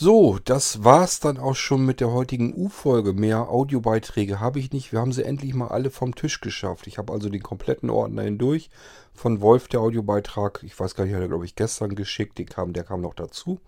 So, 0.02 0.40
das 0.46 0.86
war's 0.86 1.20
dann 1.20 1.38
auch 1.38 1.58
schon 1.58 1.86
mit 1.86 2.00
der 2.00 2.10
heutigen 2.14 2.54
U-Folge. 2.56 3.12
Mehr 3.12 3.50
Audiobeiträge 3.50 4.40
habe 4.40 4.58
ich 4.58 4.72
nicht. 4.72 4.94
Wir 4.94 5.02
haben 5.02 5.12
sie 5.12 5.26
endlich 5.26 5.54
mal 5.54 5.68
alle 5.68 5.92
vom 5.92 6.16
Tisch 6.16 6.40
geschafft. 6.40 6.88
Ich 6.88 6.98
habe 6.98 7.12
also 7.12 7.28
den 7.28 7.44
kompletten 7.44 7.90
Ordner 7.90 8.22
hindurch. 8.22 8.70
Von 9.14 9.42
Wolf 9.42 9.68
der 9.68 9.82
Audiobeitrag, 9.82 10.64
ich 10.64 10.80
weiß 10.80 10.96
gar 10.96 11.04
nicht, 11.04 11.14
hat 11.16 11.22
er 11.22 11.28
glaube 11.28 11.44
ich 11.44 11.56
gestern 11.56 11.96
geschickt. 11.96 12.38
Den 12.38 12.46
kam, 12.46 12.72
der 12.72 12.86
kam 12.86 13.02
noch 13.02 13.14
dazu. 13.14 13.60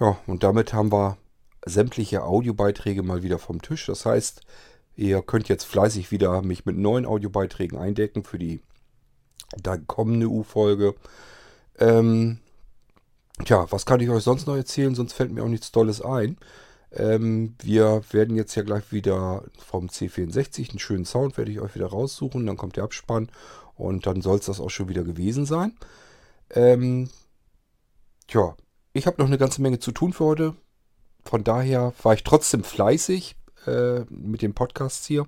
Ja, 0.00 0.16
und 0.26 0.44
damit 0.44 0.72
haben 0.72 0.92
wir 0.92 1.18
sämtliche 1.66 2.22
Audiobeiträge 2.24 3.02
mal 3.02 3.22
wieder 3.22 3.38
vom 3.38 3.60
Tisch. 3.60 3.84
Das 3.84 4.06
heißt, 4.06 4.40
ihr 4.96 5.20
könnt 5.20 5.50
jetzt 5.50 5.64
fleißig 5.64 6.10
wieder 6.10 6.40
mich 6.40 6.64
mit 6.64 6.78
neuen 6.78 7.04
Audiobeiträgen 7.04 7.78
eindecken 7.78 8.24
für 8.24 8.38
die 8.38 8.62
dann 9.62 9.86
kommende 9.86 10.28
U-Folge. 10.28 10.94
Ähm, 11.78 12.38
Tja, 13.44 13.66
was 13.70 13.86
kann 13.86 14.00
ich 14.00 14.10
euch 14.10 14.22
sonst 14.22 14.46
noch 14.46 14.56
erzählen? 14.56 14.94
Sonst 14.94 15.12
fällt 15.12 15.32
mir 15.32 15.42
auch 15.42 15.48
nichts 15.48 15.72
Tolles 15.72 16.02
ein. 16.02 16.36
Ähm, 16.92 17.54
wir 17.62 18.02
werden 18.10 18.36
jetzt 18.36 18.54
ja 18.54 18.62
gleich 18.62 18.92
wieder 18.92 19.44
vom 19.58 19.86
C64 19.86 20.70
einen 20.70 20.78
schönen 20.78 21.04
Sound, 21.04 21.38
werde 21.38 21.50
ich 21.50 21.60
euch 21.60 21.74
wieder 21.74 21.86
raussuchen. 21.86 22.46
Dann 22.46 22.56
kommt 22.56 22.76
der 22.76 22.84
Abspann 22.84 23.30
und 23.76 24.06
dann 24.06 24.22
soll 24.22 24.38
es 24.38 24.46
das 24.46 24.60
auch 24.60 24.70
schon 24.70 24.88
wieder 24.88 25.04
gewesen 25.04 25.46
sein. 25.46 25.76
Ähm, 26.50 27.08
tja, 28.26 28.56
ich 28.92 29.06
habe 29.06 29.20
noch 29.20 29.28
eine 29.28 29.38
ganze 29.38 29.62
Menge 29.62 29.78
zu 29.78 29.92
tun 29.92 30.12
für 30.12 30.24
heute. 30.24 30.54
Von 31.24 31.44
daher 31.44 31.92
war 32.02 32.14
ich 32.14 32.24
trotzdem 32.24 32.64
fleißig 32.64 33.36
äh, 33.66 34.00
mit 34.10 34.42
den 34.42 34.54
Podcasts 34.54 35.06
hier. 35.06 35.26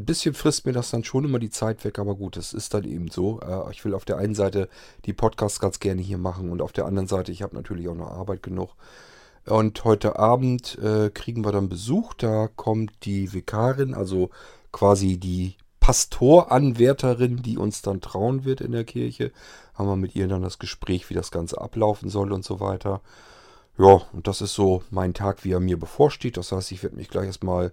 Ein 0.00 0.06
bisschen 0.06 0.32
frisst 0.32 0.64
mir 0.64 0.72
das 0.72 0.90
dann 0.90 1.04
schon 1.04 1.26
immer 1.26 1.38
die 1.38 1.50
Zeit 1.50 1.84
weg, 1.84 1.98
aber 1.98 2.14
gut, 2.14 2.38
es 2.38 2.54
ist 2.54 2.72
dann 2.72 2.84
eben 2.84 3.08
so. 3.08 3.38
Äh, 3.40 3.70
ich 3.70 3.84
will 3.84 3.92
auf 3.92 4.06
der 4.06 4.16
einen 4.16 4.34
Seite 4.34 4.70
die 5.04 5.12
Podcasts 5.12 5.60
ganz 5.60 5.78
gerne 5.78 6.00
hier 6.00 6.16
machen 6.16 6.50
und 6.50 6.62
auf 6.62 6.72
der 6.72 6.86
anderen 6.86 7.06
Seite, 7.06 7.32
ich 7.32 7.42
habe 7.42 7.54
natürlich 7.54 7.86
auch 7.86 7.94
noch 7.94 8.10
Arbeit 8.10 8.42
genug. 8.42 8.70
Und 9.44 9.84
heute 9.84 10.18
Abend 10.18 10.78
äh, 10.78 11.10
kriegen 11.10 11.44
wir 11.44 11.52
dann 11.52 11.68
Besuch. 11.68 12.14
Da 12.14 12.48
kommt 12.48 12.92
die 13.04 13.34
Vikarin, 13.34 13.92
also 13.92 14.30
quasi 14.72 15.18
die 15.18 15.56
Pastoranwärterin, 15.80 17.42
die 17.42 17.58
uns 17.58 17.82
dann 17.82 18.00
trauen 18.00 18.46
wird 18.46 18.62
in 18.62 18.72
der 18.72 18.84
Kirche. 18.84 19.32
Haben 19.74 19.88
wir 19.88 19.96
mit 19.96 20.16
ihr 20.16 20.28
dann 20.28 20.40
das 20.40 20.58
Gespräch, 20.58 21.10
wie 21.10 21.14
das 21.14 21.30
Ganze 21.30 21.60
ablaufen 21.60 22.08
soll 22.08 22.32
und 22.32 22.44
so 22.44 22.58
weiter. 22.58 23.02
Ja, 23.76 24.00
und 24.14 24.26
das 24.26 24.40
ist 24.40 24.54
so 24.54 24.82
mein 24.90 25.12
Tag, 25.12 25.44
wie 25.44 25.52
er 25.52 25.60
mir 25.60 25.78
bevorsteht. 25.78 26.38
Das 26.38 26.52
heißt, 26.52 26.72
ich 26.72 26.82
werde 26.82 26.96
mich 26.96 27.10
gleich 27.10 27.26
erstmal 27.26 27.72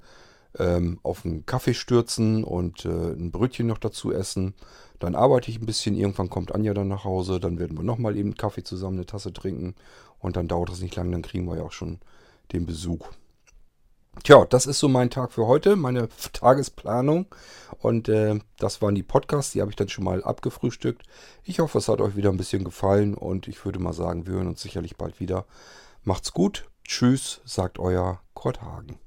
ähm, 0.60 1.00
auf 1.04 1.26
einen 1.26 1.46
Kaffee 1.46 1.74
stürzen 1.74 2.44
und 2.44 2.86
äh, 2.86 2.90
ein 2.90 3.32
Brötchen 3.32 3.68
noch 3.68 3.78
dazu 3.78 4.12
essen. 4.12 4.54
Dann 5.00 5.16
arbeite 5.16 5.52
ich 5.52 5.60
ein 5.60 5.66
bisschen. 5.66 5.96
Irgendwann 5.96 6.30
kommt 6.30 6.54
Anja 6.54 6.74
dann 6.74 6.88
nach 6.88 7.04
Hause. 7.04 7.40
Dann 7.40 7.60
werden 7.60 7.78
wir 7.78 7.84
nochmal 7.84 8.18
eben 8.18 8.36
Kaffee 8.36 8.64
zusammen, 8.64 8.98
eine 8.98 9.06
Tasse 9.06 9.34
trinken. 9.34 9.76
Und 10.20 10.36
dann 10.36 10.48
dauert 10.48 10.72
es 10.72 10.82
nicht 10.82 10.96
lang, 10.96 11.12
dann 11.12 11.22
kriegen 11.22 11.46
wir 11.46 11.58
ja 11.58 11.64
auch 11.64 11.72
schon 11.72 12.00
den 12.52 12.66
Besuch. 12.66 13.08
Tja, 14.24 14.46
das 14.46 14.66
ist 14.66 14.80
so 14.80 14.88
mein 14.88 15.12
Tag 15.12 15.32
für 15.32 15.46
heute, 15.46 15.76
meine 15.76 16.10
Tagesplanung. 16.34 17.28
Und 17.80 18.10
äh, 18.10 18.40
das 18.58 18.82
waren 18.82 18.96
die 18.96 19.04
Podcasts, 19.04 19.52
die 19.52 19.62
habe 19.62 19.72
ich 19.72 19.76
dann 19.76 19.90
schon 19.90 20.04
mal 20.04 20.24
abgefrühstückt. 20.24 21.04
Ich 21.44 21.60
hoffe, 21.60 21.78
es 21.78 21.88
hat 21.88 22.02
euch 22.02 22.16
wieder 22.16 22.32
ein 22.32 22.38
bisschen 22.38 22.64
gefallen 22.64 23.14
und 23.14 23.48
ich 23.48 23.64
würde 23.64 23.80
mal 23.80 23.94
sagen, 23.94 24.26
wir 24.26 24.34
hören 24.34 24.48
uns 24.48 24.62
sicherlich 24.62 24.98
bald 24.98 25.20
wieder. 25.20 25.46
Macht's 26.04 26.34
gut. 26.34 26.70
Tschüss, 26.84 27.42
sagt 27.46 27.80
euer 27.80 28.22
Kurt 28.34 28.62
Hagen. 28.62 29.07